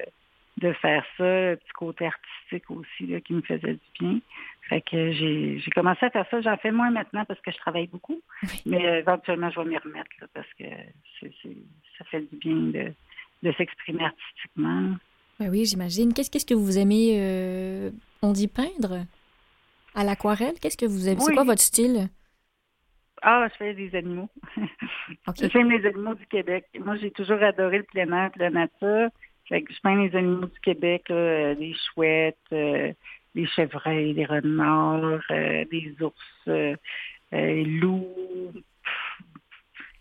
de 0.58 0.74
faire 0.74 1.06
ça, 1.18 1.24
le 1.24 1.56
petit 1.58 1.74
côté 1.74 2.08
artistique 2.08 2.70
aussi 2.72 3.06
là, 3.08 3.22
qui 3.22 3.34
me 3.34 3.42
faisait 3.42 3.74
du 3.74 3.80
bien. 4.00 4.20
Fait 4.70 4.82
que 4.82 5.12
j'ai, 5.14 5.62
commencé 5.74 6.06
à 6.06 6.10
faire 6.10 6.26
ça. 6.30 6.42
J'en 6.42 6.58
fais 6.58 6.72
moins 6.72 6.92
maintenant 6.92 7.24
parce 7.26 7.40
que 7.40 7.52
je 7.52 7.58
travaille 7.58 7.88
beaucoup. 7.88 8.22
Mais 8.66 8.86
euh, 8.86 9.00
éventuellement, 9.00 9.50
je 9.50 9.60
vais 9.62 9.70
m'y 9.70 9.78
remettre 9.78 10.10
parce 10.34 10.54
que 10.60 10.66
ça 11.98 12.06
fait 12.06 12.22
du 12.22 12.36
bien 12.36 12.94
de, 13.44 13.52
s'exprimer 13.54 14.04
artistiquement. 14.04 14.96
Ben 15.40 15.50
oui, 15.50 15.66
j'imagine. 15.66 16.14
Qu'est-ce, 16.14 16.30
qu'est-ce 16.30 16.46
que 16.46 16.54
vous 16.54 16.78
aimez, 16.78 17.18
euh, 17.18 17.92
on 18.22 18.34
dit 18.34 18.48
peindre? 18.48 19.06
À 19.96 20.04
l'aquarelle? 20.04 20.56
Qu'est-ce 20.62 20.78
que 20.78 20.86
vous 20.86 21.08
aimez? 21.08 21.22
C'est 21.22 21.34
quoi 21.34 21.44
votre 21.44 21.62
style? 21.62 22.10
Ah, 23.22 23.48
je 23.52 23.58
fais 23.58 23.74
des 23.74 23.96
animaux. 23.96 24.30
J'aime 25.52 25.72
les 25.72 25.86
animaux 25.88 26.14
du 26.14 26.26
Québec. 26.28 26.66
Moi, 26.80 26.98
j'ai 26.98 27.12
toujours 27.12 27.42
adoré 27.42 27.78
le 27.78 27.84
plein 27.84 28.12
air, 28.12 28.32
la 28.36 28.50
nature. 28.50 29.10
Fait 29.48 29.62
que 29.62 29.74
je 29.74 29.80
peins 29.80 29.96
les 29.96 30.16
animaux 30.16 30.48
du 30.48 30.60
Québec, 30.60 31.08
là, 31.10 31.16
euh, 31.16 31.56
des 31.56 31.74
chouettes, 31.74 32.36
des 33.38 33.48
chevreuils, 33.48 34.14
des 34.14 34.26
renards, 34.26 35.22
euh, 35.32 35.64
des 35.72 35.96
ours, 36.02 36.16
euh, 36.48 36.76
euh 37.34 37.64
loups. 37.64 38.54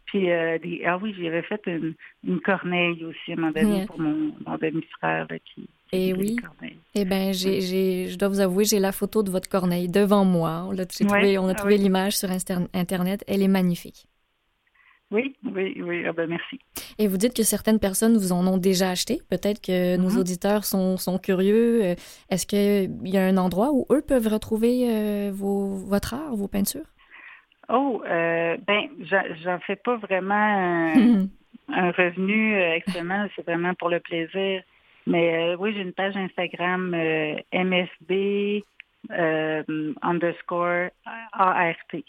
Puis, 0.07 0.31
euh, 0.31 0.59
ah 0.87 0.99
oui, 0.99 1.15
j'avais 1.21 1.43
fait 1.43 1.61
une, 1.67 1.95
une, 2.27 2.41
corneille 2.41 3.05
aussi 3.05 3.33
à 3.33 3.35
un 3.35 3.37
moment 3.37 3.53
donné 3.53 3.87
pour 3.87 4.01
mon, 4.01 4.33
mon 4.47 4.57
demi-frère 4.57 5.27
qui, 5.45 5.69
et 5.93 6.09
eh 6.09 6.15
oui. 6.15 6.37
Eh 6.95 7.05
bien, 7.05 7.31
j'ai, 7.33 8.09
je 8.09 8.19
dois 8.19 8.29
vous 8.29 8.41
avouer, 8.41 8.65
j'ai 8.65 8.81
la 8.81 8.91
photo 8.91 9.23
de 9.23 9.31
votre 9.31 9.49
corneille 9.49 9.89
devant 9.89 10.25
moi. 10.25 10.67
On, 10.69 10.77
a 10.79 10.85
trouvé, 10.85 11.39
on 11.39 11.47
a 11.47 11.55
trouvé 11.55 11.77
l'image 11.77 12.17
sur 12.17 12.29
Internet. 12.31 13.25
Elle 13.29 13.43
est 13.43 13.49
magnifique. 13.49 14.07
Oui, 15.13 15.37
oui, 15.45 15.81
oui. 15.81 16.05
Ah 16.07 16.13
ben 16.13 16.29
merci. 16.29 16.59
Et 16.99 17.07
vous 17.07 17.17
dites 17.17 17.35
que 17.35 17.45
certaines 17.45 17.79
personnes 17.79 18.17
vous 18.17 18.33
en 18.33 18.47
ont 18.47 18.59
déjà 18.59 18.91
acheté. 18.91 19.21
Peut-être 19.31 19.61
que 19.61 19.97
nos 19.97 20.11
mhm. 20.11 20.19
auditeurs 20.19 20.65
sont, 20.65 20.97
sont 20.97 21.19
curieux. 21.19 21.85
Euh, 21.85 21.95
est-ce 22.29 22.47
qu'il 22.47 23.09
y 23.09 23.17
a 23.17 23.25
un 23.25 23.37
endroit 23.37 23.71
où 23.73 23.87
eux 23.91 24.03
peuvent 24.03 24.27
retrouver 24.27 24.89
euh, 24.91 25.31
vos, 25.33 25.77
votre 25.77 26.15
art, 26.15 26.35
vos 26.35 26.49
peintures? 26.49 26.87
Oh, 27.69 28.03
euh, 28.07 28.57
ben, 28.67 28.89
j'en 29.43 29.59
fais 29.61 29.77
pas 29.77 29.97
vraiment 29.97 30.35
un, 30.35 31.29
revenu 31.69 32.61
actuellement. 32.61 33.29
C'est 33.37 33.47
vraiment 33.47 33.75
pour 33.75 33.91
le 33.91 34.01
plaisir. 34.01 34.63
Mais 35.07 35.55
oui, 35.55 35.73
j'ai 35.73 35.83
une 35.83 35.93
page 35.93 36.17
Instagram 36.17 36.97
MSB 37.53 38.65
underscore 40.03 40.91
ART. 41.33 42.03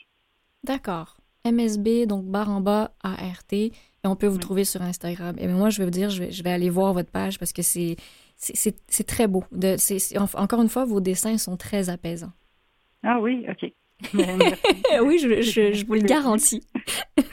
D'accord. 0.63 1.16
MSB, 1.51 2.05
donc 2.07 2.25
barre 2.25 2.49
en 2.49 2.62
bas 2.62 2.91
ART, 3.03 3.43
et 3.51 3.71
on 4.03 4.15
peut 4.15 4.27
vous 4.27 4.38
trouver 4.38 4.63
sur 4.63 4.81
Instagram. 4.81 5.36
Et 5.39 5.47
moi, 5.47 5.69
je 5.69 5.79
vais 5.79 5.86
vous 5.86 5.91
dire, 5.91 6.10
je 6.10 6.23
vais, 6.23 6.31
je 6.31 6.43
vais 6.43 6.51
aller 6.51 6.69
voir 6.69 6.93
votre 6.93 7.12
page 7.12 7.39
parce 7.39 7.53
que 7.53 7.62
c'est, 7.62 7.95
c'est, 8.38 9.03
très 9.05 9.27
beau. 9.27 9.43
De, 9.51 9.75
encore 10.38 10.62
une 10.62 10.69
fois, 10.69 10.86
vos 10.86 11.01
dessins 11.01 11.38
sont 11.38 11.57
très 11.57 11.89
apaisants. 11.89 12.31
Ah 13.03 13.19
oui, 13.19 13.45
OK. 13.49 13.71
oui, 14.13 15.17
je, 15.19 15.41
je, 15.41 15.86
vous 15.86 15.93
le 15.93 16.01
garantis. 16.01 16.63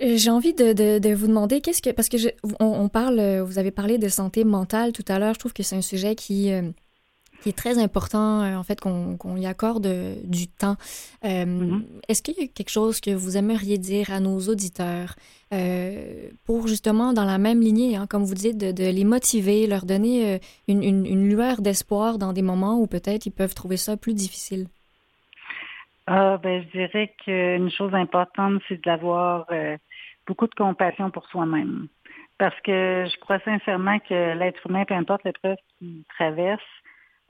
Euh, 0.00 0.16
j'ai 0.16 0.30
envie 0.30 0.54
de, 0.54 0.72
de, 0.72 0.98
de, 0.98 1.14
vous 1.14 1.26
demander 1.26 1.60
qu'est-ce 1.60 1.82
que 1.82 1.90
parce 1.90 2.08
que 2.08 2.16
on, 2.60 2.88
parle, 2.88 3.40
vous 3.40 3.58
avez 3.58 3.70
parlé 3.70 3.98
de 3.98 4.08
santé 4.08 4.42
mentale 4.42 4.92
tout 4.92 5.04
à 5.06 5.18
l'heure. 5.18 5.34
Je 5.34 5.38
trouve 5.38 5.52
que 5.52 5.62
c'est 5.62 5.76
un 5.76 5.82
sujet 5.82 6.14
qui 6.14 6.50
euh, 6.50 6.62
qui 7.42 7.48
est 7.48 7.58
très 7.58 7.78
important, 7.82 8.40
euh, 8.42 8.56
en 8.56 8.62
fait, 8.62 8.80
qu'on 8.80 9.36
y 9.36 9.46
accorde 9.46 9.86
euh, 9.86 10.14
du 10.24 10.46
temps. 10.46 10.76
Euh, 11.24 11.44
mm-hmm. 11.44 11.82
Est-ce 12.08 12.22
qu'il 12.22 12.34
y 12.38 12.44
a 12.44 12.46
quelque 12.46 12.70
chose 12.70 13.00
que 13.00 13.10
vous 13.10 13.36
aimeriez 13.36 13.78
dire 13.78 14.12
à 14.12 14.20
nos 14.20 14.38
auditeurs 14.38 15.14
pour 16.46 16.66
justement, 16.66 17.12
dans 17.12 17.26
la 17.26 17.36
même 17.36 17.60
lignée, 17.60 17.94
hein, 17.94 18.06
comme 18.08 18.24
vous 18.24 18.34
dites, 18.34 18.56
de, 18.56 18.90
les 18.90 19.04
motiver, 19.04 19.66
leur 19.66 19.84
donner 19.84 20.40
une, 20.66 20.82
une, 20.82 21.28
lueur 21.28 21.60
d'espoir 21.60 22.16
dans 22.16 22.32
des 22.32 22.40
moments 22.40 22.78
où 22.78 22.86
peut-être 22.86 23.26
ils 23.26 23.32
peuvent 23.32 23.54
trouver 23.54 23.76
ça 23.76 23.98
plus 23.98 24.14
difficile? 24.14 24.68
Ah, 26.06 26.38
ben, 26.42 26.64
je 26.64 26.78
dirais 26.78 27.14
qu'une 27.22 27.70
chose 27.70 27.92
importante, 27.94 28.62
c'est 28.66 28.82
d'avoir 28.82 29.46
beaucoup 30.26 30.46
de 30.46 30.54
compassion 30.54 31.10
pour 31.10 31.26
soi-même. 31.26 31.88
Parce 32.38 32.58
que 32.62 33.04
je 33.12 33.20
crois 33.20 33.38
sincèrement 33.40 33.98
que 33.98 34.32
l'être 34.32 34.66
humain, 34.66 34.86
peu 34.86 34.94
importe 34.94 35.22
l'épreuve 35.24 35.58
qu'il 35.78 36.02
traverse, 36.16 36.62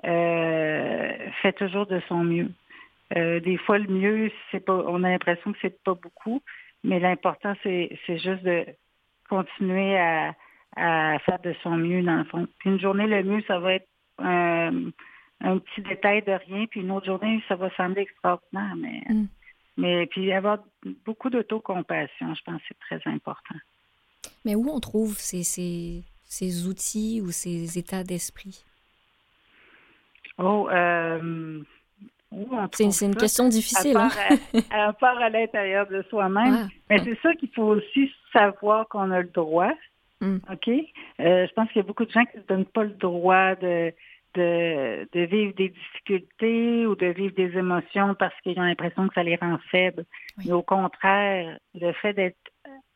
fait 0.03 1.53
toujours 1.57 1.87
de 1.87 2.01
son 2.09 2.25
mieux. 2.25 2.51
Euh, 3.17 3.41
des 3.41 3.59
fois, 3.59 3.79
le 3.79 3.89
mieux, 3.89 4.31
c'est 4.51 4.61
pas, 4.61 4.73
on 4.87 5.05
a 5.05 5.11
l'impression 5.11 5.53
que 5.53 5.59
c'est 5.61 5.83
pas 5.83 5.95
beaucoup, 5.95 6.43
mais 6.83 6.99
l'important, 6.99 7.55
c'est, 7.63 7.99
c'est 8.07 8.19
juste 8.19 8.43
de 8.43 8.65
continuer 9.29 9.99
à, 9.99 10.35
à 10.77 11.19
faire 11.21 11.39
de 11.41 11.55
son 11.63 11.77
mieux, 11.77 12.03
dans 12.03 12.17
le 12.17 12.25
fond. 12.25 12.47
Puis 12.59 12.71
une 12.71 12.81
journée, 12.81 13.07
le 13.07 13.23
mieux, 13.23 13.43
ça 13.47 13.59
va 13.59 13.75
être 13.75 13.89
euh, 14.21 14.91
un 15.41 15.59
petit 15.59 15.83
détail 15.83 16.23
de 16.23 16.33
rien, 16.33 16.67
puis 16.67 16.81
une 16.81 16.91
autre 16.91 17.07
journée, 17.07 17.43
ça 17.49 17.57
va 17.57 17.71
sembler 17.77 18.03
extraordinaire, 18.03 18.75
mais, 18.77 19.03
mm. 19.09 19.27
mais 19.77 20.07
puis 20.07 20.33
avoir 20.33 20.59
beaucoup 21.05 21.29
d'autocompassion, 21.29 22.35
je 22.35 22.43
pense 22.45 22.63
que 22.63 22.69
c'est 22.69 22.99
très 22.99 23.11
important. 23.11 23.57
Mais 24.45 24.55
où 24.55 24.71
on 24.71 24.81
trouve 24.81 25.19
ces, 25.19 25.43
ces, 25.43 26.03
ces 26.25 26.67
outils 26.67 27.21
ou 27.23 27.31
ces 27.31 27.79
états 27.79 28.05
d'esprit? 28.05 28.65
Oh, 30.39 30.69
euh, 30.71 31.61
c'est 32.73 33.05
une 33.05 33.15
question 33.15 33.49
difficile. 33.49 33.97
À 34.71 34.93
part, 34.95 35.19
à, 35.19 35.25
à 35.25 35.29
l'intérieur 35.29 35.87
de 35.87 36.03
soi-même. 36.09 36.69
Mais 36.89 36.99
c'est 37.05 37.19
ça 37.23 37.35
qu'il 37.35 37.51
faut 37.51 37.75
aussi 37.77 38.11
savoir 38.33 38.89
qu'on 38.89 39.11
a 39.11 39.21
le 39.21 39.29
droit 39.29 39.73
Mm. 40.23 40.37
OK? 40.53 40.71
je 41.19 41.53
pense 41.53 41.69
qu'il 41.69 41.79
y 41.79 41.85
a 41.85 41.87
beaucoup 41.87 42.05
de 42.05 42.11
gens 42.11 42.25
qui 42.25 42.39
ne 42.39 42.43
donnent 42.45 42.65
pas 42.65 42.85
le 42.85 42.91
droit 42.91 43.57
de, 43.57 43.93
de, 44.35 45.09
de, 45.13 45.21
vivre 45.21 45.53
des 45.55 45.71
difficultés 45.71 46.87
ou 46.87 46.95
de 46.95 47.07
vivre 47.07 47.35
des 47.35 47.59
émotions 47.59 48.15
parce 48.15 48.35
qu'ils 48.43 48.59
ont 48.59 48.63
l'impression 48.63 49.09
que 49.09 49.15
ça 49.15 49.25
les 49.25 49.37
rend 49.37 49.59
faibles. 49.71 50.05
Mais 50.39 50.53
au 50.53 50.63
contraire, 50.63 51.59
le 51.75 51.93
fait 51.95 52.13
d'être 52.15 52.39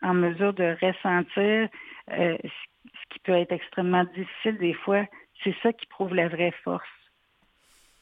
en 0.03 0.15
mesure 0.15 0.55
de 0.55 0.77
ressentir 0.81 1.69
euh, 2.13 2.39
ce 2.45 3.09
qui 3.11 3.19
peut 3.25 3.33
être 3.33 3.53
extrêmement 3.53 4.05
difficile 4.17 4.59
des 4.59 4.75
fois, 4.75 5.05
c'est 5.43 5.55
ça 5.63 5.73
qui 5.73 5.87
prouve 5.87 6.15
la 6.15 6.29
vraie 6.29 6.55
force. 6.63 6.87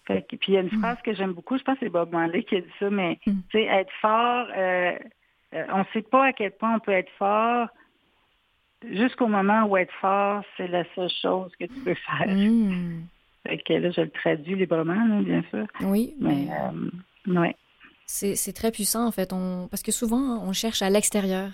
Puis 0.04 0.38
il 0.48 0.54
y 0.54 0.56
a 0.56 0.60
une 0.60 0.66
mm. 0.66 0.80
phrase 0.80 0.98
que 1.02 1.14
j'aime 1.14 1.32
beaucoup, 1.32 1.56
je 1.56 1.62
pense 1.62 1.78
que 1.78 1.86
c'est 1.86 1.90
Bob 1.92 2.12
Marley 2.12 2.42
qui 2.44 2.56
a 2.56 2.60
dit 2.60 2.72
ça, 2.78 2.90
mais 2.90 3.18
mm. 3.26 3.32
tu 3.50 3.58
sais, 3.58 3.64
être 3.64 3.92
fort, 4.00 4.46
euh, 4.56 4.92
euh, 5.54 5.64
on 5.72 5.78
ne 5.78 5.84
sait 5.92 6.02
pas 6.02 6.26
à 6.26 6.32
quel 6.32 6.52
point 6.52 6.74
on 6.74 6.80
peut 6.80 6.92
être 6.92 7.10
fort 7.18 7.68
jusqu'au 8.92 9.28
moment 9.28 9.64
où 9.64 9.76
être 9.76 9.92
fort, 10.00 10.42
c'est 10.56 10.68
la 10.68 10.84
seule 10.94 11.10
chose 11.22 11.50
que 11.58 11.64
tu 11.64 11.80
peux 11.80 11.94
faire. 11.94 12.28
Mm. 12.28 13.04
Fait 13.46 13.58
que 13.58 13.72
là, 13.74 13.90
je 13.90 14.00
le 14.02 14.10
traduis 14.10 14.56
librement, 14.56 15.20
bien 15.20 15.42
sûr. 15.50 15.66
Oui. 15.82 16.14
Mais, 16.20 16.48
euh, 16.50 17.52
C'est 18.06 18.52
très 18.54 18.70
puissant, 18.70 19.06
en 19.06 19.10
fait. 19.10 19.32
On... 19.32 19.68
Parce 19.68 19.82
que 19.82 19.92
souvent, 19.92 20.42
on 20.42 20.52
cherche 20.52 20.82
à 20.82 20.90
l'extérieur. 20.90 21.50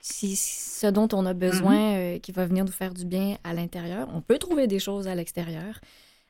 Si, 0.00 0.34
ce 0.34 0.88
dont 0.88 1.08
on 1.12 1.24
a 1.24 1.34
besoin 1.34 1.76
mm-hmm. 1.76 2.20
qui 2.20 2.32
va 2.32 2.46
venir 2.46 2.64
nous 2.64 2.72
faire 2.72 2.92
du 2.92 3.04
bien 3.04 3.36
à 3.44 3.54
l'intérieur. 3.54 4.08
On 4.12 4.20
peut 4.20 4.38
trouver 4.38 4.66
des 4.66 4.80
choses 4.80 5.06
à 5.06 5.14
l'extérieur, 5.14 5.80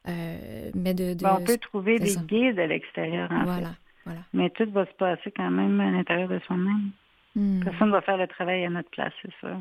euh, 0.09 0.71
mais 0.75 0.94
de... 0.94 1.14
Ben, 1.14 1.38
on 1.40 1.44
peut 1.44 1.59
trouver 1.59 1.99
des 1.99 2.16
guides 2.16 2.59
à 2.59 2.66
l'extérieur, 2.66 3.29
voilà, 3.44 3.75
Voilà. 4.05 4.21
Mais 4.33 4.51
tout 4.51 4.71
va 4.71 4.87
se 4.87 4.92
passer 4.92 5.33
quand 5.37 5.51
même 5.51 5.81
à 5.81 5.90
l'intérieur 5.90 6.29
de 6.29 6.38
soi-même. 6.40 6.90
Hmm. 7.35 7.62
Personne 7.64 7.88
ne 7.88 7.92
va 7.92 8.01
faire 8.01 8.16
le 8.16 8.27
travail 8.27 8.64
à 8.64 8.71
notre 8.71 8.90
place, 8.90 9.12
c'est 9.23 9.33
ça. 9.40 9.57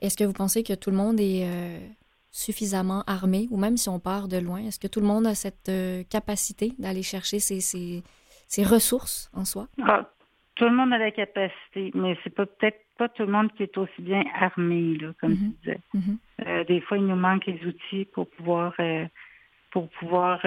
Est-ce 0.00 0.16
que 0.16 0.24
vous 0.24 0.32
pensez 0.32 0.62
que 0.62 0.74
tout 0.74 0.90
le 0.90 0.96
monde 0.96 1.18
est 1.18 1.44
suffisamment 2.30 3.02
armé, 3.06 3.46
ou 3.50 3.56
même 3.56 3.76
si 3.76 3.88
on 3.88 3.98
part 3.98 4.28
de 4.28 4.38
loin, 4.38 4.58
est-ce 4.58 4.78
que 4.78 4.86
tout 4.86 5.00
le 5.00 5.06
monde 5.06 5.26
a 5.26 5.34
cette 5.34 5.68
euh, 5.68 6.02
capacité 6.10 6.72
d'aller 6.78 7.02
chercher 7.02 7.38
ses, 7.40 8.02
ressources 8.64 9.30
en 9.34 9.44
soi? 9.44 9.66
Ah, 9.82 10.08
tout 10.54 10.64
le 10.64 10.74
monde 10.74 10.92
a 10.92 10.98
la 10.98 11.10
capacité, 11.10 11.90
mais 11.94 12.16
c'est 12.22 12.34
peut-être 12.34 12.80
pas 12.98 13.08
tout 13.08 13.22
le 13.22 13.32
monde 13.32 13.52
qui 13.54 13.62
est 13.62 13.78
aussi 13.78 14.02
bien 14.02 14.24
armé, 14.34 14.98
comme 15.20 15.36
tu 15.36 15.44
mm-hmm. 15.44 15.60
disais. 15.60 15.80
Mm-hmm. 15.94 16.46
Euh, 16.46 16.64
des 16.64 16.80
fois, 16.80 16.98
il 16.98 17.06
nous 17.06 17.16
manque 17.16 17.46
les 17.46 17.60
outils 17.64 18.04
pour 18.06 18.28
pouvoir 18.30 18.74
euh, 18.80 19.06
pour 19.70 19.88
pouvoir 19.90 20.40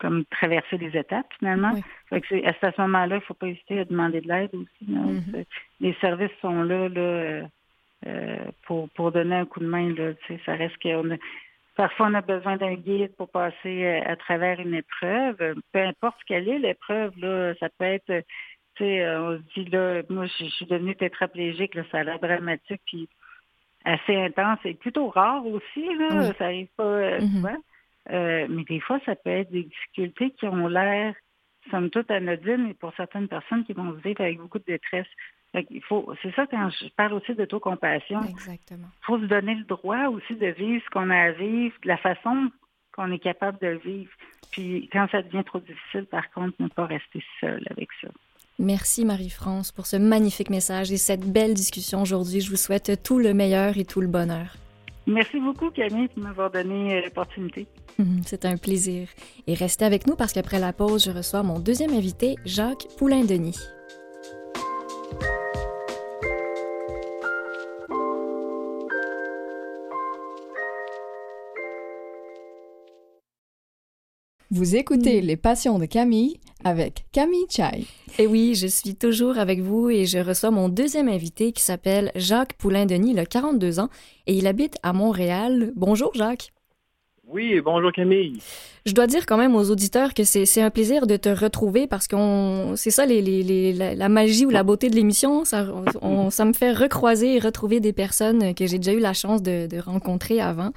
comme 0.00 0.24
traverser 0.26 0.78
les 0.78 0.96
étapes 0.96 1.26
finalement. 1.38 1.72
C'est 2.10 2.44
à 2.44 2.52
ce 2.72 2.80
moment-là, 2.80 3.16
il 3.16 3.18
ne 3.18 3.24
faut 3.24 3.34
pas 3.34 3.48
hésiter 3.48 3.80
à 3.80 3.84
demander 3.84 4.20
de 4.20 4.28
l'aide 4.28 4.54
aussi. 4.54 4.90
Mm-hmm. 4.90 5.44
Les 5.80 5.94
services 6.00 6.30
sont 6.40 6.62
là, 6.62 6.88
là 6.88 7.46
euh, 8.06 8.36
pour, 8.66 8.88
pour 8.90 9.12
donner 9.12 9.36
un 9.36 9.46
coup 9.46 9.60
de 9.60 9.66
main. 9.66 9.94
Là, 9.94 10.12
ça 10.44 10.54
reste 10.54 10.76
qu'on 10.82 11.12
a, 11.12 11.16
Parfois, 11.74 12.08
on 12.08 12.14
a 12.14 12.20
besoin 12.20 12.56
d'un 12.56 12.74
guide 12.74 13.14
pour 13.16 13.30
passer 13.30 13.84
euh, 13.84 14.00
à, 14.04 14.16
travers 14.16 14.60
une 14.60 14.74
épreuve. 14.74 15.36
Peu 15.72 15.78
importe 15.78 16.16
ce 16.20 16.24
qu'elle 16.26 16.48
est, 16.48 16.58
l'épreuve, 16.58 17.12
là, 17.16 17.54
ça 17.60 17.68
peut 17.70 17.84
être, 17.84 18.24
tu 18.76 18.84
sais, 18.84 19.00
euh, 19.02 19.22
on 19.22 19.38
se 19.38 19.60
dit, 19.60 19.70
là, 19.70 20.02
moi, 20.10 20.26
je, 20.26 20.44
suis 20.44 20.66
devenue 20.66 20.96
tétraplégique, 20.96 21.74
là, 21.74 21.82
ça 21.90 22.00
a 22.00 22.04
l'air 22.04 22.18
dramatique, 22.18 22.82
puis 22.86 23.08
assez 23.84 24.16
intense 24.16 24.58
et 24.64 24.74
plutôt 24.74 25.08
rare 25.08 25.46
aussi, 25.46 25.94
là, 25.96 26.32
ça 26.34 26.46
arrive 26.46 26.68
pas 26.76 27.18
mm-hmm. 27.18 27.32
souvent. 27.32 27.56
mais 28.10 28.64
des 28.68 28.80
fois, 28.80 28.98
ça 29.06 29.14
peut 29.16 29.30
être 29.30 29.50
des 29.50 29.64
difficultés 29.64 30.30
qui 30.30 30.46
ont 30.46 30.68
l'air, 30.68 31.14
somme 31.70 31.90
toute, 31.90 32.10
anodines, 32.10 32.68
et 32.68 32.74
pour 32.74 32.92
certaines 32.96 33.28
personnes 33.28 33.64
qui 33.64 33.72
vont 33.72 33.92
vivre 33.92 34.20
avec 34.20 34.38
beaucoup 34.38 34.58
de 34.58 34.64
détresse. 34.64 35.08
Il 35.54 35.82
faut, 35.82 36.12
c'est 36.22 36.34
ça 36.34 36.46
quand 36.46 36.70
je 36.70 36.88
parle 36.96 37.12
aussi 37.12 37.34
d'autocompassion. 37.34 38.22
Exactement. 38.22 38.88
Il 39.02 39.04
faut 39.04 39.18
se 39.18 39.26
donner 39.26 39.54
le 39.54 39.64
droit 39.64 40.06
aussi 40.06 40.34
de 40.34 40.46
vivre 40.46 40.82
ce 40.84 40.90
qu'on 40.90 41.10
a 41.10 41.16
à 41.16 41.32
vivre, 41.32 41.74
de 41.82 41.88
la 41.88 41.98
façon 41.98 42.50
qu'on 42.92 43.10
est 43.10 43.18
capable 43.18 43.58
de 43.58 43.78
vivre. 43.84 44.10
Puis 44.50 44.88
quand 44.92 45.08
ça 45.10 45.22
devient 45.22 45.44
trop 45.44 45.60
difficile, 45.60 46.06
par 46.06 46.30
contre, 46.30 46.54
ne 46.60 46.68
pas 46.68 46.86
rester 46.86 47.22
seul 47.40 47.62
avec 47.70 47.88
ça. 48.00 48.08
Merci 48.58 49.04
Marie-France 49.04 49.72
pour 49.72 49.86
ce 49.86 49.96
magnifique 49.96 50.50
message 50.50 50.92
et 50.92 50.96
cette 50.96 51.24
belle 51.24 51.54
discussion 51.54 52.02
aujourd'hui. 52.02 52.40
Je 52.40 52.50
vous 52.50 52.56
souhaite 52.56 53.02
tout 53.02 53.18
le 53.18 53.34
meilleur 53.34 53.78
et 53.78 53.84
tout 53.84 54.00
le 54.00 54.06
bonheur. 54.06 54.56
Merci 55.06 55.40
beaucoup 55.40 55.70
Camille 55.70 56.08
de 56.16 56.22
m'avoir 56.22 56.50
donné 56.50 56.94
euh, 56.94 57.02
l'opportunité. 57.02 57.66
C'est 58.24 58.44
un 58.44 58.56
plaisir. 58.56 59.08
Et 59.46 59.54
restez 59.54 59.84
avec 59.84 60.06
nous 60.06 60.16
parce 60.16 60.32
qu'après 60.32 60.58
la 60.58 60.72
pause, 60.72 61.04
je 61.04 61.10
reçois 61.10 61.42
mon 61.42 61.58
deuxième 61.58 61.92
invité, 61.92 62.36
Jacques 62.44 62.86
Poulain-Denis. 62.98 63.58
Vous 74.54 74.76
écoutez 74.76 75.22
mm. 75.22 75.24
Les 75.24 75.36
Passions 75.38 75.78
de 75.78 75.86
Camille 75.86 76.38
avec 76.62 77.06
Camille 77.10 77.46
Chai. 77.48 77.86
Et 78.18 78.26
oui, 78.26 78.54
je 78.54 78.66
suis 78.66 78.94
toujours 78.94 79.38
avec 79.38 79.60
vous 79.60 79.88
et 79.88 80.04
je 80.04 80.18
reçois 80.18 80.50
mon 80.50 80.68
deuxième 80.68 81.08
invité 81.08 81.52
qui 81.52 81.62
s'appelle 81.62 82.12
Jacques 82.16 82.52
Poulain-Denis, 82.58 83.12
il 83.12 83.18
a 83.18 83.24
42 83.24 83.80
ans 83.80 83.88
et 84.26 84.34
il 84.34 84.46
habite 84.46 84.76
à 84.82 84.92
Montréal. 84.92 85.72
Bonjour 85.74 86.12
Jacques. 86.12 86.52
Oui, 87.26 87.62
bonjour 87.62 87.92
Camille. 87.92 88.42
Je 88.84 88.92
dois 88.92 89.06
dire 89.06 89.24
quand 89.24 89.38
même 89.38 89.56
aux 89.56 89.70
auditeurs 89.70 90.12
que 90.12 90.22
c'est 90.22 90.60
un 90.60 90.68
plaisir 90.68 91.06
de 91.06 91.16
te 91.16 91.30
retrouver 91.30 91.86
parce 91.86 92.06
qu'on 92.06 92.74
c'est 92.76 92.90
ça 92.90 93.06
les, 93.06 93.22
les, 93.22 93.72
la, 93.72 94.08
magie 94.10 94.44
ou 94.44 94.50
la 94.50 94.64
beauté 94.64 94.90
de 94.90 94.96
l'émission, 94.96 95.46
ça, 95.46 95.66
ça 96.28 96.44
me 96.44 96.52
fait 96.52 96.72
recroiser 96.72 97.36
et 97.36 97.38
retrouver 97.38 97.80
des 97.80 97.94
personnes 97.94 98.54
que 98.54 98.66
j'ai 98.66 98.76
déjà 98.76 98.92
eu 98.92 99.00
la 99.00 99.14
chance 99.14 99.40
de, 99.40 99.66
de 99.66 99.78
rencontrer 99.78 100.42
avant. 100.42 100.72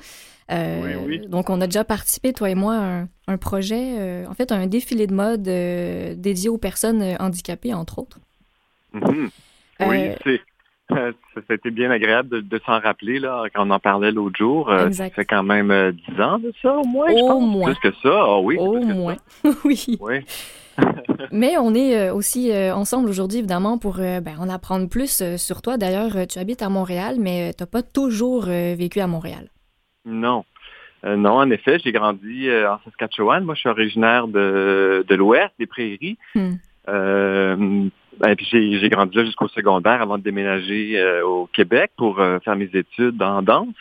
Euh, 0.52 1.28
donc, 1.28 1.50
on 1.50 1.60
a 1.62 1.66
déjà 1.66 1.84
participé, 1.84 2.34
toi 2.34 2.50
et 2.50 2.56
moi, 2.56 2.76
à 2.76 3.04
un, 3.28 3.38
projet, 3.38 3.96
euh, 4.00 4.26
en 4.28 4.34
fait, 4.34 4.52
un 4.52 4.68
défilé 4.68 5.08
de 5.08 5.14
mode 5.14 5.48
euh, 5.48 6.14
dédié 6.16 6.50
aux 6.50 6.58
personnes 6.58 7.04
handicapées, 7.20 7.74
entre 7.74 8.00
autres. 8.00 8.20
Mhm. 8.94 9.30
Oui, 9.82 10.10
c'est. 10.24 10.42
Été 11.50 11.72
bien 11.72 11.90
agréable 11.90 12.48
de, 12.48 12.62
s'en 12.64 12.80
rappeler 12.80 13.18
là, 13.18 13.46
quand 13.54 13.68
on 13.68 13.72
en 13.72 13.80
parlait 13.80 14.12
l'autre 14.12 14.38
jour. 14.38 14.72
ça 14.92 15.10
fait 15.10 15.26
quand 15.26 15.42
même 15.42 15.92
dix 15.92 16.22
ans 16.22 16.38
de 16.38 16.54
ça, 16.62 16.78
au 16.78 16.86
moins, 16.86 17.08
je 17.10 17.20
pense. 17.20 17.44
Moins. 17.44 17.74
Plus 17.74 17.90
que 17.90 17.96
ça, 18.04 18.14
ah 18.14 18.40
oui. 18.40 18.56
Au 18.60 18.80
moins, 18.80 19.16
oui. 19.66 19.98
oui. 20.00 20.20
Mais 21.32 21.58
on 21.58 21.74
est 21.74 22.12
aussi 22.12 22.52
ensemble 22.54 23.10
aujourd'hui, 23.10 23.40
évidemment, 23.40 23.80
pour 23.80 23.96
ben, 23.96 24.36
en 24.40 24.48
apprendre 24.48 24.88
plus 24.88 25.36
sur 25.38 25.64
toi. 25.64 25.78
D'ailleurs, 25.78 26.28
tu 26.30 26.38
habites 26.38 26.62
à 26.62 26.70
Montréal, 26.70 27.16
mais 27.20 27.54
tu 27.54 27.64
n'as 27.64 27.68
pas 27.68 27.82
toujours 27.82 28.46
vécu 28.46 29.00
à 29.00 29.08
Montréal. 29.08 29.50
Non. 30.06 30.46
Euh, 31.06 31.16
non, 31.16 31.34
en 31.34 31.50
effet, 31.52 31.78
j'ai 31.84 31.92
grandi 31.92 32.50
euh, 32.50 32.72
en 32.72 32.80
Saskatchewan. 32.84 33.44
Moi, 33.44 33.56
je 33.56 33.62
suis 33.62 33.70
originaire 33.70 34.28
de, 34.28 35.06
de 35.08 35.16
l'Ouest, 35.16 35.52
des 35.60 35.68
Prairies. 35.68 36.18
Hmm. 36.34 36.54
Euh, 36.88 37.86
ben, 38.20 38.36
puis 38.36 38.80
j'ai 38.80 38.90
grandi 38.90 39.18
là 39.18 39.26
jusqu'au 39.26 39.48
secondaire 39.50 40.02
avant 40.02 40.18
de 40.18 40.24
déménager 40.24 41.02
au 41.24 41.50
Québec 41.52 41.92
pour 41.98 42.16
faire 42.16 42.56
mes 42.56 42.70
études 42.74 43.22
en 43.22 43.42
danse. 43.42 43.76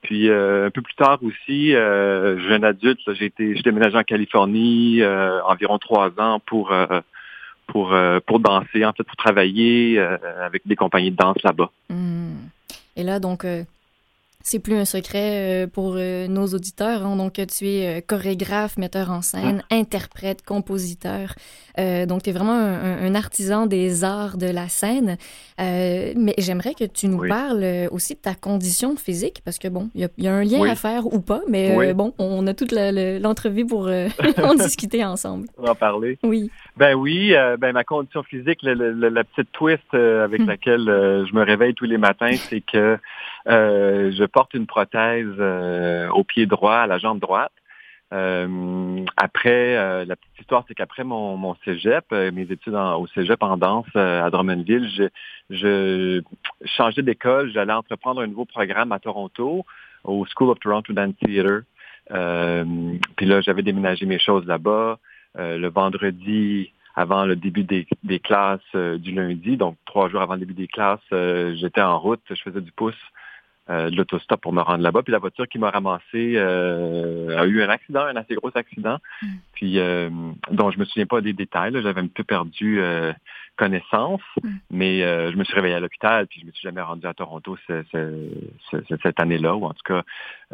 Puis 0.00 0.30
un 0.30 0.70
peu 0.70 0.80
plus 0.80 0.94
tard 0.94 1.18
aussi, 1.22 1.72
jeune 1.72 2.64
adulte, 2.64 3.00
j'ai 3.12 3.26
été, 3.26 3.54
j'ai 3.54 3.62
déménagé 3.62 3.98
en 3.98 4.02
Californie 4.02 5.02
environ 5.46 5.78
trois 5.78 6.10
ans 6.18 6.40
pour 6.46 6.72
pour 7.66 7.94
pour 8.24 8.40
danser, 8.40 8.86
en 8.86 8.94
fait, 8.94 9.02
pour 9.02 9.16
travailler 9.16 9.98
avec 9.98 10.62
des 10.64 10.76
compagnies 10.76 11.10
de 11.10 11.16
danse 11.16 11.42
là-bas. 11.44 11.70
Hmm. 11.90 12.46
Et 12.96 13.02
là, 13.02 13.20
donc, 13.20 13.44
c'est 14.46 14.60
plus 14.60 14.76
un 14.76 14.84
secret 14.84 15.64
euh, 15.64 15.66
pour 15.66 15.94
euh, 15.96 16.28
nos 16.28 16.46
auditeurs. 16.46 17.04
Hein. 17.04 17.16
Donc, 17.16 17.32
tu 17.34 17.66
es 17.66 17.98
euh, 17.98 18.00
chorégraphe, 18.00 18.76
metteur 18.76 19.10
en 19.10 19.20
scène, 19.20 19.64
ah. 19.70 19.74
interprète, 19.74 20.44
compositeur. 20.46 21.34
donc, 21.76 22.22
tu 22.22 22.30
es 22.30 22.32
vraiment 22.32 22.52
un, 22.52 23.14
artisan 23.16 23.66
des 23.66 24.04
arts 24.04 24.38
de 24.38 24.46
la 24.46 24.68
scène. 24.68 25.16
mais 25.58 26.34
j'aimerais 26.38 26.74
que 26.74 26.84
tu 26.84 27.08
nous 27.08 27.28
parles 27.28 27.88
aussi 27.90 28.14
de 28.14 28.20
ta 28.20 28.34
condition 28.34 28.96
physique, 28.96 29.42
parce 29.44 29.58
que, 29.58 29.68
bon, 29.68 29.90
il 29.94 30.08
y, 30.18 30.28
a 30.28 30.34
un 30.34 30.44
lien 30.44 30.62
à 30.64 30.74
faire 30.74 31.06
ou 31.06 31.20
pas, 31.20 31.42
mais 31.48 31.92
bon, 31.92 32.14
on 32.18 32.46
a 32.46 32.54
toute 32.54 32.72
l'entrevue 32.72 33.66
pour 33.66 33.90
en 34.42 34.54
discuter 34.54 35.04
ensemble. 35.04 35.48
On 35.58 35.64
va 35.64 35.72
en 35.72 35.74
parler. 35.74 36.18
Oui. 36.22 36.50
Ben 36.76 36.94
oui, 36.94 37.34
ben 37.58 37.72
ma 37.72 37.84
condition 37.84 38.22
physique, 38.22 38.60
la 38.62 39.24
petite 39.24 39.52
twist 39.52 39.92
avec 39.92 40.40
hmm. 40.40 40.48
laquelle 40.48 40.86
je 41.28 41.34
me 41.34 41.42
réveille 41.42 41.74
tous 41.74 41.84
les 41.84 41.98
matins, 41.98 42.36
c'est 42.48 42.62
que 42.62 42.98
euh, 43.48 44.10
je 44.12 44.24
porte 44.24 44.54
une 44.54 44.66
prothèse 44.66 45.34
euh, 45.38 46.08
au 46.10 46.24
pied 46.24 46.46
droit, 46.46 46.76
à 46.76 46.86
la 46.86 46.98
jambe 46.98 47.20
droite. 47.20 47.52
Euh, 48.12 49.04
après, 49.16 49.74
la 50.04 50.16
petite 50.16 50.40
histoire, 50.40 50.64
c'est 50.68 50.74
qu'après 50.74 51.04
mon, 51.04 51.36
mon 51.36 51.56
cégep, 51.64 52.10
mes 52.12 52.42
études 52.50 52.74
au 52.74 53.06
cégep 53.08 53.42
en 53.42 53.56
danse 53.56 53.94
à 53.94 54.30
Drummondville, 54.30 54.88
je, 54.96 55.04
je 55.50 56.22
changeais 56.64 57.02
d'école, 57.02 57.50
j'allais 57.52 57.72
entreprendre 57.72 58.20
un 58.20 58.26
nouveau 58.28 58.44
programme 58.44 58.92
à 58.92 59.00
Toronto, 59.00 59.64
au 60.04 60.24
School 60.26 60.50
of 60.50 60.60
Toronto 60.60 60.92
Dance 60.92 61.14
Theatre. 61.20 61.62
puis 63.16 63.26
là, 63.26 63.40
j'avais 63.40 63.62
déménagé 63.62 64.06
mes 64.06 64.20
choses 64.20 64.46
là-bas. 64.46 64.98
le 65.36 65.68
vendredi, 65.68 66.70
avant 66.94 67.24
le 67.24 67.34
début 67.34 67.64
des, 67.64 67.88
des 68.04 68.20
classes 68.20 68.74
du 68.74 69.12
lundi, 69.12 69.56
donc 69.56 69.76
trois 69.84 70.08
jours 70.08 70.22
avant 70.22 70.34
le 70.34 70.40
début 70.40 70.54
des 70.54 70.68
classes, 70.68 71.00
j'étais 71.10 71.82
en 71.82 71.98
route, 71.98 72.22
je 72.30 72.40
faisais 72.40 72.60
du 72.60 72.70
pouce 72.70 72.94
euh, 73.70 73.90
de 73.90 73.96
l'autostop 73.96 74.40
pour 74.40 74.52
me 74.52 74.60
rendre 74.62 74.82
là-bas. 74.82 75.02
Puis 75.02 75.12
la 75.12 75.18
voiture 75.18 75.48
qui 75.48 75.58
m'a 75.58 75.70
ramassé 75.70 76.34
euh, 76.36 77.36
a 77.38 77.46
eu 77.46 77.62
un 77.62 77.68
accident, 77.68 78.02
un 78.04 78.16
assez 78.16 78.34
gros 78.34 78.50
accident, 78.54 78.98
Mm. 79.22 79.26
puis 79.54 79.78
euh, 79.78 80.10
dont 80.50 80.70
je 80.70 80.78
me 80.78 80.84
souviens 80.84 81.06
pas 81.06 81.20
des 81.20 81.32
détails. 81.32 81.72
J'avais 81.82 82.00
un 82.00 82.06
peu 82.08 82.24
perdu 82.24 82.80
euh, 82.80 83.12
connaissance, 83.56 84.20
Mm. 84.42 84.48
mais 84.70 85.02
euh, 85.02 85.32
je 85.32 85.36
me 85.36 85.44
suis 85.44 85.54
réveillé 85.54 85.74
à 85.74 85.80
l'hôpital, 85.80 86.26
puis 86.26 86.40
je 86.40 86.46
me 86.46 86.52
suis 86.52 86.62
jamais 86.62 86.80
rendu 86.82 87.06
à 87.06 87.14
Toronto 87.14 87.56
ce- 87.66 87.82
ce- 87.92 88.80
ce- 88.88 88.96
cette 89.02 89.18
année-là, 89.20 89.56
ou 89.56 89.64
en 89.64 89.70
tout 89.72 89.82
cas, 89.84 90.02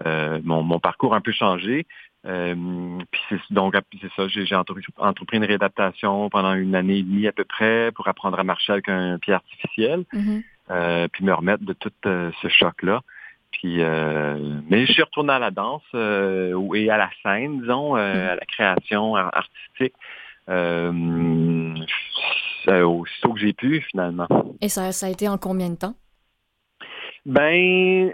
euh, 0.07 0.41
mon, 0.45 0.63
mon 0.63 0.79
parcours 0.79 1.15
a 1.15 1.19
un 1.19 1.21
peu 1.21 1.33
changé. 1.33 1.87
Euh, 2.25 2.55
puis 3.11 3.37
donc 3.51 3.75
c'est 4.01 4.13
ça, 4.15 4.29
j'ai 4.29 4.55
entrepris, 4.55 5.37
une 5.39 5.45
réadaptation 5.45 6.31
pendant 6.31 6.55
une 6.55 6.77
année 6.77 6.99
et 6.99 7.03
demie 7.03 7.27
à 7.27 7.33
peu 7.33 7.43
près 7.45 7.91
pour 7.97 8.07
apprendre 8.07 8.39
à 8.39 8.45
marcher 8.45 8.73
avec 8.73 8.89
un 8.89 9.19
pied 9.19 9.35
artificiel 9.35 10.05
Mhm. 10.13 10.39
euh, 10.39 10.41
puis 11.13 11.25
me 11.25 11.33
remettre 11.33 11.65
de 11.65 11.73
tout 11.73 11.93
euh, 12.07 12.31
ce 12.41 12.49
choc-là. 12.49 13.03
Puis, 13.53 13.83
euh, 13.83 14.39
mais 14.69 14.87
je 14.87 14.93
suis 14.93 15.03
retourné 15.03 15.33
à 15.33 15.39
la 15.39 15.51
danse 15.51 15.83
euh, 15.95 16.73
et 16.75 16.91
à 16.91 16.97
la 16.97 17.11
scène, 17.23 17.61
disons, 17.61 17.97
euh, 17.97 18.33
à 18.33 18.35
la 18.35 18.47
création 18.47 19.15
ar- 19.15 19.31
artistique, 19.37 19.95
euh, 20.49 21.75
euh, 22.69 22.83
aussitôt 22.83 23.33
que 23.35 23.41
j'ai 23.41 23.53
pu, 23.53 23.83
finalement. 23.83 24.27
Et 24.61 24.69
ça, 24.69 24.91
ça 24.93 25.07
a 25.07 25.09
été 25.11 25.29
en 25.29 25.39
combien 25.39 25.71
de 25.71 25.77
temps? 25.77 25.95
Ben, 27.27 28.13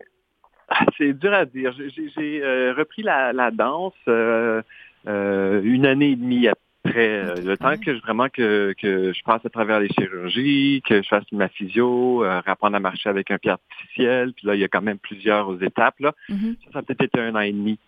c'est 0.99 1.13
dur 1.13 1.33
à 1.33 1.45
dire. 1.45 1.73
J'ai- 1.73 2.43
euh, 2.43 2.75
repris 2.77 3.03
la, 3.03 3.33
la 3.33 3.51
danse 3.51 3.95
euh, 4.09 4.61
euh, 5.07 5.63
une 5.63 5.87
année 5.87 6.11
et 6.11 6.17
demie 6.17 6.49
après. 6.49 6.61
Euh, 6.87 7.35
le 7.37 7.57
temps 7.57 7.77
que 7.77 7.95
je, 7.95 8.01
vraiment 8.01 8.29
que, 8.29 8.75
que 8.81 9.13
je 9.13 9.23
passe 9.23 9.45
à 9.45 9.51
travers 9.51 9.81
les 9.81 9.89
chirurgies, 9.89 10.83
que 10.87 11.03
je 11.03 11.09
fasse 11.09 11.25
ma 11.33 11.49
physio, 11.49 12.25
euh, 12.25 12.41
apprendre 12.47 12.77
à 12.77 12.81
marcher 12.81 13.09
avec 13.09 13.31
un 13.31 13.39
pied 13.39 13.51
artificiel. 13.51 14.33
Puis 14.33 14.47
là, 14.47 14.55
il 14.55 14.61
y 14.61 14.65
a 14.65 14.69
quand 14.69 14.83
même 14.83 14.99
plusieurs 14.99 15.63
étapes. 15.63 15.99
Là. 16.01 16.13
Mhm. 16.29 16.57
Ça, 16.65 16.73
ça 16.73 16.79
a 16.81 16.83
peut-être 16.83 17.03
été 17.03 17.21
un 17.21 17.35
an 17.35 17.41
et 17.41 17.53
demi. 17.53 17.79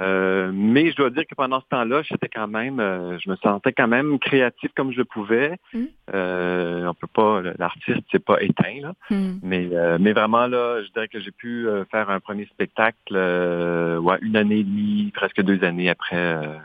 Euh, 0.00 0.50
mais 0.54 0.90
je 0.90 0.96
dois 0.96 1.10
dire 1.10 1.26
que 1.26 1.34
pendant 1.34 1.60
ce 1.60 1.66
temps-là, 1.66 2.02
j'étais 2.02 2.28
quand 2.28 2.48
même, 2.48 2.80
euh, 2.80 3.18
je 3.18 3.28
me 3.28 3.36
sentais 3.36 3.72
quand 3.72 3.88
même 3.88 4.18
créatif 4.18 4.70
comme 4.74 4.92
je 4.92 5.02
pouvais. 5.02 5.58
Mm. 5.74 5.84
Euh, 6.14 6.86
on 6.86 6.94
peut 6.94 7.06
pas, 7.12 7.42
l'artiste 7.58 8.00
c'est 8.10 8.24
pas 8.24 8.42
éteint 8.42 8.80
là. 8.80 8.94
Hmm. 9.10 9.38
Mais, 9.42 9.68
euh, 9.72 9.98
mais 10.00 10.12
vraiment, 10.12 10.46
là, 10.46 10.82
je 10.82 10.90
dirais 10.92 11.08
que 11.08 11.20
j'ai 11.20 11.30
pu 11.30 11.68
euh, 11.68 11.84
faire 11.86 12.10
un 12.10 12.20
premier 12.20 12.46
spectacle 12.46 12.96
euh, 13.12 13.98
ouais, 13.98 14.18
une 14.22 14.36
année 14.36 14.58
et 14.58 14.64
demie, 14.64 15.12
presque 15.14 15.42
deux 15.42 15.62
années 15.64 15.90
après, 15.90 16.16
euh, 16.16 16.56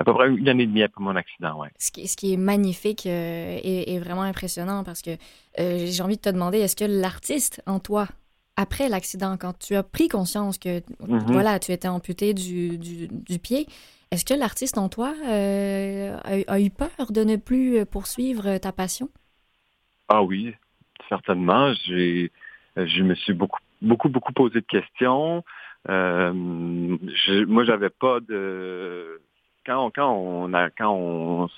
à 0.00 0.04
peu 0.04 0.14
près 0.14 0.28
une 0.28 0.48
année 0.48 0.62
et 0.62 0.66
demie 0.66 0.82
après 0.82 1.02
mon 1.02 1.16
accident, 1.16 1.58
ouais. 1.60 1.70
Ce 1.78 1.90
qui, 1.90 2.06
ce 2.06 2.16
qui 2.16 2.32
est 2.32 2.36
magnifique 2.36 3.04
euh, 3.06 3.58
et, 3.62 3.94
et 3.94 3.98
vraiment 3.98 4.22
impressionnant 4.22 4.84
parce 4.84 5.02
que 5.02 5.10
euh, 5.58 5.86
j'ai 5.86 6.02
envie 6.02 6.16
de 6.16 6.20
te 6.22 6.30
demander, 6.30 6.58
est-ce 6.58 6.76
que 6.76 6.84
l'artiste 6.84 7.62
en 7.66 7.80
toi, 7.80 8.06
après 8.56 8.88
l'accident, 8.88 9.36
quand 9.36 9.58
tu 9.58 9.74
as 9.74 9.82
pris 9.82 10.08
conscience 10.08 10.58
que 10.58 10.82
Mhm. 11.00 11.32
voilà, 11.32 11.58
tu 11.58 11.72
étais 11.72 11.88
amputé 11.88 12.32
du, 12.34 12.78
du, 12.78 13.08
du 13.08 13.38
pied, 13.38 13.66
est-ce 14.10 14.24
que 14.24 14.34
l'artiste 14.34 14.78
en 14.78 14.88
toi 14.88 15.14
euh, 15.26 16.16
a, 16.24 16.52
a 16.52 16.60
eu 16.60 16.70
peur 16.70 17.10
de 17.10 17.24
ne 17.24 17.36
plus 17.36 17.84
poursuivre 17.84 18.58
ta 18.58 18.72
passion? 18.72 19.08
Ah 20.08 20.22
oui, 20.22 20.54
certainement. 21.08 21.72
J'ai, 21.86 22.30
je 22.76 23.02
me 23.02 23.14
suis 23.14 23.34
beaucoup, 23.34 23.60
beaucoup, 23.82 24.08
beaucoup 24.08 24.32
posé 24.32 24.60
de 24.60 24.66
questions. 24.66 25.44
Euh, 25.88 26.32
je, 26.32 27.44
moi, 27.44 27.64
j'avais 27.64 27.90
pas 27.90 28.20
de 28.20 29.20
quand 29.68 29.86
on, 29.86 29.90
quand 29.90 30.10
on 30.10 30.54
a 30.54 30.70
quand 30.70 30.92
on 30.92 31.48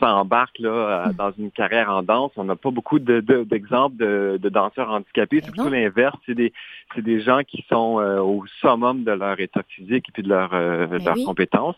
s'embarque 0.00 0.58
là 0.58 1.04
à- 1.04 1.12
dans 1.12 1.30
une 1.38 1.50
carrière 1.50 1.90
en 1.90 2.02
danse, 2.02 2.32
on 2.36 2.44
n'a 2.44 2.56
pas 2.56 2.70
beaucoup 2.70 2.98
de, 2.98 3.20
de- 3.20 3.44
d'exemples 3.44 3.96
de, 3.98 4.38
de 4.42 4.48
danseurs 4.48 4.90
handicapés. 4.90 5.36
C'est 5.40 5.46
Ben 5.46 5.52
plutôt 5.52 5.64
non. 5.70 5.76
l'inverse. 5.76 6.16
C'est 6.26 6.34
des 6.34 6.52
c'est 6.94 7.02
des 7.02 7.20
gens 7.20 7.42
qui 7.46 7.64
sont 7.68 8.00
euh, 8.00 8.18
au 8.20 8.44
summum 8.60 9.04
de 9.04 9.12
leur 9.12 9.38
état 9.38 9.62
physique 9.68 10.06
et 10.08 10.12
puis 10.12 10.22
de 10.24 10.28
leur 10.28 10.50
euh, 10.54 10.86
Ben 10.86 11.04
leurs 11.04 11.16
oui. 11.16 11.24
compétences. 11.24 11.76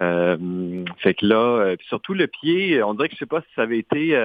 Euh, 0.00 0.36
fait 0.98 1.14
que 1.14 1.26
là, 1.26 1.74
surtout 1.88 2.14
le 2.14 2.26
pied, 2.26 2.82
on 2.82 2.94
dirait 2.94 3.08
que 3.08 3.14
je 3.14 3.18
sais 3.20 3.26
pas 3.26 3.40
si 3.42 3.46
ça 3.54 3.62
avait 3.62 3.78
été 3.78 4.16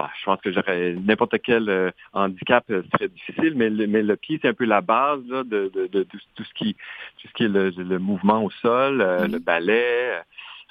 bah, 0.00 0.10
je 0.18 0.24
pense 0.24 0.40
que 0.40 0.50
j'aurais 0.50 0.94
n'importe 0.94 1.36
quel 1.42 1.68
euh, 1.68 1.90
handicap 2.14 2.64
euh, 2.70 2.82
serait 2.92 3.08
difficile, 3.08 3.52
mais 3.54 3.68
le, 3.68 3.86
mais 3.86 4.02
le 4.02 4.16
pied, 4.16 4.38
c'est 4.40 4.48
un 4.48 4.54
peu 4.54 4.64
la 4.64 4.80
base 4.80 5.20
là, 5.28 5.44
de, 5.44 5.70
de, 5.74 5.86
de 5.88 6.02
tout, 6.04 6.18
tout 6.34 6.44
ce 6.44 6.54
qui 6.54 6.74
tout 6.74 7.28
ce 7.28 7.32
qui 7.34 7.44
est 7.44 7.48
le, 7.48 7.70
le 7.70 7.98
mouvement 7.98 8.42
au 8.42 8.50
sol, 8.50 9.02
euh, 9.02 9.26
le 9.26 9.38
ballet. 9.38 10.22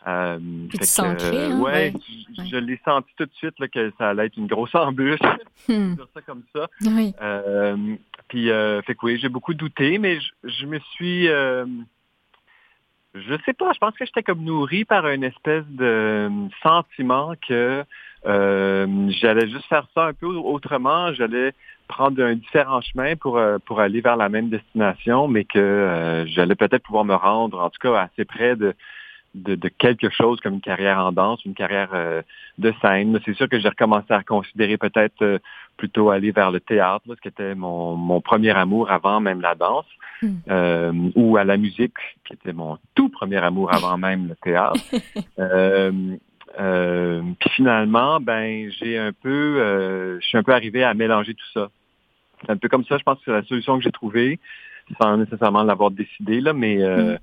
Euh, 0.07 0.39
Puis 0.69 0.79
que, 0.79 1.01
hein, 1.01 1.59
ouais, 1.59 1.91
ouais. 1.91 1.93
je, 2.49 2.57
l'ai 2.57 2.79
senti 2.85 3.11
tout 3.17 3.25
de 3.25 3.33
suite 3.33 3.59
là, 3.59 3.67
que 3.67 3.91
ça 3.97 4.09
allait 4.09 4.27
être 4.27 4.37
une 4.37 4.47
grosse 4.47 4.73
embûche. 4.73 5.19
Hmm. 5.67 5.93
dire 5.95 6.07
ça 6.13 6.21
comme 6.21 6.43
ça. 6.55 6.67
Oui. 6.81 7.13
Puis, 8.29 8.47
fait 8.47 8.95
que 8.95 9.05
oui, 9.05 9.19
j'ai 9.21 9.29
beaucoup 9.29 9.53
douté, 9.53 9.99
mais 9.99 10.19
je, 10.19 10.29
je 10.43 10.65
me 10.65 10.79
suis, 10.79 11.27
je 13.15 13.35
sais 13.45 13.53
pas, 13.53 13.71
je 13.73 13.79
pense 13.79 13.95
que 13.95 14.05
j'étais 14.05 14.23
comme 14.23 14.43
nourri 14.43 14.85
par 14.85 15.07
une 15.07 15.23
espèce 15.23 15.65
de 15.67 16.29
sentiment 16.61 17.33
que 17.47 17.83
euh, 18.25 19.09
j'allais 19.21 19.49
juste 19.49 19.65
faire 19.65 19.87
ça 19.95 20.07
un 20.07 20.13
peu 20.13 20.27
autrement, 20.27 21.13
j'allais 21.13 21.53
prendre 21.87 22.21
un 22.23 22.35
différent 22.35 22.81
chemin 22.81 23.15
pour 23.15 23.37
euh, 23.37 23.57
pour 23.65 23.79
aller 23.79 24.01
vers 24.01 24.17
la 24.17 24.29
même 24.29 24.49
destination, 24.49 25.27
mais 25.27 25.45
que 25.45 25.57
euh, 25.57 26.25
j'allais 26.27 26.55
peut-être 26.55 26.83
pouvoir 26.83 27.05
me 27.05 27.15
rendre, 27.15 27.59
en 27.59 27.69
tout 27.69 27.79
cas, 27.79 27.95
assez 28.01 28.25
près 28.25 28.55
de 28.55 28.75
de, 29.35 29.55
de 29.55 29.69
quelque 29.69 30.09
chose 30.09 30.39
comme 30.41 30.55
une 30.55 30.61
carrière 30.61 30.99
en 30.99 31.11
danse, 31.11 31.43
une 31.45 31.53
carrière 31.53 31.89
euh, 31.93 32.21
de 32.57 32.73
scène. 32.81 33.19
C'est 33.25 33.35
sûr 33.35 33.47
que 33.47 33.59
j'ai 33.59 33.69
recommencé 33.69 34.11
à 34.11 34.23
considérer 34.23 34.77
peut-être 34.77 35.21
euh, 35.21 35.39
plutôt 35.77 36.09
aller 36.09 36.31
vers 36.31 36.51
le 36.51 36.59
théâtre, 36.59 37.05
là, 37.07 37.15
ce 37.15 37.21
qui 37.21 37.27
était 37.27 37.55
mon, 37.55 37.95
mon 37.95 38.21
premier 38.21 38.51
amour 38.51 38.91
avant 38.91 39.19
même 39.19 39.41
la 39.41 39.55
danse, 39.55 39.85
Hmm. 40.21 40.35
euh, 40.49 40.91
ou 41.15 41.37
à 41.37 41.45
la 41.45 41.55
musique, 41.55 41.93
qui 42.25 42.33
était 42.33 42.51
mon 42.51 42.77
tout 42.93 43.07
premier 43.07 43.37
amour 43.37 43.73
avant 43.73 43.97
même 44.07 44.27
le 44.27 44.35
théâtre. 44.35 44.81
Euh, 45.39 45.91
euh, 46.59 47.21
puis 47.39 47.49
finalement, 47.51 48.19
ben 48.19 48.69
j'ai 48.69 48.97
un 48.97 49.13
peu, 49.13 49.61
euh, 49.61 50.19
je 50.19 50.27
suis 50.27 50.37
un 50.37 50.43
peu 50.43 50.53
arrivé 50.53 50.83
à 50.83 50.93
mélanger 50.93 51.33
tout 51.33 51.45
ça. 51.53 51.69
C'est 52.41 52.51
un 52.51 52.57
peu 52.57 52.67
comme 52.67 52.83
ça, 52.85 52.97
je 52.97 53.03
pense 53.03 53.17
que 53.19 53.25
c'est 53.25 53.31
la 53.31 53.43
solution 53.43 53.77
que 53.77 53.83
j'ai 53.83 53.91
trouvée, 53.91 54.39
sans 54.99 55.15
nécessairement 55.15 55.63
l'avoir 55.63 55.91
décidé 55.91 56.41
là, 56.41 56.51
mais 56.51 56.81
euh, 56.81 57.17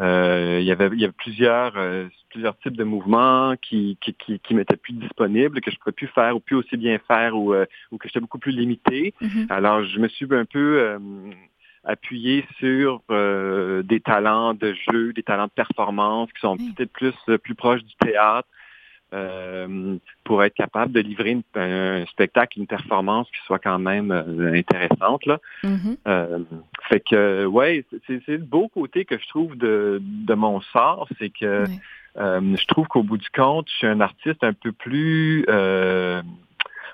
euh, 0.00 0.58
il 0.60 0.66
y 0.66 0.72
avait 0.72 0.88
il 0.92 1.00
y 1.00 1.04
avait 1.04 1.12
plusieurs 1.12 1.76
euh, 1.76 2.08
plusieurs 2.30 2.56
types 2.58 2.76
de 2.76 2.84
mouvements 2.84 3.54
qui 3.60 3.98
qui 4.00 4.14
qui, 4.14 4.38
qui 4.40 4.54
m'étaient 4.54 4.76
plus 4.76 4.94
disponibles, 4.94 5.60
que 5.60 5.70
je 5.70 5.78
pouvais 5.78 5.92
plus 5.92 6.08
faire 6.08 6.34
ou 6.34 6.40
plus 6.40 6.56
aussi 6.56 6.76
bien 6.76 6.98
faire 7.06 7.36
ou 7.36 7.52
euh, 7.52 7.66
ou 7.90 7.98
que 7.98 8.08
j'étais 8.08 8.20
beaucoup 8.20 8.38
plus 8.38 8.52
limité. 8.52 9.12
Mhm. 9.20 9.46
Alors, 9.50 9.84
je 9.84 9.98
me 9.98 10.08
suis 10.08 10.26
un 10.30 10.46
peu 10.46 10.80
euh, 10.80 10.98
appuyé 11.84 12.46
sur 12.58 13.02
euh, 13.10 13.82
des 13.82 14.00
talents 14.00 14.54
de 14.54 14.74
jeu, 14.90 15.12
des 15.12 15.22
talents 15.22 15.46
de 15.46 15.52
performance 15.52 16.32
qui 16.32 16.40
sont 16.40 16.56
Oui. 16.58 16.72
peut-être 16.74 16.92
plus 16.92 17.14
euh, 17.28 17.38
plus 17.38 17.54
proches 17.54 17.82
du 17.82 17.94
théâtre 17.96 18.48
euh, 19.12 19.96
pour 20.24 20.42
être 20.42 20.54
capable 20.54 20.92
de 20.92 21.00
livrer 21.00 21.30
une- 21.32 21.42
un 21.54 22.04
spectacle, 22.06 22.58
une 22.58 22.66
performance 22.66 23.28
qui 23.28 23.40
soit 23.46 23.58
quand 23.58 23.78
même 23.78 24.10
euh, 24.10 24.54
intéressante. 24.54 25.26
Là. 25.26 25.38
Mhm. 25.64 25.96
Euh, 26.06 26.38
fait 26.88 27.00
que 27.00 27.44
ouais, 27.44 27.84
c'est 28.06 28.26
le 28.28 28.38
beau 28.38 28.68
côté 28.68 29.04
que 29.04 29.18
je 29.18 29.28
trouve 29.28 29.56
de, 29.56 30.00
de 30.02 30.34
mon 30.34 30.60
sort, 30.60 31.08
c'est 31.18 31.30
que 31.30 31.64
euh, 32.18 32.56
je 32.56 32.66
trouve 32.66 32.86
qu'au 32.88 33.02
bout 33.02 33.18
du 33.18 33.30
compte, 33.30 33.68
je 33.70 33.76
suis 33.76 33.86
un 33.86 34.00
artiste 34.00 34.42
un 34.44 34.52
peu 34.52 34.72
plus 34.72 35.44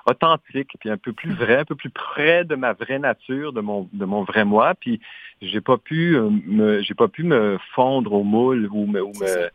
authentique, 0.06 0.70
puis 0.80 0.90
un 0.90 0.96
peu 0.96 1.12
plus 1.12 1.32
vrai, 1.32 1.58
un 1.58 1.64
peu 1.64 1.74
plus 1.74 1.90
près 1.90 2.44
de 2.44 2.54
ma 2.54 2.72
vraie 2.72 2.98
nature, 2.98 3.52
de 3.52 3.60
mon 3.60 3.88
de 3.92 4.04
mon 4.04 4.22
vrai 4.24 4.44
moi. 4.44 4.74
Puis 4.74 5.00
j'ai 5.42 5.60
pas 5.60 5.76
pu 5.76 6.16
me 6.46 6.80
j'ai 6.82 6.94
pas 6.94 7.08
pu 7.08 7.24
me 7.24 7.58
fondre 7.74 8.12
au 8.12 8.24
moule 8.24 8.68
ou 8.72 8.86
me 8.86 9.02
ou 9.02 9.12
me, 9.20 9.48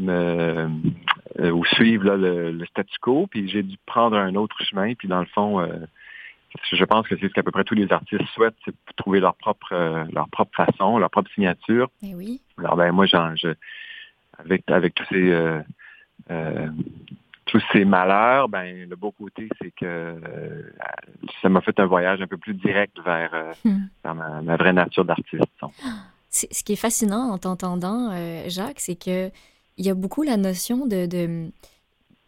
me 0.00 0.68
euh, 1.38 1.50
ou 1.50 1.64
suivre 1.64 2.04
là, 2.04 2.16
le, 2.16 2.50
le 2.52 2.66
statu 2.66 2.96
quo. 3.00 3.26
Puis 3.30 3.48
j'ai 3.48 3.62
dû 3.62 3.76
prendre 3.86 4.16
un 4.16 4.34
autre 4.34 4.56
chemin. 4.64 4.94
Puis 4.94 5.08
dans 5.08 5.20
le 5.20 5.26
fond. 5.26 5.60
euh, 5.60 5.68
je 6.72 6.84
pense 6.84 7.06
que 7.06 7.16
c'est 7.16 7.28
ce 7.28 7.32
qu'à 7.32 7.44
peu 7.44 7.52
près 7.52 7.62
tous 7.62 7.76
les 7.76 7.92
artistes 7.92 8.24
souhaitent, 8.34 8.56
c'est 8.64 8.74
trouver 8.96 9.20
leur 9.20 9.36
propre 9.36 9.72
euh, 9.72 10.04
leur 10.12 10.28
propre 10.30 10.50
façon, 10.56 10.98
leur 10.98 11.08
propre 11.10 11.30
signature. 11.32 11.88
Eh 12.02 12.14
oui. 12.14 12.40
Alors 12.58 12.76
ben 12.76 12.90
moi 12.90 13.06
j'en 13.06 13.36
je 13.36 13.54
avec 14.38 14.68
avec 14.68 14.94
tous 14.94 15.04
ces 15.10 15.30
euh, 15.30 15.60
euh, 16.30 16.68
tous 17.46 17.62
ces 17.72 17.84
malheurs, 17.84 18.48
ben 18.48 18.88
le 18.88 18.96
beau 18.96 19.12
côté 19.12 19.48
c'est 19.62 19.70
que 19.70 20.16
ça 21.40 21.48
m'a 21.48 21.60
fait 21.60 21.78
un 21.78 21.86
voyage 21.86 22.20
un 22.20 22.26
peu 22.26 22.36
plus 22.36 22.54
direct 22.54 22.98
vers, 23.04 23.32
Hmm. 23.64 23.82
vers 24.02 24.14
ma, 24.16 24.42
ma 24.42 24.56
vraie 24.56 24.72
nature 24.72 25.04
d'artiste. 25.04 25.44
Ce 26.30 26.64
qui 26.64 26.72
est 26.72 26.76
fascinant 26.76 27.30
en 27.30 27.38
t'entendant, 27.38 28.10
Jacques, 28.48 28.78
c'est 28.80 28.94
que 28.96 29.30
il 29.78 29.86
y 29.86 29.90
a 29.90 29.94
beaucoup 29.94 30.22
la 30.22 30.36
notion 30.36 30.86
de, 30.86 31.06
de- 31.06 31.50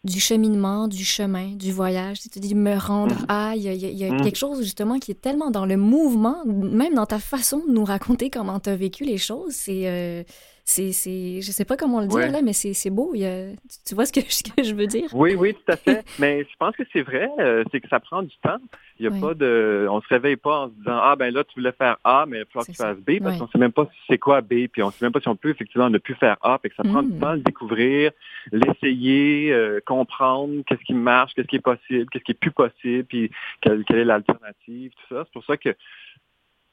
du 0.03 0.19
cheminement, 0.19 0.87
du 0.89 1.05
chemin, 1.05 1.51
du 1.55 1.71
voyage. 1.71 2.19
Tu 2.19 2.29
te 2.29 2.37
dis 2.39 2.55
me 2.55 2.75
rendre 2.77 3.15
à. 3.29 3.53
Il 3.55 3.61
y 3.61 3.69
a, 3.69 3.73
il 3.73 3.81
y 3.81 3.85
a- 3.85 3.89
il 3.89 3.97
y 3.97 4.03
a 4.05 4.11
Mm. 4.13 4.21
quelque 4.21 4.35
chose 4.37 4.61
justement 4.61 4.99
qui 4.99 5.11
est 5.11 5.21
tellement 5.21 5.49
dans 5.49 5.65
le 5.65 5.77
mouvement, 5.77 6.43
même 6.45 6.95
dans 6.95 7.05
ta 7.05 7.19
façon 7.19 7.59
de 7.65 7.71
nous 7.71 7.85
raconter 7.85 8.29
comment 8.29 8.59
tu 8.59 8.69
as 8.69 8.75
vécu 8.75 9.05
les 9.05 9.17
choses. 9.17 9.53
C'est 9.53 9.83
euh, 9.87 10.23
c'est, 10.65 10.93
c'est, 10.93 11.41
je 11.41 11.51
sais 11.51 11.65
pas 11.65 11.75
comment 11.75 11.99
le 11.99 12.07
dire 12.07 12.31
là, 12.31 12.41
mais 12.41 12.53
c'est, 12.53 12.73
c'est 12.73 12.89
beau. 12.89 13.13
tu 13.13 13.95
vois 13.95 14.05
ce 14.05 14.13
que, 14.13 14.21
je 14.63 14.73
veux 14.73 14.87
dire? 14.87 15.09
Oui, 15.13 15.35
oui, 15.35 15.53
tout 15.53 15.71
à 15.71 15.75
fait. 15.75 16.05
mais 16.19 16.43
je 16.43 16.55
pense 16.57 16.75
que 16.75 16.83
c'est 16.93 17.01
vrai, 17.01 17.29
euh, 17.39 17.63
c'est 17.71 17.81
que 17.81 17.89
ça 17.89 17.99
prend 17.99 18.23
du 18.23 18.35
temps. 18.41 18.57
Il 18.99 19.05
y 19.05 19.07
a 19.07 19.11
pas 19.19 19.33
de, 19.33 19.87
on 19.89 19.99
se 20.01 20.07
réveille 20.07 20.37
pas 20.37 20.61
en 20.61 20.67
se 20.67 20.73
disant 20.75 20.99
ah 21.01 21.15
ben 21.17 21.33
là 21.33 21.43
tu 21.43 21.59
voulais 21.59 21.71
faire 21.73 21.97
A, 22.03 22.25
mais 22.27 22.39
il 22.39 22.45
faut 22.51 22.59
que 22.59 22.67
tu 22.67 22.73
fasses 22.73 22.97
B 22.97 23.19
parce 23.21 23.39
qu'on 23.39 23.47
sait 23.47 23.57
même 23.57 23.71
pas 23.71 23.89
c'est 24.07 24.19
quoi 24.19 24.41
B, 24.41 24.67
puis 24.71 24.83
on 24.83 24.91
sait 24.91 25.03
même 25.03 25.11
pas 25.11 25.19
si 25.19 25.27
on 25.27 25.35
peut 25.35 25.49
effectivement 25.49 25.89
ne 25.89 25.97
plus 25.97 26.15
faire 26.15 26.37
A, 26.41 26.59
fait 26.59 26.69
que 26.69 26.75
ça 26.75 26.83
prend 26.83 27.01
du 27.01 27.11
mm. 27.11 27.19
temps 27.19 27.31
de 27.31 27.37
le 27.37 27.41
découvrir, 27.41 28.11
l'essayer, 28.51 29.51
euh, 29.51 29.81
comprendre 29.85 30.63
qu'est-ce 30.67 30.83
qui 30.83 30.93
marche, 30.93 31.33
qu'est-ce 31.33 31.47
qui 31.47 31.57
est 31.57 31.59
possible, 31.59 32.09
qu'est-ce 32.11 32.23
qui 32.23 32.31
est 32.31 32.39
plus 32.39 32.51
possible, 32.51 33.03
puis 33.05 33.31
quelle, 33.61 33.83
quelle 33.83 33.97
est 33.97 34.05
l'alternative, 34.05 34.91
tout 34.91 35.15
ça. 35.15 35.23
C'est 35.25 35.33
pour 35.33 35.45
ça 35.45 35.57
que 35.57 35.75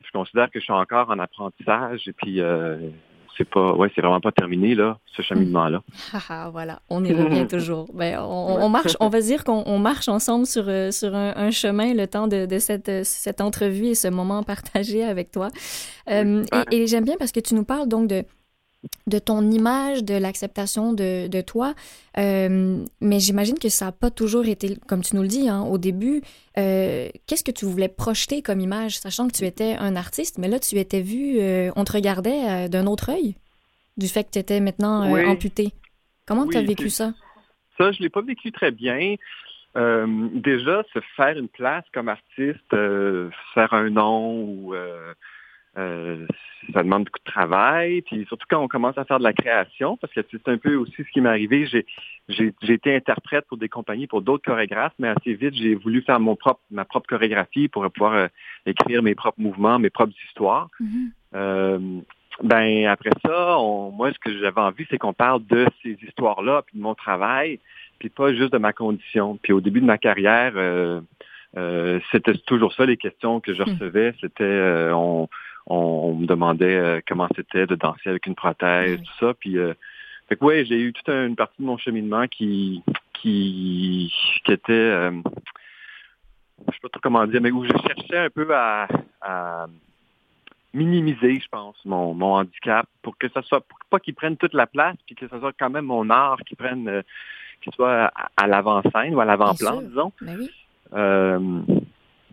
je 0.05 0.11
considère 0.12 0.51
que 0.51 0.59
je 0.59 0.64
suis 0.64 0.72
encore 0.72 1.11
en 1.11 1.18
apprentissage 1.18 2.07
et 2.07 2.12
puis 2.12 2.41
euh, 2.41 2.76
c'est 3.36 3.48
pas 3.48 3.72
ouais 3.74 3.90
c'est 3.94 4.00
vraiment 4.00 4.20
pas 4.20 4.32
terminé 4.32 4.74
là 4.74 4.98
ce 5.06 5.22
cheminement 5.22 5.68
là 5.68 5.82
ah, 6.28 6.50
voilà. 6.50 6.80
On 6.88 7.04
y 7.04 7.12
revient 7.12 7.46
toujours. 7.48 7.86
Ben, 7.94 8.20
on, 8.20 8.68
marche 8.68 8.96
on 9.00 9.08
va 9.08 9.20
dire 9.20 9.44
qu'on 9.44 9.78
marche 9.78 10.08
ensemble 10.08 10.46
sur 10.46 10.64
euh, 10.68 10.90
sur 10.90 11.14
un, 11.14 11.50
chemin 11.50 11.94
le 11.94 12.06
temps 12.06 12.28
de, 12.28 12.46
cette 12.58 13.04
cette 13.04 13.40
entrevue 13.40 13.86
et 13.86 13.94
ce 13.94 14.08
moment 14.08 14.42
partagé 14.42 15.04
avec 15.04 15.30
toi. 15.30 15.48
Euh, 16.10 16.44
et 16.70 16.86
j'aime 16.86 17.04
bien 17.04 17.16
parce 17.18 17.32
que 17.32 17.40
tu 17.40 17.54
nous 17.54 17.64
parles 17.64 17.88
donc 17.88 18.08
de 18.08 18.24
de 19.06 19.18
ton 19.18 19.50
image, 19.50 20.04
de 20.04 20.14
l'acceptation 20.14 20.92
de, 20.92 21.28
de, 21.28 21.40
toi. 21.40 21.74
Euh, 22.18 22.84
mais 23.00 23.20
j'imagine 23.20 23.58
que 23.58 23.68
ça 23.68 23.86
n'a 23.86 23.92
pas 23.92 24.10
toujours 24.10 24.46
été, 24.46 24.76
comme 24.88 25.02
tu 25.02 25.16
nous 25.16 25.22
le 25.22 25.28
dis 25.28 25.48
hein, 25.48 25.62
au 25.62 25.78
début, 25.78 26.22
euh, 26.58 27.08
qu'est-ce 27.26 27.44
que 27.44 27.50
tu 27.50 27.66
voulais 27.66 27.88
projeter 27.88 28.42
comme 28.42 28.60
image, 28.60 28.98
sachant 28.98 29.28
que 29.28 29.36
tu 29.36 29.44
étais 29.44 29.74
un 29.74 29.96
artiste, 29.96 30.38
mais 30.38 30.48
là, 30.48 30.58
tu 30.58 30.76
étais 30.76 31.02
vu, 31.02 31.38
euh, 31.40 31.70
on 31.76 31.84
te 31.84 31.92
regardait 31.92 32.68
d'un 32.68 32.86
autre 32.86 33.10
œil, 33.10 33.36
du 33.96 34.08
fait 34.08 34.24
que 34.24 34.30
tu 34.30 34.38
étais 34.38 34.60
maintenant 34.60 35.02
amputé. 35.26 35.72
Comment 36.26 36.46
tu 36.46 36.56
as 36.56 36.62
vécu 36.62 36.90
ça? 36.90 37.12
Ça, 37.76 37.92
je 37.92 37.98
ne 37.98 38.04
l'ai 38.04 38.10
pas 38.10 38.22
vécu 38.22 38.52
très 38.52 38.70
bien. 38.70 39.16
déjà, 39.74 40.82
se 40.94 41.00
faire 41.16 41.36
une 41.36 41.48
place 41.48 41.84
comme 41.92 42.08
artiste, 42.08 42.70
faire 42.70 43.72
un 43.74 43.90
nom 43.90 44.42
ou 44.42 44.74
euh, 45.78 46.26
ça 46.74 46.82
demande 46.82 47.04
beaucoup 47.04 47.20
de 47.24 47.30
travail, 47.30 48.02
puis 48.02 48.24
surtout 48.26 48.46
quand 48.48 48.60
on 48.60 48.68
commence 48.68 48.98
à 48.98 49.04
faire 49.04 49.18
de 49.18 49.24
la 49.24 49.32
création, 49.32 49.96
parce 49.96 50.12
que 50.12 50.20
c'est 50.30 50.48
un 50.48 50.58
peu 50.58 50.74
aussi 50.74 50.96
ce 50.96 51.10
qui 51.10 51.20
m'est 51.20 51.28
arrivé. 51.28 51.66
J'ai, 52.28 52.52
été 52.62 52.94
interprète 52.94 53.46
pour 53.46 53.56
des 53.56 53.68
compagnies, 53.68 54.06
pour 54.06 54.20
d'autres 54.20 54.44
chorégraphes, 54.44 54.94
mais 54.98 55.08
assez 55.08 55.34
vite, 55.34 55.54
j'ai 55.54 55.74
voulu 55.74 56.02
faire 56.02 56.20
mon 56.20 56.36
propre, 56.36 56.60
ma 56.70 56.84
propre 56.84 57.08
chorégraphie 57.08 57.68
pour 57.68 57.88
pouvoir 57.90 58.14
euh, 58.14 58.26
écrire 58.66 59.02
mes 59.02 59.14
propres 59.14 59.40
mouvements, 59.40 59.78
mes 59.78 59.90
propres 59.90 60.12
histoires. 60.28 60.68
Mm-hmm. 60.80 61.10
Euh, 61.34 62.00
ben 62.42 62.86
après 62.86 63.10
ça, 63.24 63.56
moi, 63.92 64.12
ce 64.12 64.18
que 64.18 64.36
j'avais 64.38 64.60
envie, 64.60 64.86
c'est 64.90 64.98
qu'on 64.98 65.12
parle 65.12 65.44
de 65.46 65.66
ces 65.82 65.96
histoires-là, 66.02 66.62
puis 66.66 66.78
de 66.78 66.82
mon 66.82 66.94
travail, 66.94 67.60
puis 67.98 68.08
pas 68.08 68.34
juste 68.34 68.52
de 68.52 68.58
ma 68.58 68.72
condition. 68.72 69.38
Puis 69.42 69.52
au 69.52 69.60
début 69.60 69.80
de 69.80 69.86
ma 69.86 69.98
carrière, 69.98 70.54
c'était 72.12 72.34
toujours 72.46 72.72
ça 72.72 72.86
les 72.86 72.96
questions 72.96 73.40
que 73.40 73.54
je 73.54 73.62
mm. 73.62 73.66
recevais. 73.66 74.14
C'était 74.20 74.90
on 74.92 75.28
on, 75.70 76.14
me 76.14 76.26
demandait 76.26 76.76
euh, 76.76 77.00
comment 77.06 77.28
c'était 77.34 77.66
de 77.66 77.76
danser 77.76 78.10
avec 78.10 78.26
une 78.26 78.34
prothèse, 78.34 78.98
tout 78.98 79.26
ça. 79.26 79.34
Puis, 79.34 79.56
euh, 79.56 79.72
fait 80.28 80.36
que 80.36 80.44
ouais, 80.44 80.64
j'ai 80.64 80.80
eu 80.80 80.92
toute 80.92 81.08
une 81.08 81.36
partie 81.36 81.60
de 81.60 81.66
mon 81.66 81.78
cheminement 81.78 82.26
qui 82.26 82.82
qui, 83.14 84.12
qui 84.44 84.52
était, 84.52 84.72
euh, 84.72 85.10
je 85.10 86.72
sais 86.72 86.80
pas 86.82 86.88
trop 86.88 87.00
comment 87.02 87.26
dire, 87.26 87.40
mais 87.42 87.50
où 87.50 87.64
je 87.64 87.72
cherchais 87.86 88.16
un 88.16 88.30
peu 88.30 88.48
à, 88.54 88.88
minimiser, 90.72 91.40
je 91.40 91.48
pense, 91.48 91.76
mon, 91.84 92.14
mon 92.14 92.34
handicap 92.36 92.86
pour 93.02 93.18
que 93.18 93.28
ça 93.28 93.42
soit, 93.42 93.60
pour 93.60 93.78
pas 93.90 93.98
qu'il 93.98 94.14
prenne 94.14 94.36
toute 94.36 94.54
la 94.54 94.66
place, 94.66 94.96
puis 95.04 95.16
que 95.16 95.28
ce 95.28 95.38
soit 95.38 95.52
quand 95.58 95.68
même 95.68 95.84
mon 95.84 96.08
art 96.10 96.38
qui 96.46 96.54
prenne, 96.54 97.02
qui 97.60 97.70
soit 97.74 98.10
à, 98.36 98.46
l'avant-scène 98.46 99.14
ou 99.14 99.20
à 99.20 99.24
l'avant-plan, 99.24 99.82
disons. 99.82 100.12
Ben 100.22 100.38
oui. 100.38 101.80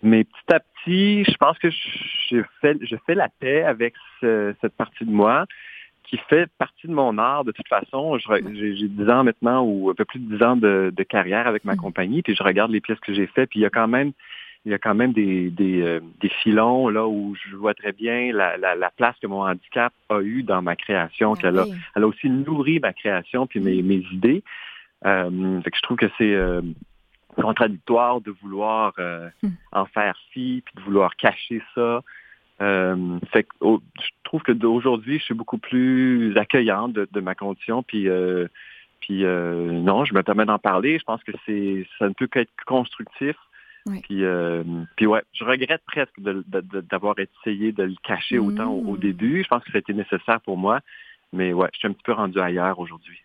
Mais 0.04 0.24
petit 0.24 0.54
à 0.54 0.60
petit, 0.60 1.24
je 1.24 1.38
pense 1.38 1.58
que 1.58 1.70
je 1.70 2.42
fais, 2.62 2.78
je 2.82 2.96
fais 3.06 3.16
la 3.16 3.30
paix 3.30 3.64
avec 3.64 3.94
cette 4.22 4.76
partie 4.78 5.06
de 5.06 5.12
moi 5.12 5.46
qui 6.04 6.18
fait 6.30 6.50
partie 6.58 6.88
de 6.88 6.94
mon 6.94 7.18
art 7.18 7.44
de 7.44 7.52
toute 7.52 7.68
façon. 7.68 8.18
J'ai 8.18 8.88
10 8.88 9.10
ans 9.10 9.24
maintenant 9.24 9.64
ou 9.64 9.90
un 9.90 9.94
peu 9.94 10.06
plus 10.06 10.20
de 10.20 10.38
10 10.38 10.44
ans 10.44 10.56
de, 10.56 11.04
carrière 11.04 11.48
avec 11.48 11.66
ma 11.66 11.74
mm. 11.74 11.78
compagnie, 11.78 12.22
puis 12.22 12.36
je 12.36 12.44
regarde 12.44 12.72
les 12.72 12.82
pièces 12.82 13.00
que 13.00 13.14
j'ai 13.14 13.28
faites, 13.28 13.50
puis 13.50 13.60
il 13.60 13.64
y 13.64 13.66
a 13.66 13.70
quand 13.70 13.88
même 13.88 14.14
il 14.66 14.72
y 14.72 14.74
a 14.74 14.80
quand 14.80 14.96
même 14.96 15.14
des, 15.14 15.50
des, 15.50 15.82
euh, 15.82 16.02
des, 16.20 16.28
filons 16.28 16.90
là 16.90 17.08
où 17.08 17.36
je 17.36 17.56
vois 17.56 17.74
très 17.74 17.94
bien 17.94 18.34
la, 18.34 18.58
la, 18.58 18.90
place 18.90 19.16
que 19.22 19.28
mon 19.28 19.48
handicap 19.48 19.94
a 20.10 20.20
eu 20.20 20.44
dans 20.44 20.62
ma 20.62 20.76
création, 20.76 21.34
ah 21.34 21.42
qu'elle 21.42 21.58
a, 21.58 21.66
elle 21.96 22.04
a 22.04 22.08
aussi 22.08 22.30
nourri 22.30 22.80
ma 22.82 22.92
création 22.92 23.48
puis 23.48 23.62
mes, 23.62 23.82
mes 23.82 24.04
idées. 24.12 24.44
Euh, 25.06 25.62
fait 25.62 25.72
que 25.72 25.78
je 25.78 25.82
trouve 25.84 25.96
que 25.96 26.10
c'est 26.18 26.34
euh, 26.34 26.62
contradictoire 27.42 28.22
de 28.22 28.32
vouloir 28.42 28.94
euh, 29.00 29.30
hmm. 29.44 29.50
en 29.72 29.86
faire 29.86 30.18
fi, 30.32 30.64
puis 30.66 30.74
de 30.76 30.82
vouloir 30.82 31.16
cacher 31.16 31.62
ça. 31.76 32.02
Euh, 32.62 33.20
fait 33.32 33.44
que, 33.44 33.50
je 33.62 34.10
trouve 34.24 34.42
que 34.42 34.52
d'aujourd'hui, 34.52 35.20
je 35.20 35.26
suis 35.26 35.34
beaucoup 35.34 35.60
plus 35.60 36.36
accueillant 36.38 36.88
de, 36.88 37.20
ma 37.20 37.36
condition, 37.36 37.84
puis 37.84 38.10
euh, 38.10 38.48
puis 39.00 39.24
non, 39.24 40.06
je 40.06 40.14
me 40.14 40.24
permets 40.24 40.46
d'en 40.46 40.60
parler. 40.60 40.98
Je 40.98 41.04
pense 41.04 41.24
que 41.24 41.32
c'est 41.46 41.88
ça 42.00 42.08
ne 42.10 42.14
peut 42.14 42.28
qu'être 42.28 42.52
constructif. 42.66 43.36
Puis, 44.04 44.22
puis 44.98 45.06
ouais, 45.06 45.22
je 45.32 45.46
regrette 45.46 45.82
presque 45.86 46.20
d'avoir 46.20 47.16
essayé 47.20 47.72
de 47.72 47.84
le 47.84 47.96
cacher 48.04 48.38
autant 48.38 48.70
au, 48.70 48.82
au, 48.86 48.96
hmm. 48.96 49.00
début. 49.00 49.44
Je 49.44 49.48
pense 49.48 49.64
que 49.64 49.72
ça 49.72 49.78
a 49.78 49.80
été 49.80 49.94
nécessaire 49.94 50.42
pour 50.42 50.58
moi. 50.58 50.82
Mais 51.34 51.52
ouais, 51.52 51.68
je 51.74 51.80
suis 51.80 51.88
un 51.88 51.92
petit 51.92 52.04
peu 52.06 52.14
rendu 52.14 52.40
ailleurs 52.40 52.80
aujourd'hui. 52.80 53.22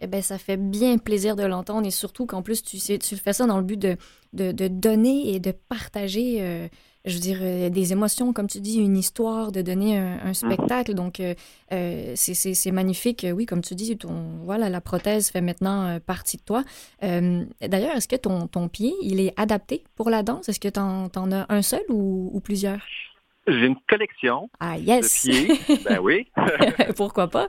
Eh 0.00 0.06
bien, 0.06 0.22
ça 0.22 0.38
fait 0.38 0.56
bien 0.56 0.98
plaisir 0.98 1.34
de 1.34 1.42
l'entendre 1.42 1.86
et 1.86 1.90
surtout 1.90 2.26
qu'en 2.26 2.42
plus, 2.42 2.62
tu, 2.62 2.78
tu 2.78 3.16
fais 3.16 3.32
ça 3.32 3.46
dans 3.46 3.58
le 3.58 3.64
but 3.64 3.78
de, 3.78 3.96
de, 4.32 4.68
donner 4.68 5.34
et 5.34 5.40
de 5.40 5.50
partager, 5.50 6.36
euh, 6.40 6.68
je 7.04 7.14
veux 7.14 7.20
dire, 7.20 7.38
euh, 7.42 7.68
des 7.68 7.92
émotions, 7.92 8.32
comme 8.32 8.46
tu 8.46 8.60
dis, 8.60 8.78
une 8.78 8.96
histoire, 8.96 9.50
de 9.50 9.62
donner 9.62 9.98
un, 9.98 10.26
mhm. 10.26 10.34
spectacle. 10.34 10.94
Donc, 10.94 11.18
euh, 11.18 11.34
c'est 12.14 12.72
magnifique. 12.72 13.26
Oui, 13.34 13.46
comme 13.46 13.62
tu 13.62 13.74
dis, 13.74 13.98
ton, 13.98 14.42
voilà, 14.44 14.70
la 14.70 14.80
prothèse 14.80 15.30
fait 15.30 15.40
maintenant 15.40 15.98
partie 15.98 16.36
de 16.36 16.42
toi. 16.42 16.62
D'ailleurs, 17.02 17.96
est-ce 17.96 18.08
que 18.08 18.16
ton, 18.16 18.46
ton 18.46 18.68
pied, 18.68 18.94
il 19.02 19.18
est 19.18 19.34
adapté 19.36 19.82
pour 19.96 20.08
la 20.08 20.22
danse? 20.22 20.48
Est-ce 20.48 20.60
que 20.60 20.68
tu 20.68 20.78
en, 20.78 21.10
en, 21.14 21.32
as 21.32 21.46
un 21.48 21.62
seul 21.62 21.82
ou, 21.88 22.30
ou 22.32 22.40
plusieurs? 22.40 22.80
J'ai 23.50 23.66
une 23.66 23.80
collection 23.88 24.50
ah, 24.60 24.78
yes. 24.78 25.26
de 25.26 25.30
pieds. 25.30 25.78
ben 25.84 25.98
oui. 26.00 26.28
Pourquoi 26.96 27.28
pas? 27.28 27.48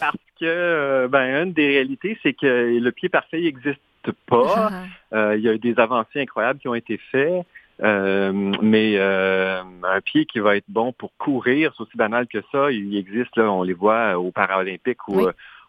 Parce 0.00 0.16
que, 0.38 0.44
euh, 0.44 1.08
ben, 1.08 1.44
une 1.44 1.52
des 1.52 1.66
réalités, 1.66 2.18
c'est 2.22 2.34
que 2.34 2.78
le 2.78 2.92
pied 2.92 3.08
parfait 3.08 3.40
n'existe 3.40 3.80
pas. 4.26 4.70
Ah. 4.70 4.82
Euh, 5.14 5.36
il 5.36 5.42
y 5.42 5.48
a 5.48 5.54
eu 5.54 5.58
des 5.58 5.78
avancées 5.78 6.20
incroyables 6.20 6.58
qui 6.58 6.68
ont 6.68 6.74
été 6.74 6.98
faites. 7.10 7.46
Euh, 7.82 8.52
mais 8.60 9.00
un 9.00 10.00
pied 10.04 10.26
qui 10.26 10.38
va 10.38 10.56
être 10.56 10.68
bon 10.68 10.92
pour 10.92 11.12
courir, 11.16 11.72
c'est 11.76 11.82
aussi 11.82 11.96
banal 11.96 12.26
que 12.26 12.42
ça. 12.52 12.70
Il 12.70 12.96
existe, 12.96 13.36
là, 13.36 13.50
on 13.50 13.62
les 13.62 13.72
voit 13.72 14.18
aux 14.18 14.30
Paralympiques 14.30 15.08
où 15.08 15.26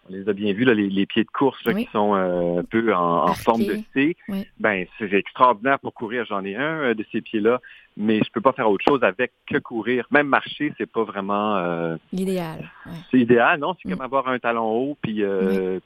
on 0.09 0.13
les 0.13 0.27
a 0.27 0.33
bien 0.33 0.53
vus, 0.53 0.65
là, 0.65 0.73
les, 0.73 1.05
pieds 1.05 1.23
de 1.23 1.29
course 1.29 1.63
qui 1.63 1.87
sont 1.91 2.13
euh, 2.13 2.59
un 2.59 2.63
peu 2.63 2.93
en, 2.93 3.33
forme 3.33 3.63
de 3.63 3.77
C. 3.93 4.17
Ben, 4.59 4.85
c'est 4.99 5.13
extraordinaire 5.13 5.79
pour 5.79 5.93
courir. 5.93 6.25
J'en 6.25 6.43
ai 6.43 6.55
un 6.55 6.81
euh, 6.81 6.93
de 6.93 7.05
ces 7.11 7.21
pieds-là, 7.21 7.61
mais 7.95 8.19
je 8.19 8.29
peux 8.31 8.41
pas 8.41 8.51
faire 8.51 8.69
autre 8.69 8.83
chose 8.85 9.03
avec 9.03 9.31
que 9.47 9.57
courir. 9.57 10.05
Même 10.11 10.27
marcher, 10.27 10.73
c'est 10.77 10.91
pas 10.91 11.03
vraiment 11.03 11.55
euh, 11.57 11.95
l'idéal. 12.11 12.69
C'est 13.11 13.19
idéal, 13.19 13.59
non? 13.59 13.75
C'est 13.81 13.87
mm. 13.87 13.91
comme 13.91 14.01
avoir 14.01 14.27
un 14.27 14.39
talon 14.39 14.65
haut 14.65 14.97
puis 15.01 15.23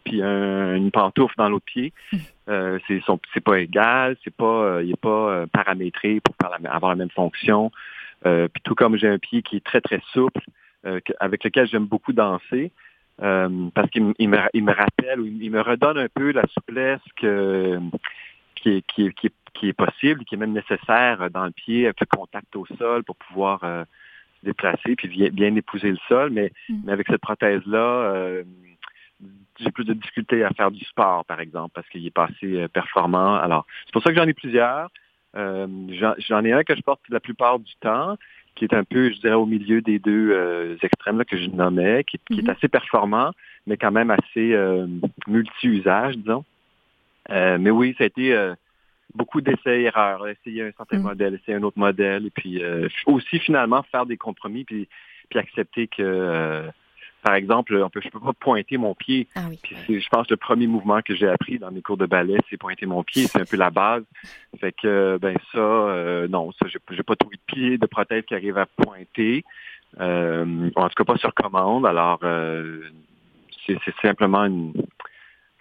puis 0.04 0.22
une 0.22 0.92
pantoufle 0.92 1.36
dans 1.38 1.50
l'autre 1.50 1.66
pied. 1.66 1.94
Mm. 2.12 2.18
c'est 2.88 3.02
c'est 3.34 3.44
pas 3.44 3.60
égal, 3.60 4.18
c'est 4.24 4.34
pas 4.34 4.82
il 4.82 4.92
est 4.92 5.00
pas 5.00 5.46
paramétré 5.54 6.22
pour 6.22 6.36
faire 6.42 6.58
avoir 6.74 6.92
la 6.92 6.96
même 6.96 7.12
fonction. 7.12 7.72
puis 8.24 8.62
tout 8.64 8.74
comme 8.74 8.98
j'ai 8.98 9.10
un 9.10 9.20
pied 9.20 9.44
qui 9.44 9.58
est 9.58 9.64
très 9.64 9.82
très 9.82 10.02
souple, 10.12 10.42
avec 11.20 11.44
lequel 11.44 11.68
j'aime 11.68 11.86
beaucoup 11.86 12.14
danser. 12.14 12.72
Euh, 13.24 13.70
parce 13.74 13.90
qu'il 13.90 14.04
me, 14.04 14.14
il 14.20 14.30
me, 14.30 14.72
rappelle 14.72 15.20
ou 15.20 15.26
il 15.26 15.50
me 15.50 15.62
redonne 15.62 15.98
un 15.98 16.08
peu 16.08 16.32
la 16.32 16.46
souplesse 16.54 17.02
que, 17.16 17.80
qui, 18.56 18.70
est, 18.70 18.82
qui, 18.86 19.12
qui, 19.14 19.32
qui 19.54 19.70
est 19.70 19.74
possible, 19.74 20.24
qui 20.24 20.36
est 20.36 20.38
même 20.38 20.54
nécessaire 20.54 21.30
dans 21.32 21.46
le 21.46 21.52
pied 21.52 21.86
avec 21.86 22.00
le 22.00 22.06
contact 22.06 22.56
au 22.56 22.66
sol 22.78 23.04
pour 23.04 23.16
pouvoir 23.16 23.64
euh, 23.64 23.84
se 24.42 24.46
déplacer 24.46 24.96
puis 24.96 25.08
bien, 25.08 25.30
bien, 25.30 25.56
épouser 25.56 25.90
le 25.90 25.98
sol. 26.08 26.30
Mais, 26.30 26.52
mm. 26.70 26.82
mais 26.86 26.92
avec 26.92 27.08
cette 27.08 27.22
prothèse-là, 27.22 27.80
euh, 27.80 28.44
j'ai 29.60 29.72
plus 29.72 29.86
de 29.86 29.94
difficultés 29.94 30.44
à 30.44 30.52
faire 30.52 30.70
du 30.70 30.86
sport, 30.86 31.26
par 31.26 31.40
exemple, 31.40 31.72
parce 31.74 31.90
qu'il 31.90 32.06
est 32.06 32.12
pas 32.12 32.26
assez 32.26 32.68
performant. 32.68 33.34
Alors, 33.36 33.66
c'est 33.86 33.94
pour 33.94 34.04
ça 34.04 34.12
que 34.12 34.16
j'en 34.16 34.28
ai 34.28 34.34
plusieurs. 34.34 34.92
j'en 35.34 36.46
ai 36.46 36.54
un 36.54 36.64
que 36.64 36.76
je 36.76 36.82
porte 36.82 37.02
la 37.10 37.20
plupart 37.20 37.58
du 37.58 37.74
temps 37.80 38.16
qui 38.58 38.66
est 38.66 38.74
un 38.74 38.84
peu, 38.84 39.12
je 39.12 39.20
dirais, 39.20 39.36
au 39.36 39.46
milieu 39.46 39.82
des 39.82 40.00
deux 40.00 40.32
euh, 40.32 40.76
extrêmes 40.82 41.20
là, 41.20 41.26
que 41.26 41.38
je 41.38 41.48
nommais, 41.50 42.04
qui, 42.04 42.18
est 42.18 42.42
mhm. 42.42 42.50
assez 42.50 42.68
performant, 42.68 43.32
mais 43.68 43.78
quand 43.78 43.92
même 43.92 44.10
assez 44.10 44.54
euh, 44.54 44.88
multi-usage, 45.28 46.18
disons. 46.18 46.44
Euh, 47.30 47.58
mais 47.60 47.70
oui, 47.70 47.94
ça 47.98 48.06
a 48.06 48.08
été 48.08 48.36
beaucoup 49.14 49.42
d'essais-erreurs, 49.42 50.28
essayer 50.28 50.64
un 50.64 50.72
certain 50.76 50.98
mhm. 50.98 51.04
modèle, 51.04 51.34
essayer 51.36 51.58
un 51.58 51.64
autre 51.64 51.80
modèle, 51.80 52.26
et 52.26 52.32
puis 52.32 52.62
aussi 53.06 53.40
finalement 53.40 53.84
faire 53.84 54.06
des 54.06 54.18
compromis, 54.18 54.64
puis, 54.64 54.88
puis 55.30 55.40
accepter 55.40 55.88
que 55.88 56.64
par 57.24 57.36
exemple, 57.36 57.76
on 57.76 57.90
peut, 57.90 58.02
je 58.04 58.10
peux 58.10 58.20
pas 58.20 58.34
pointer 58.34 58.78
mon 58.78 58.96
pied. 58.96 59.28
Ah 59.36 59.42
oui. 59.50 59.60
Puis 59.62 59.76
c'est, 59.86 60.00
je 60.00 60.10
pense, 60.10 60.30
le 60.30 60.38
premier 60.38 60.68
mouvement 60.68 61.02
que 61.02 61.16
j'ai 61.16 61.28
appris 61.28 61.60
dans 61.60 61.72
mes 61.72 61.82
cours 61.82 61.98
de 61.98 62.06
ballet, 62.06 62.38
c'est 62.50 62.58
pointer 62.58 62.86
mon 62.86 63.04
pied. 63.04 63.28
C'est 63.28 63.42
un 63.42 63.46
peu 63.46 63.58
la 63.58 63.70
base. 63.70 64.04
Fait 64.60 64.72
que, 64.72 65.18
ben 65.22 65.36
ça, 65.52 65.58
euh, 65.60 66.28
non, 66.28 66.52
ça, 66.54 66.68
j'ai, 66.68 66.80
pas 67.04 67.16
trouvé 67.16 67.38
de 67.38 67.54
pied 67.54 67.78
de 67.78 67.86
prothèse 67.86 68.24
qui 68.26 68.36
arrive 68.36 68.58
à 68.58 68.66
pointer. 68.66 69.44
Euh, 70.00 70.70
en 70.76 70.90
tout 70.90 70.96
cas, 70.96 71.04
pas 71.04 71.18
sur 71.18 71.34
commande. 71.34 71.86
Alors, 71.86 72.20
euh, 72.24 72.82
c'est, 73.66 73.78
simplement 74.02 74.46
une, 74.46 74.74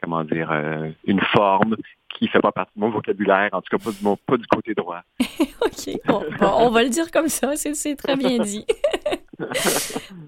comment 0.03 0.25
dire, 0.25 0.51
euh, 0.53 0.91
une 1.07 1.21
forme 1.21 1.77
qui 2.09 2.29
fait 2.29 2.41
pas 2.41 2.53
partie 2.53 2.73
de 2.77 2.81
mon 2.81 2.91
vocabulaire, 2.91 3.51
en 3.53 3.61
tout 3.61 3.77
cas 3.77 3.83
pas 3.83 3.91
du, 3.91 4.03
mon- 4.03 4.17
pas 4.17 4.37
du 4.37 4.47
côté 4.47 4.75
droit. 4.75 5.03
OK. 5.21 6.01
Bon, 6.07 6.25
bon, 6.39 6.51
on 6.59 6.71
va 6.71 6.83
le 6.83 6.89
dire 6.89 7.11
comme 7.11 7.29
ça, 7.29 7.57
c'est 7.57 7.97
très 7.97 8.17
bien 8.17 8.39
dit. 8.39 8.65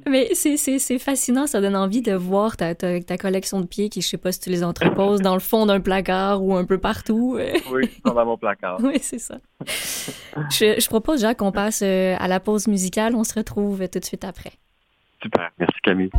Mais 0.08 0.30
c'est- 0.34 0.98
fascinant, 0.98 1.46
ça 1.46 1.60
donne 1.60 1.76
envie 1.76 2.02
de 2.02 2.12
voir 2.14 2.56
ta, 2.56 2.74
ta, 2.74 3.00
ta 3.00 3.16
collection 3.18 3.60
de 3.60 3.66
pieds 3.66 3.88
qui, 3.88 4.00
je 4.02 4.08
sais 4.08 4.16
pas 4.16 4.32
si 4.32 4.40
tu 4.40 4.50
les 4.50 4.64
entreposes 4.64 5.20
dans 5.20 5.34
le 5.34 5.40
fond 5.40 5.66
d'un 5.66 5.80
placard 5.80 6.42
ou 6.42 6.54
un 6.56 6.64
peu 6.64 6.78
partout. 6.78 7.38
Oui, 7.72 7.88
ils 7.92 8.08
sont 8.08 8.14
dans 8.14 8.24
mon 8.24 8.36
placard. 8.36 8.78
Oui, 8.82 8.98
c'est 9.00 9.18
ça. 9.18 9.38
Je, 9.66 10.80
je 10.80 10.86
propose, 10.88 11.20
Jacques, 11.20 11.38
qu'on 11.38 11.52
passe 11.52 11.82
euh, 11.82 12.16
à 12.18 12.28
la 12.28 12.40
pause 12.40 12.66
musicale. 12.66 13.14
On 13.14 13.24
se 13.24 13.34
retrouve 13.34 13.86
tout 13.88 13.98
de 13.98 14.04
suite 14.04 14.24
après. 14.24 14.52
Super. 15.22 15.50
Merci 15.58 15.76
Camille. 15.82 16.10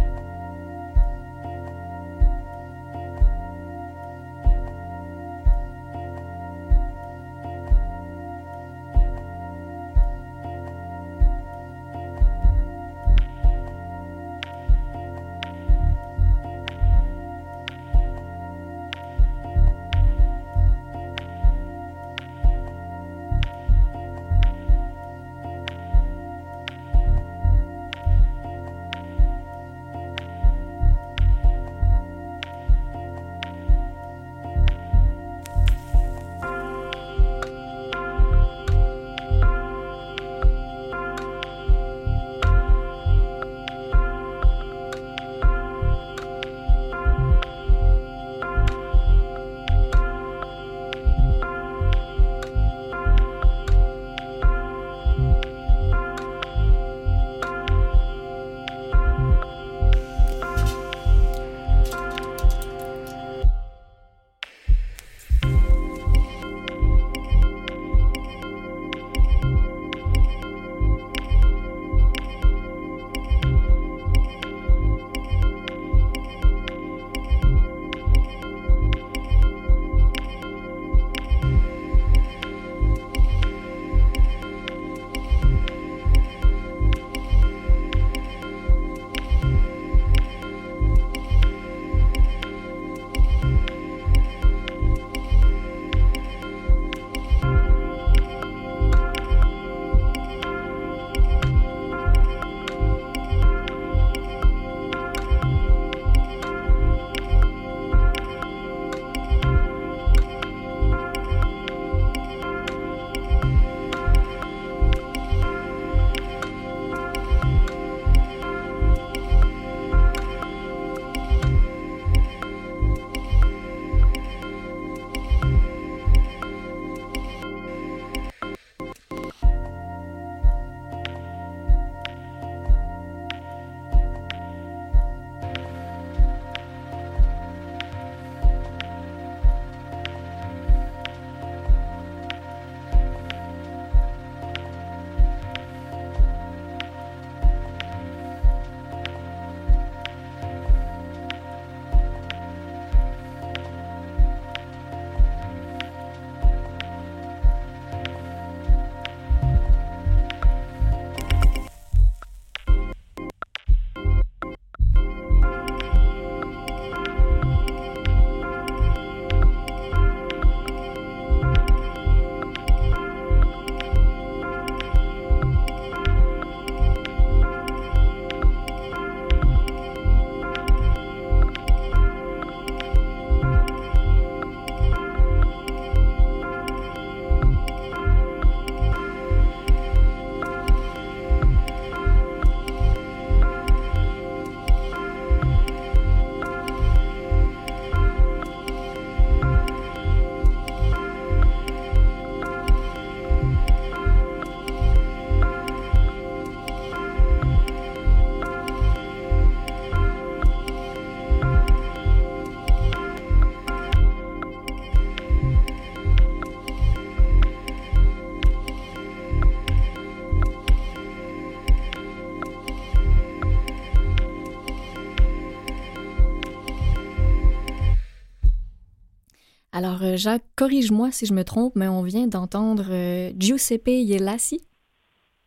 Alors, 229.80 230.04
euh, 230.04 230.18
Jacques, 230.18 230.44
corrige-moi 230.58 231.08
si 231.14 231.26
je 231.26 231.34
me 231.34 231.44
trompe, 231.46 231.72
mais 231.78 231.88
on 231.88 232.02
vient 232.04 232.28
d'entendre 232.28 232.84
euh, 232.90 233.32
Giuseppe 233.40 233.88
Yelassi. 233.88 234.60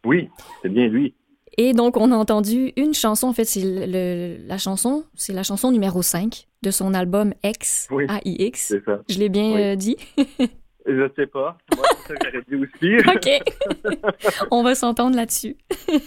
Oui, 0.07 0.31
c'est 0.63 0.71
bien 0.71 0.89
lui. 0.89 1.13
Et 1.59 1.75
donc, 1.75 1.99
on 1.99 2.11
a 2.11 2.17
entendu 2.17 2.73
une 2.79 2.95
chanson, 2.95 3.27
en 3.29 3.35
fait, 3.35 3.45
c'est 3.45 3.61
le- 3.63 3.85
le- 3.85 4.47
la 4.49 4.57
chanson, 4.57 5.05
c'est 5.15 5.35
la 5.35 5.43
chanson 5.43 5.71
numéro 5.71 6.01
5 6.01 6.47
de 6.63 6.71
son 6.71 6.95
album 6.95 7.35
X, 7.45 7.89
Oui. 7.91 8.07
AIX. 8.25 8.59
C'est 8.59 8.83
ça. 8.87 9.03
Je 9.07 9.19
l'ai 9.19 9.29
bien 9.29 9.53
Oui. 9.53 9.61
euh, 9.63 9.77
dit. 9.77 9.97
Je 10.87 11.09
sais 11.15 11.27
pas. 11.27 11.59
Moi, 11.77 11.85
c'est 12.07 12.09
ça 12.09 12.15
que 12.17 12.27
j'aurais 12.33 12.45
dit 12.49 12.57
aussi. 12.57 13.09
OK. 13.87 14.09
On 14.51 14.63
va 14.63 14.75
s'entendre 14.75 15.15
là-dessus. 15.15 15.57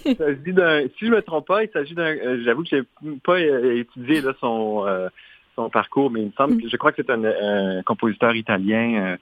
il 0.04 0.16
s'agit 0.18 0.52
d'un, 0.52 0.82
si 0.98 1.06
je 1.06 1.12
me 1.12 1.22
trompe 1.22 1.46
pas, 1.46 1.64
il 1.64 1.70
s'agit 1.72 1.94
d'un, 1.94 2.08
euh, 2.18 2.42
j'avoue 2.44 2.64
que 2.64 2.70
j'ai 2.72 2.82
pas 3.24 3.40
étudié 3.40 4.22
là, 4.22 4.34
son, 4.42 4.84
euh, 4.88 5.10
son 5.56 5.70
parcours, 5.70 6.12
mais 6.12 6.22
il 6.22 6.28
me 6.28 6.32
semble 6.32 6.62
que 6.62 6.70
je 6.70 6.78
crois 6.78 6.92
que 6.92 7.02
c'est 7.02 7.12
un, 7.12 7.24
un 7.24 7.84
compositeur 7.84 8.36
italien 8.36 9.18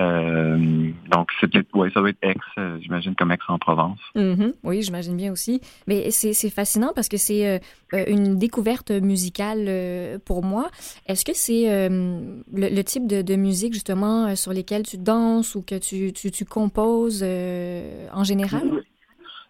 euh, 0.00 0.90
donc, 1.10 1.28
c'est 1.40 1.54
ouais, 1.74 1.90
ça 1.90 2.00
doit 2.00 2.10
être 2.10 2.18
Aix, 2.22 2.34
euh, 2.58 2.78
j'imagine, 2.80 3.14
comme 3.14 3.30
Aix-en-Provence. 3.30 4.00
Mm-hmm. 4.16 4.54
Oui, 4.64 4.82
j'imagine 4.82 5.16
bien 5.16 5.32
aussi. 5.32 5.60
Mais 5.86 6.10
c'est 6.10 6.50
fascinant 6.50 6.92
parce 6.94 7.08
que 7.08 7.16
c'est 7.16 7.60
euh, 7.92 8.04
une 8.08 8.38
découverte 8.38 8.90
musicale 8.90 10.18
pour 10.24 10.44
moi. 10.44 10.70
Est-ce 11.06 11.24
que 11.24 11.32
c'est 11.34 11.88
le, 11.88 12.82
type 12.82 13.06
de, 13.06 13.36
musique, 13.36 13.74
justement, 13.74 14.34
sur 14.34 14.52
lesquelles 14.52 14.84
tu 14.84 14.96
danses 14.98 15.54
ou 15.54 15.62
que 15.62 15.78
tu, 15.78 16.12
tu, 16.12 16.30
tu 16.30 16.44
composes 16.44 17.22
en 17.22 18.24
général? 18.24 18.82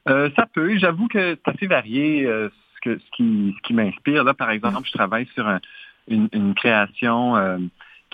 ça 0.07 0.47
peut. 0.53 0.77
J'avoue 0.79 1.07
que 1.09 1.37
c'est 1.37 1.55
assez 1.55 1.67
varié 1.67 2.25
ce, 2.25 2.81
que, 2.83 2.99
ce 2.99 3.17
qui, 3.17 3.55
ce 3.57 3.63
qui 3.63 3.75
m'inspire. 3.75 4.25
Là, 4.25 4.35
par 4.35 4.51
exemple, 4.51 4.87
je 4.87 4.93
travaille 4.93 5.29
sur 5.35 5.47
une, 6.09 6.29
une, 6.33 6.55
création 6.55 7.37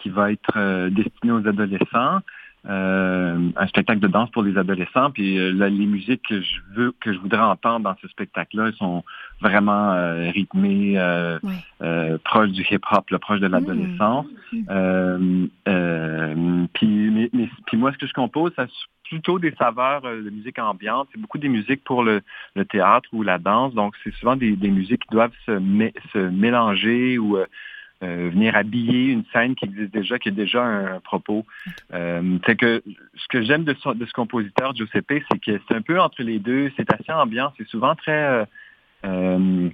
qui 0.03 0.09
va 0.09 0.33
être 0.33 0.53
euh, 0.57 0.91
destiné 0.91 1.33
aux 1.33 1.47
adolescents. 1.47 2.21
Euh, 2.69 3.51
un 3.57 3.67
spectacle 3.69 4.01
de 4.01 4.09
danse 4.09 4.31
pour 4.31 4.43
les 4.43 4.59
adolescents. 4.59 5.11
Puis 5.11 5.39
euh, 5.39 5.53
les 5.53 5.87
musiques 5.87 6.23
que 6.29 6.41
je 6.41 6.57
veux, 6.75 6.93
que 7.01 7.13
je 7.13 7.19
voudrais 7.19 7.41
entendre 7.41 7.85
dans 7.85 7.97
ce 8.03 8.09
spectacle-là, 8.09 8.73
sont 8.73 9.05
vraiment 9.41 9.93
rythmées, 10.33 10.99
proches 12.25 12.51
du 12.51 12.63
hip-hop, 12.63 13.07
proches 13.21 13.41
de 13.41 13.47
l'adolescence. 13.47 14.27
Mmh. 14.53 15.47
puis, 16.75 17.31
puis 17.67 17.77
moi, 17.77 17.93
ce 17.93 17.99
que 17.99 18.07
je 18.07 18.13
compose, 18.13 18.53
c'est 18.57 18.67
plutôt 19.09 19.39
des 19.39 19.55
saveurs 19.59 20.03
de 20.03 20.31
musique 20.31 20.59
ambiante. 20.59 21.09
C'est 21.13 21.21
beaucoup 21.21 21.39
des 21.39 21.49
musiques 21.49 21.85
pour 21.85 22.03
le, 22.03 22.23
théâtre 22.71 23.09
ou 23.13 23.23
la 23.23 23.39
danse. 23.39 23.73
Donc, 23.75 23.95
c'est 24.05 24.13
souvent 24.15 24.37
des, 24.37 24.57
musiques 24.57 25.03
qui 25.03 25.13
doivent 25.13 25.33
se, 25.47 25.59
se 26.13 26.19
mélanger 26.19 27.19
ou 27.19 27.37
euh, 27.37 27.47
venir 28.01 28.55
habiller 28.57 29.13
une 29.13 29.25
scène 29.33 29.55
qui 29.55 29.65
existe 29.65 29.93
déjà, 29.93 30.19
qui 30.19 30.29
est 30.29 30.33
déjà 30.33 30.63
un, 30.63 31.01
propos. 31.01 31.45
Euh, 31.93 32.39
c'est 32.47 32.57
que 32.57 32.83
ce 33.15 33.27
que 33.29 33.43
j'aime 33.43 33.65
de, 33.65 33.73
de, 33.73 34.07
ce 34.07 34.13
compositeur, 34.13 34.75
Giuseppe, 34.75 35.23
c'est 35.31 35.41
que 35.41 35.61
c'est 35.67 35.75
un 35.75 35.83
peu 35.83 36.01
entre 36.01 36.23
les 36.23 36.39
deux. 36.39 36.71
C'est 36.77 36.93
assez 36.93 37.13
ambiant, 37.13 37.53
c'est 37.57 37.67
souvent 37.69 37.95
très 37.95 38.47
euh, 39.05 39.69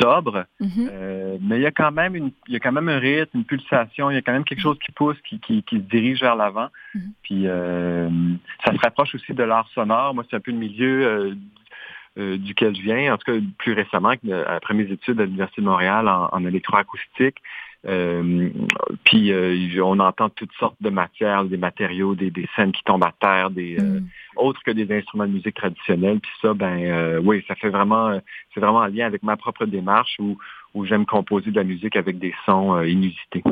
sobre, 0.00 0.46
mm-hmm. 0.60 1.38
mais 1.40 1.58
il 1.58 1.62
y 1.62 1.66
a 1.66 1.70
quand 1.70 1.92
même 1.92 2.16
une, 2.16 2.32
il 2.48 2.54
y 2.54 2.56
a 2.56 2.60
quand 2.60 2.72
même 2.72 2.88
un 2.88 2.98
rythme, 2.98 3.38
une 3.38 3.44
pulsation, 3.44 4.10
il 4.10 4.14
y 4.14 4.16
a 4.16 4.22
quand 4.22 4.32
même 4.32 4.44
quelque 4.44 4.62
chose 4.62 4.78
qui 4.84 4.92
pousse, 4.92 5.16
qui, 5.28 5.38
qui, 5.40 5.62
qui 5.62 5.76
se 5.76 5.82
dirige 5.82 6.20
vers 6.20 6.36
l'avant. 6.36 6.68
Mm-hmm. 6.94 7.10
Puis 7.22 7.44
ça 8.64 8.72
se 8.72 8.80
rapproche 8.80 9.14
aussi 9.14 9.32
de 9.32 9.42
l'art 9.42 9.68
sonore. 9.74 10.14
Moi, 10.14 10.24
c'est 10.28 10.36
un 10.36 10.40
peu 10.40 10.52
le 10.52 10.58
milieu 10.58 11.36
duquel 12.16 12.76
je 12.76 12.82
viens, 12.82 13.14
en 13.14 13.18
tout 13.18 13.32
cas 13.32 13.38
plus 13.58 13.72
récemment, 13.72 14.14
après 14.46 14.74
mes 14.74 14.90
études 14.90 15.20
à 15.20 15.24
l'Université 15.24 15.62
de 15.62 15.66
Montréal 15.66 16.08
en, 16.08 16.28
en 16.30 16.44
électroacoustique. 16.44 17.38
Euh, 17.86 18.48
puis 19.04 19.32
euh, 19.32 19.82
on 19.82 19.98
entend 19.98 20.30
toutes 20.30 20.52
sortes 20.58 20.76
de 20.80 20.90
matières, 20.90 21.44
des 21.44 21.56
matériaux, 21.56 22.14
des, 22.14 22.32
scènes 22.56 22.72
qui 22.72 22.82
tombent 22.84 23.04
à 23.04 23.12
terre, 23.20 23.50
des 23.50 23.76
euh, 23.78 24.00
mm. 24.00 24.08
autres 24.36 24.60
que 24.64 24.70
des 24.70 24.90
instruments 24.96 25.26
de 25.26 25.32
musique 25.32 25.54
traditionnels. 25.54 26.20
Puis 26.20 26.32
ça, 26.40 26.54
ben 26.54 27.18
oui, 27.18 27.44
ça 27.46 27.54
fait 27.54 27.68
vraiment, 27.68 28.18
c'est 28.52 28.60
vraiment 28.60 28.78
en 28.78 28.86
lien 28.86 29.06
avec 29.06 29.22
ma 29.22 29.36
propre 29.36 29.66
démarche 29.66 30.16
où, 30.18 30.38
où 30.74 30.84
j'aime 30.86 31.04
composer 31.04 31.50
de 31.50 31.56
la 31.56 31.64
musique 31.64 31.96
avec 31.96 32.18
des 32.18 32.34
sons 32.46 32.82
inusités. 32.82 33.42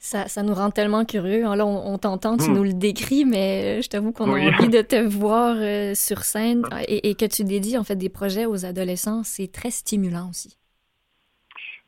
Ça, 0.00 0.28
ça, 0.28 0.44
nous 0.44 0.54
rend 0.54 0.70
tellement 0.70 1.04
curieux. 1.04 1.42
Là, 1.42 1.66
on, 1.66 1.98
t'entend, 1.98 2.36
tu 2.36 2.50
mm. 2.50 2.54
nous 2.54 2.62
le 2.62 2.72
décris, 2.72 3.24
mais 3.24 3.82
je 3.82 3.88
t'avoue 3.88 4.12
qu'on 4.12 4.32
a 4.32 4.38
envie 4.38 4.68
de 4.68 4.82
te 4.82 5.02
voir 5.08 5.56
sur 5.96 6.18
scène 6.18 6.62
et, 6.86 7.10
et, 7.10 7.14
que 7.16 7.26
tu 7.26 7.42
dédies 7.42 7.76
en 7.76 7.84
fait 7.84 7.96
des 7.96 8.08
projets 8.08 8.46
aux 8.46 8.64
adolescents. 8.64 9.22
C'est 9.24 9.50
très 9.50 9.72
stimulant 9.72 10.28
aussi. 10.30 10.56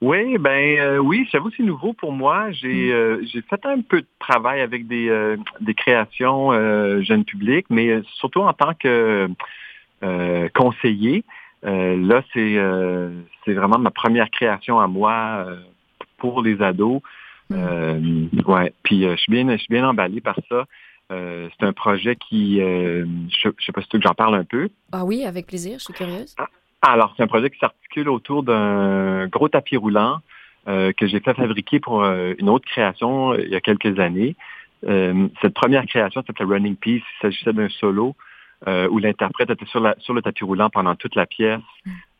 Oui, 0.01 0.39
ben 0.39 0.79
euh, 0.79 0.99
oui, 0.99 1.29
j'avoue 1.31 1.51
c'est 1.55 1.63
nouveau 1.63 1.93
pour 1.93 2.13
moi. 2.13 2.51
J'ai 2.53 2.89
mm. 2.89 2.93
euh, 2.93 3.23
j'ai 3.31 3.43
fait 3.43 3.65
un 3.67 3.83
peu 3.83 4.01
de 4.01 4.07
travail 4.19 4.63
avec 4.63 4.87
des, 4.87 5.11
euh, 5.11 5.37
des 5.61 5.75
créations 5.75 6.53
jeunes 7.03 7.25
publics, 7.25 7.67
mais 7.69 8.01
surtout 8.15 8.41
en 8.41 8.53
tant 8.55 8.73
que 8.75 9.29
conseiller. 10.55 11.25
là, 11.63 12.23
c'est 12.33 12.57
c'est 13.45 13.53
vraiment 13.53 13.79
ma 13.79 13.91
première 13.91 14.31
création 14.31 14.81
à 14.81 14.87
moi 14.87 15.47
pour 16.17 16.43
les 16.43 16.63
ados. 16.63 17.03
Mm. 17.51 18.29
ouais, 18.47 18.73
puis 18.83 19.03
je 19.03 19.17
suis 19.17 19.33
bien 19.33 19.51
je 19.51 19.59
suis 19.59 19.75
bien 19.75 19.87
emballé 19.87 20.23
par 20.23 20.37
ça. 20.49 20.65
c'est 21.11 21.67
un 21.67 21.75
projet 21.75 22.17
qui, 22.17 22.59
je, 22.59 23.05
je 23.29 23.65
sais 23.67 23.73
pas 23.73 23.83
si 23.83 23.89
tu 23.89 23.97
veux 23.97 24.03
que 24.03 24.09
j'en 24.09 24.15
parle 24.15 24.37
un 24.37 24.45
peu. 24.45 24.71
Ah 24.93 25.05
oui, 25.05 25.27
avec 25.27 25.47
plaisir, 25.47 25.79
je 25.79 25.85
suis 25.85 25.93
curieuse. 25.93 26.35
Ah, 26.39 26.47
alors, 26.83 27.13
c'est 27.17 27.23
un 27.23 27.27
projet 27.27 27.51
qui 27.51 27.59
s'articule 27.59 28.09
autour 28.09 28.43
d'un 28.43 29.27
gros 29.27 29.49
tapis 29.49 29.77
roulant 29.77 30.21
euh, 30.69 30.93
que 30.93 31.07
j'ai 31.07 31.21
fait 31.21 31.35
fabriquer 31.35 31.81
pour 31.81 32.03
euh, 32.03 32.35
une 32.39 32.49
autre 32.49 32.67
création 32.67 33.33
euh, 33.33 33.43
il 33.43 33.49
y 33.49 33.57
a 33.57 33.61
quelques 33.61 33.99
années. 33.99 34.37
cette 35.43 35.55
première 35.55 35.85
création 35.87 36.23
s'appelait 36.27 36.47
Running 36.47 36.77
Piece. 36.77 37.03
Il 37.03 37.21
s'agissait 37.23 37.53
d'un 37.53 37.69
solo 37.69 38.15
où 38.91 38.99
l'interprète 38.99 39.49
était 39.51 39.65
sur, 39.67 39.81
la, 39.81 39.95
sur 39.99 40.13
le 40.13 40.21
tapis 40.21 40.45
roulant 40.45 40.69
pendant 40.69 40.95
toute 40.95 41.15
la 41.17 41.27
pièce, 41.27 41.61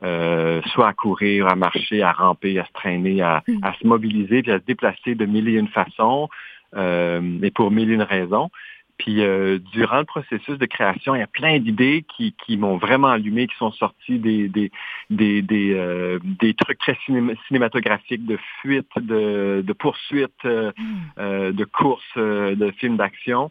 soit 0.01 0.89
à 0.89 0.93
courir, 0.95 1.49
à 1.49 1.55
marcher, 1.55 2.03
à 2.03 2.13
ramper, 2.13 2.59
à 2.59 2.65
se 2.65 2.73
traîner, 2.73 3.21
à, 3.21 3.43
à 3.63 3.75
se 3.75 3.87
mobiliser, 3.87 4.43
puis 4.43 4.53
à 4.53 4.59
se 4.59 4.65
déplacer 4.65 5.15
de 5.15 5.27
mille 5.27 5.49
et 5.49 5.59
une 5.59 5.69
façons, 5.69 6.29
et 6.77 7.51
pour 7.55 7.71
mille 7.71 7.91
et 7.91 7.95
une 7.95 8.03
raisons. 8.03 8.51
Puis 9.01 9.23
euh, 9.23 9.59
durant 9.73 10.01
le 10.01 10.05
processus 10.05 10.59
de 10.59 10.67
création, 10.67 11.15
il 11.15 11.21
y 11.21 11.23
a 11.23 11.27
plein 11.27 11.59
d'idées 11.59 12.05
qui, 12.15 12.35
qui 12.35 12.59
m'ont 12.59 12.77
vraiment 12.77 13.09
allumé, 13.09 13.47
qui 13.47 13.57
sont 13.57 13.73
sorties 13.73 14.19
des 14.19 14.47
des 14.49 14.71
des 15.09 15.41
des, 15.41 15.73
euh, 15.73 16.19
des 16.23 16.53
trucs 16.53 16.79
très 16.79 16.99
cinématographiques, 17.47 18.27
de 18.27 18.39
fuite, 18.61 18.91
de, 18.99 19.65
de 19.67 19.73
poursuite, 19.73 20.45
euh, 20.45 20.71
mm. 20.77 21.53
de 21.53 21.65
courses, 21.65 22.15
de 22.17 22.71
films 22.73 22.99
d'action, 22.99 23.51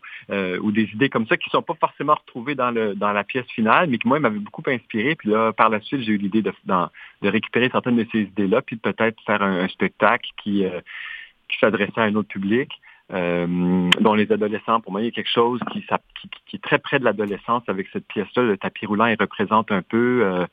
ou 0.61 0.71
des 0.71 0.83
idées 0.93 1.09
comme 1.09 1.25
ça 1.25 1.35
qui 1.35 1.49
sont 1.49 1.63
pas 1.63 1.73
forcément 1.79 2.13
retrouvées 2.13 2.53
dans 2.53 2.69
le 2.69 2.93
dans 2.93 3.11
la 3.11 3.23
pièce 3.23 3.47
finale, 3.47 3.89
mais 3.89 3.97
qui 3.97 4.07
moi 4.07 4.19
m'avaient 4.19 4.37
beaucoup 4.37 4.63
inspiré. 4.67 5.15
Puis 5.15 5.29
là, 5.29 5.51
par 5.51 5.69
la 5.69 5.81
suite, 5.81 6.01
j'ai 6.01 6.11
eu 6.11 6.17
l'idée 6.17 6.43
de, 6.43 6.53
de 7.23 7.27
récupérer 7.27 7.69
certaines 7.71 7.97
de 7.97 8.05
ces 8.11 8.21
idées-là, 8.21 8.61
puis 8.61 8.75
peut-être 8.75 9.19
faire 9.25 9.41
un, 9.41 9.63
un 9.63 9.67
spectacle 9.67 10.29
qui 10.37 10.63
qui 11.49 11.57
s'adressait 11.57 12.01
à 12.01 12.03
un 12.03 12.13
autre 12.13 12.29
public. 12.29 12.69
Euh, 13.11 13.89
dont 13.99 14.13
les 14.13 14.31
adolescents, 14.31 14.81
pour 14.81 14.91
moi, 14.91 15.01
il 15.01 15.05
y 15.05 15.07
a 15.07 15.11
quelque 15.11 15.31
chose 15.31 15.59
qui, 15.71 15.83
qui, 16.45 16.55
est 16.55 16.63
très 16.63 16.77
près 16.77 16.99
de 16.99 17.05
l'adolescence 17.05 17.63
avec 17.67 17.87
cette 17.91 18.07
pièce-là. 18.07 18.43
Le 18.43 18.57
tapis 18.57 18.85
roulant, 18.85 19.07
il 19.07 19.17
représente 19.19 19.71
un 19.71 19.81
peu 19.81 20.21
euh, 20.23 20.45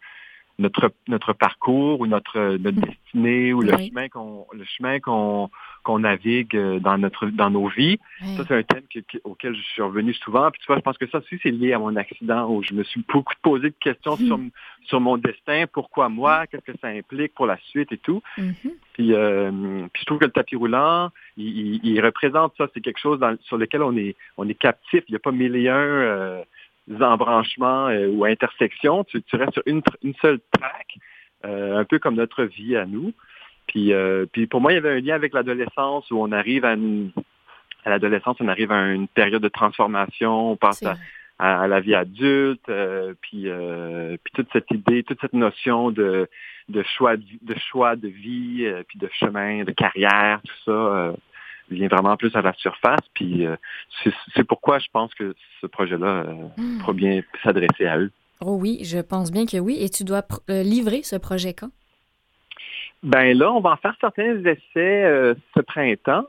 notre 0.58 0.90
notre 1.06 1.32
parcours 1.32 2.00
ou 2.00 2.06
notre 2.06 2.56
notre 2.56 2.80
destinée 2.80 3.52
ou 3.52 3.60
le 3.60 3.76
chemin 3.76 4.08
qu'on 4.08 4.46
le 4.52 4.64
chemin 4.64 5.00
qu'on 5.00 5.50
qu'on 5.82 5.98
navigue 6.00 6.56
euh, 6.56 6.80
dans 6.80 6.96
notre 6.98 7.26
dans 7.26 7.50
nos 7.50 7.68
vies. 7.68 7.98
Ça 8.36 8.44
c'est 8.48 8.54
un 8.54 8.62
thème 8.62 8.82
auquel 9.24 9.54
je 9.54 9.62
suis 9.62 9.82
revenu 9.82 10.14
souvent. 10.14 10.50
Puis 10.50 10.60
tu 10.60 10.66
vois, 10.66 10.76
je 10.76 10.82
pense 10.82 10.96
que 10.98 11.06
ça 11.08 11.18
aussi 11.18 11.38
c'est 11.42 11.50
lié 11.50 11.74
à 11.74 11.78
mon 11.78 11.94
accident 11.96 12.48
où 12.48 12.62
je 12.62 12.72
me 12.72 12.84
suis 12.84 13.02
beaucoup 13.06 13.34
posé 13.42 13.68
de 13.68 13.74
questions 13.78 14.16
sur 14.16 14.38
hmm. 14.38 14.50
sur 14.84 15.00
mon 15.00 15.18
destin, 15.18 15.66
pourquoi 15.70 16.08
moi, 16.08 16.42
hmm. 16.42 16.46
qu'est-ce 16.50 16.72
que 16.72 16.78
ça 16.80 16.88
implique 16.88 17.34
pour 17.34 17.46
la 17.46 17.58
suite 17.68 17.92
et 17.92 17.98
tout. 17.98 18.22
Mm-hmm. 18.38 18.72
Puis 18.94 19.14
euh, 19.14 19.50
puis 19.92 20.00
je 20.00 20.06
trouve 20.06 20.18
que 20.18 20.24
le 20.24 20.30
tapis 20.30 20.56
roulant, 20.56 21.10
il, 21.36 21.80
il, 21.84 22.00
représente 22.00 22.54
ça. 22.56 22.66
C'est 22.72 22.80
quelque 22.80 23.00
chose 23.00 23.18
dans, 23.18 23.36
sur 23.42 23.58
lequel 23.58 23.82
on 23.82 23.96
est 23.96 24.16
on 24.36 24.48
est 24.48 24.54
captif. 24.54 25.04
Il 25.08 25.12
n'y 25.12 25.16
a 25.16 25.20
pas 25.20 25.32
mille 25.32 25.56
et 25.56 25.68
un 25.68 25.76
euh, 25.76 26.42
embranchements 27.00 27.88
euh, 27.88 28.08
ou 28.08 28.24
intersections. 28.24 29.04
Tu, 29.04 29.22
tu, 29.22 29.36
restes 29.36 29.54
sur 29.54 29.62
une, 29.66 29.82
une 30.02 30.14
seule 30.20 30.40
track, 30.52 30.98
euh, 31.44 31.78
un 31.78 31.84
peu 31.84 31.98
comme 31.98 32.14
notre 32.14 32.44
vie 32.44 32.76
à 32.76 32.86
nous. 32.86 33.12
Puis, 33.66 33.92
euh, 33.92 34.26
puis 34.30 34.46
pour 34.46 34.60
moi, 34.60 34.72
il 34.72 34.76
y 34.76 34.78
avait 34.78 34.96
un 34.96 35.00
lien 35.00 35.14
avec 35.14 35.32
l'adolescence 35.34 36.10
où 36.10 36.20
on 36.20 36.30
arrive 36.32 36.64
à, 36.64 36.76
à 37.84 37.90
l'adolescence, 37.90 38.36
on 38.40 38.48
arrive 38.48 38.70
à 38.70 38.92
une 38.92 39.08
période 39.08 39.42
de 39.42 39.48
transformation, 39.48 40.52
on 40.52 40.56
passe 40.56 40.84
à, 41.38 41.66
la 41.66 41.80
vie 41.80 41.94
adulte, 41.94 42.70
puis, 43.20 43.48
puis 44.22 44.32
toute 44.34 44.48
cette 44.52 44.70
idée, 44.70 45.02
toute 45.02 45.20
cette 45.20 45.34
notion 45.34 45.90
de, 45.90 46.28
de 46.68 46.82
choix 46.96 47.16
de, 47.16 47.54
choix 47.70 47.96
de 47.96 48.08
vie, 48.08 48.72
puis 48.88 48.98
de 48.98 49.08
chemin, 49.18 49.64
de 49.64 49.72
carrière, 49.72 50.40
tout 50.42 50.72
ça 50.72 51.14
vient 51.70 51.88
vraiment 51.88 52.16
plus 52.16 52.34
à 52.34 52.42
la 52.42 52.52
surface. 52.54 53.00
Puis 53.14 53.46
euh, 53.46 53.56
c'est 54.34 54.44
pourquoi 54.44 54.78
je 54.78 54.86
pense 54.92 55.14
que 55.14 55.34
ce 55.60 55.66
projet-là 55.66 56.06
euh, 56.06 56.32
hmm. 56.56 56.78
pourra 56.78 56.92
bien 56.92 57.22
s'adresser 57.42 57.86
à 57.86 57.98
eux. 57.98 58.10
Oh 58.40 58.56
oui, 58.60 58.80
je 58.82 58.98
pense 58.98 59.32
bien 59.32 59.46
que 59.46 59.58
oui. 59.58 59.78
Et 59.80 59.88
tu 59.88 60.04
dois 60.04 60.22
euh, 60.50 60.62
livrer 60.62 61.02
ce 61.02 61.16
projet 61.16 61.54
quand? 61.54 61.70
Ben 63.02 63.36
là, 63.36 63.52
on 63.52 63.60
va 63.60 63.70
en 63.70 63.76
faire 63.76 63.94
certains 64.00 64.36
essais 64.44 65.34
ce 65.54 65.60
printemps. 65.60 66.26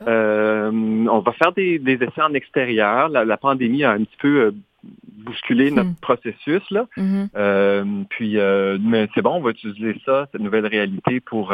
on 0.00 1.22
va 1.24 1.32
faire 1.32 1.52
des, 1.52 1.80
essais 1.86 2.22
en 2.22 2.34
extérieur. 2.34 3.08
La, 3.08 3.36
pandémie 3.36 3.84
a 3.84 3.92
un 3.92 4.04
petit 4.04 4.16
peu 4.18 4.54
bousculé 4.82 5.70
notre 5.70 5.90
hmm. 5.90 6.00
processus 6.00 6.62
là. 6.70 6.86
Mm-hmm. 6.96 8.06
puis, 8.08 8.36
mais 8.80 9.08
c'est 9.14 9.22
bon, 9.22 9.36
on 9.36 9.40
va 9.40 9.50
utiliser 9.50 10.00
ça, 10.04 10.26
cette 10.32 10.40
nouvelle 10.40 10.66
réalité 10.66 11.20
pour 11.20 11.52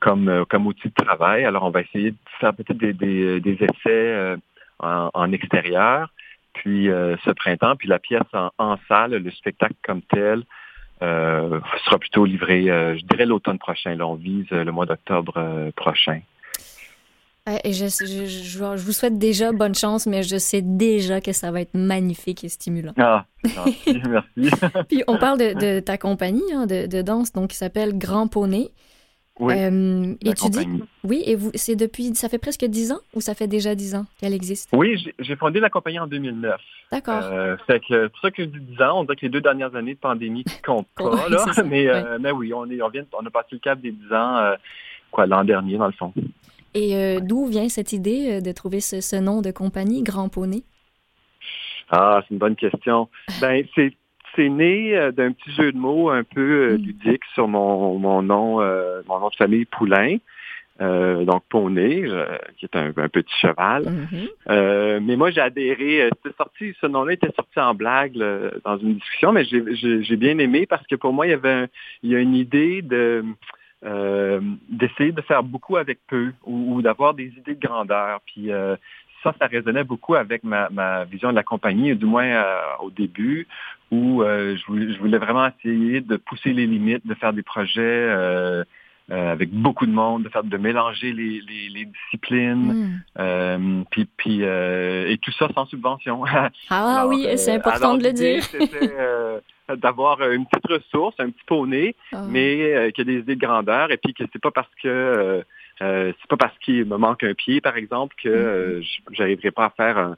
comme, 0.00 0.28
euh, 0.28 0.44
comme 0.44 0.66
outil 0.66 0.88
de 0.88 1.04
travail. 1.04 1.44
Alors, 1.44 1.64
on 1.64 1.70
va 1.70 1.80
essayer 1.82 2.12
de 2.12 2.16
faire 2.40 2.54
peut-être 2.54 2.78
des, 2.78 2.92
des, 2.92 3.54
essais 3.54 3.74
euh, 3.86 4.36
en, 4.78 5.32
extérieur. 5.32 6.10
Puis 6.54 6.86
ce 6.86 7.30
printemps, 7.32 7.76
puis 7.76 7.86
la 7.86 7.98
pièce 7.98 8.22
en, 8.32 8.78
salle, 8.88 9.10
le 9.10 9.30
spectacle 9.30 9.74
comme 9.84 10.00
tel, 10.00 10.42
sera 11.00 11.98
plutôt 12.00 12.24
livré, 12.24 12.64
je 12.64 13.04
dirais 13.04 13.26
l'automne 13.26 13.58
prochain. 13.58 13.94
Là, 13.94 14.06
on 14.06 14.14
vise 14.14 14.50
le 14.50 14.72
mois 14.72 14.86
d'octobre 14.86 15.70
prochain. 15.76 16.20
Et 17.64 17.72
je, 17.72 17.86
je, 17.86 18.58
vous 18.58 18.92
souhaite 18.92 19.18
déjà 19.18 19.52
bonne 19.52 19.74
chance, 19.74 20.06
mais 20.06 20.24
je 20.24 20.36
sais 20.36 20.62
déjà 20.62 21.20
que 21.20 21.32
ça 21.32 21.52
va 21.52 21.60
être 21.60 21.74
magnifique 21.74 22.42
et 22.42 22.48
stimulant. 22.48 22.92
Ah, 22.98 23.26
merci, 23.44 24.02
merci. 24.08 24.56
Puis 24.88 25.04
on 25.06 25.16
parle 25.16 25.38
de, 25.38 25.78
ta 25.78 25.96
compagnie 25.96 26.52
hein, 26.52 26.66
de, 26.66 27.02
danse, 27.02 27.32
donc 27.32 27.50
qui 27.50 27.56
s'appelle 27.56 27.96
Grand 27.96 28.26
Poney. 28.26 28.70
Oui. 29.38 29.54
Euh, 29.54 30.14
et 30.24 30.32
tu 30.32 30.48
dis, 30.48 30.66
oui, 31.04 31.22
et 31.26 31.36
vous, 31.36 31.50
c'est 31.54 31.76
depuis, 31.76 32.14
ça 32.14 32.28
fait 32.30 32.38
presque 32.38 32.64
dix 32.64 32.90
ans 32.90 33.00
ou 33.14 33.20
ça 33.20 33.34
fait 33.34 33.46
déjà 33.46 33.74
dix 33.74 33.94
ans 33.94 34.06
qu'elle 34.18 34.32
existe? 34.32 34.70
Oui, 34.72 35.06
j'ai 35.18 35.36
fondé 35.36 35.60
la 35.60 35.68
compagnie 35.68 35.98
en 35.98 36.06
2009. 36.06 36.58
D'accord. 36.90 37.20
Euh, 37.22 37.56
c'est 37.66 37.80
pour 37.80 38.20
ça 38.20 38.30
que 38.30 38.44
je 38.44 38.48
dis 38.48 38.60
dix 38.60 38.80
ans. 38.82 39.00
On 39.00 39.04
dirait 39.04 39.16
que 39.16 39.22
les 39.22 39.28
deux 39.28 39.40
dernières 39.40 39.74
années 39.74 39.94
de 39.94 39.98
pandémie 39.98 40.44
ne 40.46 40.66
comptent 40.66 40.88
pas, 40.96 41.28
là. 41.28 41.44
Mais, 41.64 41.86
euh, 41.86 42.18
mais 42.20 42.30
oui, 42.30 42.52
on, 42.54 42.68
est, 42.70 42.80
on, 42.80 42.88
vient, 42.88 43.04
on 43.12 43.26
a 43.26 43.30
passé 43.30 43.48
le 43.52 43.58
cap 43.58 43.80
des 43.80 43.92
dix 43.92 44.12
ans, 44.12 44.36
euh, 44.38 44.54
quoi, 45.10 45.26
l'an 45.26 45.44
dernier, 45.44 45.76
dans 45.76 45.86
le 45.86 45.92
fond. 45.92 46.12
Et 46.76 46.94
euh, 46.94 47.20
d'où 47.20 47.46
vient 47.46 47.70
cette 47.70 47.94
idée 47.94 48.32
euh, 48.32 48.40
de 48.42 48.52
trouver 48.52 48.80
ce, 48.80 49.16
nom 49.16 49.40
de 49.40 49.50
compagnie, 49.50 50.02
Grand 50.02 50.28
Poney? 50.28 50.62
Ah, 51.90 52.22
c'est 52.22 52.34
une 52.34 52.38
bonne 52.38 52.56
question. 52.56 53.08
Ben, 53.40 53.64
c'est 53.74 53.92
c'est 54.34 54.50
né 54.50 54.94
euh, 54.94 55.12
d'un 55.12 55.32
petit 55.32 55.50
jeu 55.52 55.72
de 55.72 55.78
mots 55.78 56.10
un 56.10 56.22
peu 56.22 56.74
hmm. 56.74 56.82
ludique 56.82 57.22
sur 57.32 57.48
mon, 57.48 57.98
mon 57.98 58.20
nom 58.20 58.60
mon 59.08 59.20
nom 59.20 59.28
de 59.30 59.36
famille 59.36 59.64
Poulain. 59.64 60.18
donc 60.78 61.44
Poney, 61.48 62.04
qui 62.58 62.66
est 62.66 62.76
un, 62.76 62.92
petit 63.08 63.32
cheval. 63.40 63.84
Mm-hmm. 63.84 65.00
mais 65.00 65.16
moi, 65.16 65.30
j'ai 65.30 65.40
adhéré. 65.40 66.10
sorti, 66.36 66.74
ce 66.82 66.86
nom-là 66.86 67.14
était 67.14 67.32
sorti 67.34 67.58
en 67.58 67.72
blague 67.72 68.18
dans 68.62 68.76
une 68.76 68.96
discussion, 68.96 69.32
mais 69.32 69.44
j'ai 69.46 70.16
bien 70.16 70.36
aimé 70.36 70.66
parce 70.66 70.86
que 70.86 70.96
pour 70.96 71.14
moi, 71.14 71.26
il 71.26 71.30
y 71.30 71.32
avait 71.32 71.68
il 72.02 72.10
y 72.10 72.14
a 72.14 72.18
une 72.18 72.34
idée 72.34 72.82
de 72.82 73.24
euh, 73.84 74.40
d'essayer 74.70 75.12
de 75.12 75.20
faire 75.20 75.42
beaucoup 75.42 75.76
avec 75.76 75.98
peu 76.08 76.32
ou, 76.44 76.80
d'avoir 76.80 77.12
des 77.12 77.26
idées 77.26 77.54
de 77.54 77.66
grandeur. 77.66 78.20
Puis 78.24 78.50
euh, 78.50 78.74
ça, 79.22 79.34
ça 79.38 79.46
résonnait 79.46 79.84
beaucoup 79.84 80.14
avec 80.14 80.44
ma, 80.44 81.04
vision 81.04 81.30
de 81.30 81.34
la 81.34 81.42
compagnie, 81.42 81.94
du 81.94 82.06
moins 82.06 82.24
euh, 82.24 82.60
au 82.80 82.90
début, 82.90 83.46
où 83.90 84.22
je 84.24 84.98
voulais, 84.98 85.18
vraiment 85.18 85.48
essayer 85.48 86.00
de 86.00 86.16
pousser 86.16 86.54
les 86.54 86.66
limites, 86.66 87.06
de 87.06 87.14
faire 87.14 87.34
des 87.34 87.42
projets 87.42 88.64
avec 89.10 89.50
beaucoup 89.50 89.86
de 89.86 89.92
monde, 89.92 90.24
de 90.24 90.28
faire 90.30 90.42
de 90.42 90.56
mélanger 90.56 91.12
les, 91.12 91.84
disciplines, 91.84 92.98
hmm. 93.14 93.84
puis, 93.90 94.08
puis 94.16 94.40
et 94.42 95.18
tout 95.20 95.32
ça 95.32 95.48
sans 95.54 95.66
subvention. 95.66 96.24
ah 96.70 97.06
oui, 97.06 97.28
c'est 97.36 97.52
important 97.52 97.96
de 97.96 98.04
le 98.04 98.12
dire 98.12 98.42
d'avoir 99.74 100.20
euh, 100.20 100.32
une 100.32 100.46
petite 100.46 100.66
ressource, 100.66 101.14
un 101.18 101.30
petit 101.30 101.44
poney, 101.46 101.94
ah. 102.12 102.24
mais 102.28 102.72
euh, 102.72 102.90
qui 102.90 103.00
a 103.00 103.04
des 103.04 103.18
idées 103.18 103.34
de 103.34 103.40
grandeur, 103.40 103.90
et 103.90 103.96
puis 103.96 104.14
que 104.14 104.24
c'est 104.32 104.40
pas 104.40 104.50
parce 104.50 104.70
que 104.82 104.88
euh, 104.88 105.42
c'est 105.80 106.28
pas 106.28 106.36
parce 106.36 106.56
qu'il 106.58 106.84
me 106.84 106.96
manque 106.96 107.24
un 107.24 107.34
pied, 107.34 107.60
par 107.60 107.76
exemple, 107.76 108.14
que 108.22 108.80
mm-hmm. 108.80 109.12
j'arriverai 109.12 109.50
pas 109.50 109.66
à 109.66 109.70
faire 109.70 109.98
un, 109.98 110.16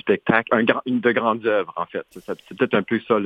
spectacle, 0.00 0.52
un 0.52 0.64
grand, 0.64 0.82
une 0.86 1.00
de 1.00 1.12
grandes 1.12 1.46
œuvres, 1.46 1.72
en 1.76 1.86
fait. 1.86 2.04
C'est 2.10 2.56
peut-être 2.56 2.74
un 2.74 2.82
peu 2.82 3.00
ça 3.06 3.16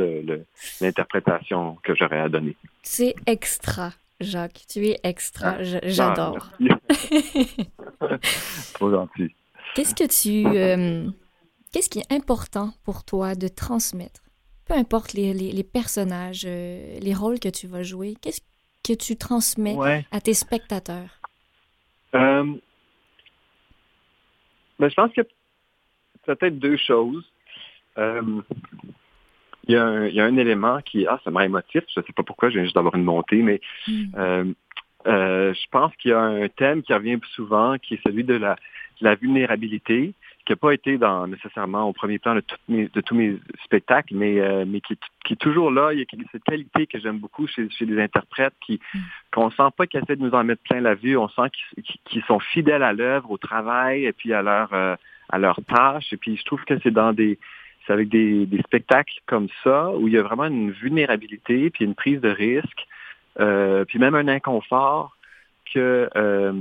l'interprétation 0.81 1.79
que 1.83 1.95
j'aurais 1.95 2.21
à 2.21 2.29
donner. 2.29 2.57
C'est 2.83 3.15
extra. 3.27 3.91
Jacques, 4.21 4.65
tu 4.69 4.87
es 4.87 5.01
extra, 5.03 5.57
ah. 5.59 5.81
j'adore. 5.85 6.51
Trop 8.75 8.91
gentil. 8.91 9.35
Qu'est-ce 9.75 9.95
que 9.95 10.05
tu, 10.05 10.45
qu'est-ce 11.73 11.89
qui 11.89 12.01
est 12.01 12.13
important 12.13 12.75
pour 12.85 13.05
toi 13.05 13.35
de 13.35 13.49
transmettre 13.49 14.21
peu 14.73 14.79
importe 14.79 15.13
les, 15.13 15.65
personnages, 15.65 16.45
euh, 16.47 16.99
les 17.01 17.15
rôles 17.15 17.39
que 17.39 17.51
tu 17.51 17.67
vas 17.67 17.83
jouer, 17.83 18.15
qu'est-ce 18.23 18.41
que 18.83 18.95
tu 18.95 19.17
transmets 19.17 19.77
à 20.11 20.21
tes 20.21 20.33
spectateurs? 20.33 21.21
Euh, 22.15 22.45
ben, 24.79 24.89
je 24.89 24.95
pense 24.95 25.13
que 25.13 25.21
peut-être 26.25 26.59
deux 26.59 26.79
choses. 26.79 27.25
Euh, 27.99 28.41
il 29.69 29.75
y, 29.75 29.77
a 29.77 29.85
un, 29.85 30.37
élément 30.39 30.81
qui, 30.81 31.07
ah, 31.07 31.21
ça 31.23 31.31
m'a 31.31 31.45
émotif, 31.45 31.85
je 31.95 32.01
ne 32.01 32.05
sais 32.07 32.13
pas 32.13 32.23
pourquoi, 32.23 32.49
je 32.49 32.55
viens 32.55 32.65
juste 32.65 32.75
d'avoir 32.75 32.95
une 32.95 33.05
montée, 33.05 33.43
mais 33.43 33.61
hmm. 35.05 35.55
je 35.55 35.69
pense 35.71 35.95
qu'il 35.97 36.11
y 36.11 36.15
a 36.15 36.21
un 36.21 36.49
thème 36.49 36.83
qui 36.83 36.93
revient 36.93 37.17
plus 37.17 37.31
souvent, 37.31 37.77
qui 37.79 37.95
est 37.95 38.01
celui 38.05 38.25
de 38.25 38.35
la 39.01 39.15
vulnérabilité 39.17 40.15
qui 40.45 40.53
n'a 40.53 40.57
pas 40.57 40.73
été 40.73 40.99
dans, 40.99 41.27
nécessairement 41.27 41.89
au 41.89 41.93
premier 41.93 42.19
plan 42.19 42.35
de, 42.35 42.43
de 42.69 43.01
tous 43.01 43.15
mes 43.15 43.37
spectacles, 43.65 44.15
mais, 44.17 44.41
euh, 44.41 44.65
mais 44.67 44.81
qui, 44.81 44.99
qui, 45.25 45.35
est 45.35 45.37
toujours 45.37 45.71
là. 45.71 45.93
Il 45.93 46.01
y 46.01 46.03
a 46.03 46.07
cette 46.33 46.43
qualité 46.45 46.87
que 46.87 46.99
j'aime 46.99 47.19
beaucoup 47.19 47.47
chez, 47.47 47.69
chez 47.71 47.87
des 47.87 48.01
interprètes 48.01 48.55
qui 48.61 48.81
mm. 48.95 48.99
qu'on 49.33 49.51
sent 49.51 49.71
pas 49.77 49.87
qu'ils 49.87 50.01
essaient 50.01 50.17
de 50.17 50.23
nous 50.23 50.35
en 50.35 50.43
mettre 50.43 50.63
plein 50.63 50.81
la 50.81 50.95
vue. 50.95 51.17
On 51.17 51.29
sent 51.29 51.51
qu'ils 52.07 52.25
sont 52.25 52.41
fidèles 52.41 52.83
à 52.83 52.93
l'œuvre, 52.93 53.31
au 53.31 53.39
travail 53.39 54.05
et 54.05 54.13
puis 54.13 54.33
à 54.33 54.43
leur 54.43 54.73
euh, 54.73 54.97
à 55.29 55.39
leur 55.39 55.61
tâche. 55.65 56.13
Et 56.13 56.17
puis 56.17 56.37
je 56.37 56.45
trouve 56.45 56.65
que 56.65 56.75
c'est 56.83 56.91
dans 56.91 57.13
des 57.13 57.39
c'est 57.87 57.93
avec 57.93 58.09
des, 58.09 58.47
des, 58.47 58.63
spectacles 58.63 59.15
comme 59.27 59.49
ça 59.65 59.91
où 59.91 60.07
il 60.07 60.15
y 60.15 60.19
a 60.19 60.23
vraiment 60.23 60.45
une 60.45 60.71
vulnérabilité 60.71 61.69
puis 61.71 61.85
une 61.85 61.97
prise 61.97 62.21
de 62.21 62.29
risque, 62.29 62.87
euh, 63.41 63.85
puis 63.85 63.99
même 63.99 64.15
un 64.15 64.29
inconfort 64.29 65.17
que 65.73 66.09
euh, 66.17 66.53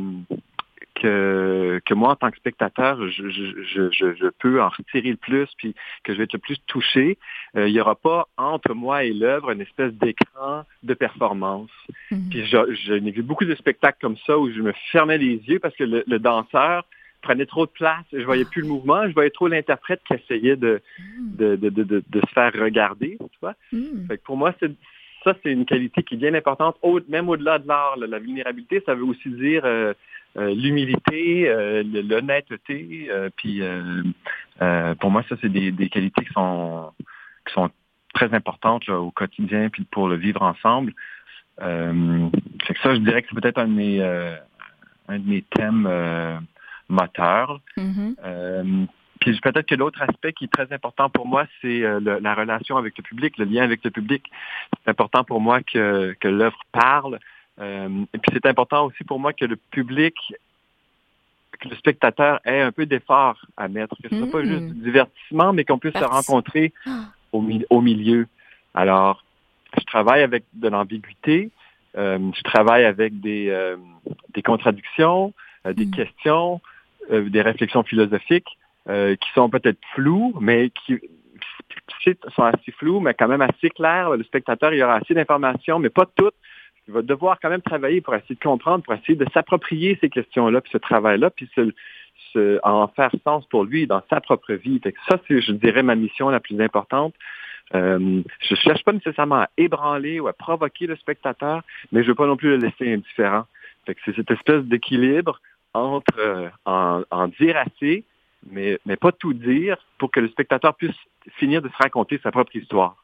que, 1.02 1.82
que 1.86 1.94
moi, 1.94 2.12
en 2.12 2.16
tant 2.16 2.32
que 2.32 2.38
spectateur, 2.38 2.98
je, 3.10 3.30
je, 3.30 3.64
je, 3.64 4.14
je, 4.14 4.28
peux 4.40 4.62
en 4.62 4.70
retirer 4.70 5.10
le 5.10 5.18
plus, 5.18 5.48
puis 5.58 5.74
que 6.04 6.14
je 6.14 6.18
vais 6.18 6.26
être 6.26 6.34
le 6.34 6.40
plus 6.40 6.58
touché. 6.68 7.18
Euh, 7.56 7.68
il 7.68 7.74
n'y 7.74 7.80
aura 7.82 7.96
pas 7.96 8.28
entre 8.38 8.74
moi 8.74 9.04
et 9.04 9.14
l'œuvre 9.14 9.52
une 9.52 9.62
espèce 9.62 9.94
d'écran 9.94 10.64
de 10.84 10.94
performance. 10.94 11.72
Mhm. 12.12 12.30
Puis 12.30 12.46
je, 12.46 12.94
n'ai 12.94 13.12
vu 13.12 13.24
beaucoup 13.24 13.46
de 13.46 13.56
spectacles 13.56 13.98
comme 14.02 14.18
ça 14.28 14.38
où 14.38 14.52
je 14.52 14.62
me 14.62 14.74
fermais 14.92 15.18
les 15.18 15.38
yeux 15.48 15.60
parce 15.60 15.76
que 15.76 15.84
le, 15.84 16.20
danseur 16.20 16.86
prenait 17.22 17.46
trop 17.46 17.66
de 17.66 17.72
place, 17.72 18.06
je 18.12 18.24
voyais 18.24 18.46
plus 18.46 18.62
le 18.62 18.68
mouvement, 18.68 19.08
je 19.08 19.14
voyais 19.14 19.30
trop 19.30 19.48
l'interprète 19.48 20.02
qui 20.08 20.14
essayait 20.14 20.56
de, 20.56 20.82
mhm. 21.00 21.58
de, 21.58 21.70
de, 21.70 21.84
de, 21.84 22.20
se 22.20 22.34
faire 22.34 22.52
regarder, 22.54 23.18
tu 23.20 23.38
vois. 23.42 23.56
Mhm. 23.72 24.08
Fait 24.08 24.18
que 24.18 24.24
pour 24.24 24.38
moi, 24.38 24.54
c'est 24.60 24.72
ça, 25.24 25.36
c'est 25.44 25.52
une 25.52 25.66
qualité 25.66 26.04
qui 26.04 26.16
est 26.16 26.18
bien 26.18 26.34
importante. 26.34 26.78
même 27.08 27.30
au-delà 27.30 27.60
de 27.60 27.68
l'art, 27.68 27.96
la 27.98 28.20
vulnérabilité, 28.20 28.82
ça 28.86 28.96
veut 28.96 29.04
aussi 29.04 29.30
dire 29.30 29.64
euh, 29.66 29.94
euh, 30.38 30.54
l'humilité, 30.56 31.48
euh, 31.48 31.84
l'honnêteté. 31.84 33.10
puis 33.36 33.62
pour 35.00 35.12
moi, 35.12 35.24
ça, 35.30 35.36
c'est 35.42 35.50
des, 35.50 35.90
qualités 35.90 36.26
qui 36.26 36.34
sont, 36.34 36.92
qui 37.46 37.54
sont 37.54 37.70
très 38.14 38.34
importantes 38.34 38.88
au 38.90 39.12
quotidien, 39.12 39.70
puis 39.70 39.84
pour 39.84 40.08
le 40.08 40.16
vivre 40.16 40.42
ensemble. 40.42 40.94
c'est 41.60 42.74
que 42.74 42.80
ça, 42.82 42.96
je 42.96 43.00
dirais 43.00 43.22
que 43.22 43.28
c'est 43.30 43.40
peut-être 43.40 43.60
un 43.60 43.68
de 43.68 43.74
mes, 43.74 44.02
un 44.02 45.20
de 45.20 45.28
mes 45.28 45.44
thèmes 45.44 45.88
moteurs. 46.90 47.62
Mm-hmm. 47.78 48.88
Puis 49.22 49.40
peut-être 49.40 49.68
que 49.68 49.76
l'autre 49.76 50.02
aspect 50.02 50.34
qui 50.34 50.46
est 50.46 50.52
très 50.52 50.74
important 50.74 51.10
pour 51.10 51.28
moi, 51.28 51.46
c'est 51.62 51.84
euh, 51.84 52.00
la 52.20 52.34
relation 52.34 52.76
avec 52.76 52.98
le 52.98 53.04
public, 53.04 53.38
le 53.38 53.46
lien 53.46 53.64
avec 53.64 53.84
le 53.84 53.92
public. 53.92 54.24
C'est 54.84 54.90
important 54.90 55.24
pour 55.24 55.40
moi 55.40 55.62
que, 55.62 56.16
que 56.20 56.28
l'œuvre 56.28 56.60
parle. 56.72 57.20
Euh, 57.60 57.88
et 58.16 58.18
puis 58.18 58.32
c'est 58.34 58.48
important 58.48 58.86
aussi 58.88 59.04
pour 59.04 59.20
moi 59.20 59.32
que 59.32 59.46
le 59.46 59.58
public, 59.58 60.16
que 61.60 61.70
le 61.70 61.76
spectateur 61.76 62.40
ait 62.46 62.62
un 62.62 62.72
peu 62.72 62.88
d'effort 62.88 63.40
à 63.58 63.68
mettre, 63.68 63.96
que 64.02 64.10
ce 64.10 64.18
soit 64.18 64.32
pas 64.32 64.44
juste 64.44 64.64
mm. 64.64 64.74
du 64.74 64.82
divertissement, 64.82 65.54
mais 65.54 65.66
qu'on 65.66 65.78
puisse 65.78 65.94
se 65.94 66.04
rencontrer 66.04 66.74
au, 67.32 67.46
au, 67.70 67.82
milieu. 67.82 68.28
Alors, 68.74 69.24
je 69.78 69.84
travaille 69.84 70.24
avec 70.24 70.46
de 70.54 70.68
l'ambiguïté, 70.68 71.52
euh, 71.96 72.18
je 72.36 72.42
travaille 72.42 72.86
avec 72.86 73.20
des, 73.22 73.76
des 74.34 74.42
contradictions, 74.42 75.32
des 75.64 75.86
mm. 75.86 75.92
questions, 75.92 76.60
des 77.12 77.42
réflexions 77.44 77.84
philosophiques. 77.84 78.58
Euh, 78.90 79.16
qui 79.16 79.30
sont 79.34 79.48
peut-être 79.48 79.78
flous, 79.94 80.34
mais 80.42 80.72
qui 80.72 81.00
sont 82.36 82.44
assez 82.44 82.72
flous, 82.72 83.00
mais 83.00 83.14
quand 83.14 83.28
même 83.28 83.42
assez 83.42 83.70
clairs. 83.70 84.10
Le 84.10 84.24
spectateur, 84.24 84.74
il 84.74 84.80
y 84.80 84.84
aura 84.84 84.96
assez 84.96 85.14
d'informations, 85.14 85.78
mais 85.78 85.90
pas 85.90 86.08
toutes. 86.16 86.34
Il 86.88 86.94
va 86.96 87.04
devoir 87.04 87.40
quand 87.40 87.50
même 87.50 87.62
travailler 87.62 88.02
pour 88.02 88.16
essayer 88.16 88.34
de 88.34 88.44
comprendre, 88.44 88.84
pour 88.84 88.96
essayer 88.96 89.16
de 89.16 89.28
s'approprier 89.34 90.00
ces 90.02 90.10
questions-là, 90.10 90.62
puis 90.62 90.72
ce 90.72 90.80
travail-là, 90.80 91.30
puis 91.30 91.48
se, 92.34 92.60
en 92.64 92.88
faire 92.88 93.12
sens 93.24 93.46
pour 93.48 93.66
lui 93.66 93.86
dans 93.86 94.02
sa 94.10 94.20
propre 94.20 94.54
vie. 94.54 94.82
ça, 95.08 95.20
c'est, 95.28 95.42
je 95.42 95.52
dirais, 95.52 95.84
ma 95.84 95.96
mission 95.96 96.30
la 96.30 96.40
plus 96.40 96.60
importante. 96.60 97.14
Euh, 97.76 98.22
je 98.40 98.54
ne 98.54 98.60
cherche 98.60 98.84
pas 98.84 98.94
nécessairement 98.94 99.42
à 99.42 99.50
ébranler 99.58 100.20
ou 100.20 100.28
à 100.28 100.34
provoquer 100.34 100.88
le 100.88 100.96
spectateur, 100.96 101.62
mais 101.92 102.02
je 102.02 102.06
ne 102.06 102.12
veux 102.12 102.16
pas 102.16 102.26
non 102.26 102.36
plus 102.36 102.50
le 102.50 102.58
laisser 102.58 102.92
indifférent. 102.92 103.46
c'est 103.86 104.16
cette 104.16 104.32
espèce 104.32 104.64
d'équilibre 104.64 105.40
entre 105.74 106.20
euh, 106.20 106.50
en, 106.66 107.28
dire 107.40 107.58
assez, 107.58 108.04
mais, 108.50 108.80
mais 108.86 108.98
pas 108.98 109.12
tout 109.12 109.34
dire 109.34 109.78
pour 109.98 110.12
que 110.12 110.20
le 110.20 110.30
spectateur 110.30 110.76
puisse 110.76 110.96
finir 111.38 111.62
de 111.62 111.70
se 111.70 111.78
raconter 111.78 112.20
sa 112.24 112.32
propre 112.32 112.56
histoire. 112.56 112.96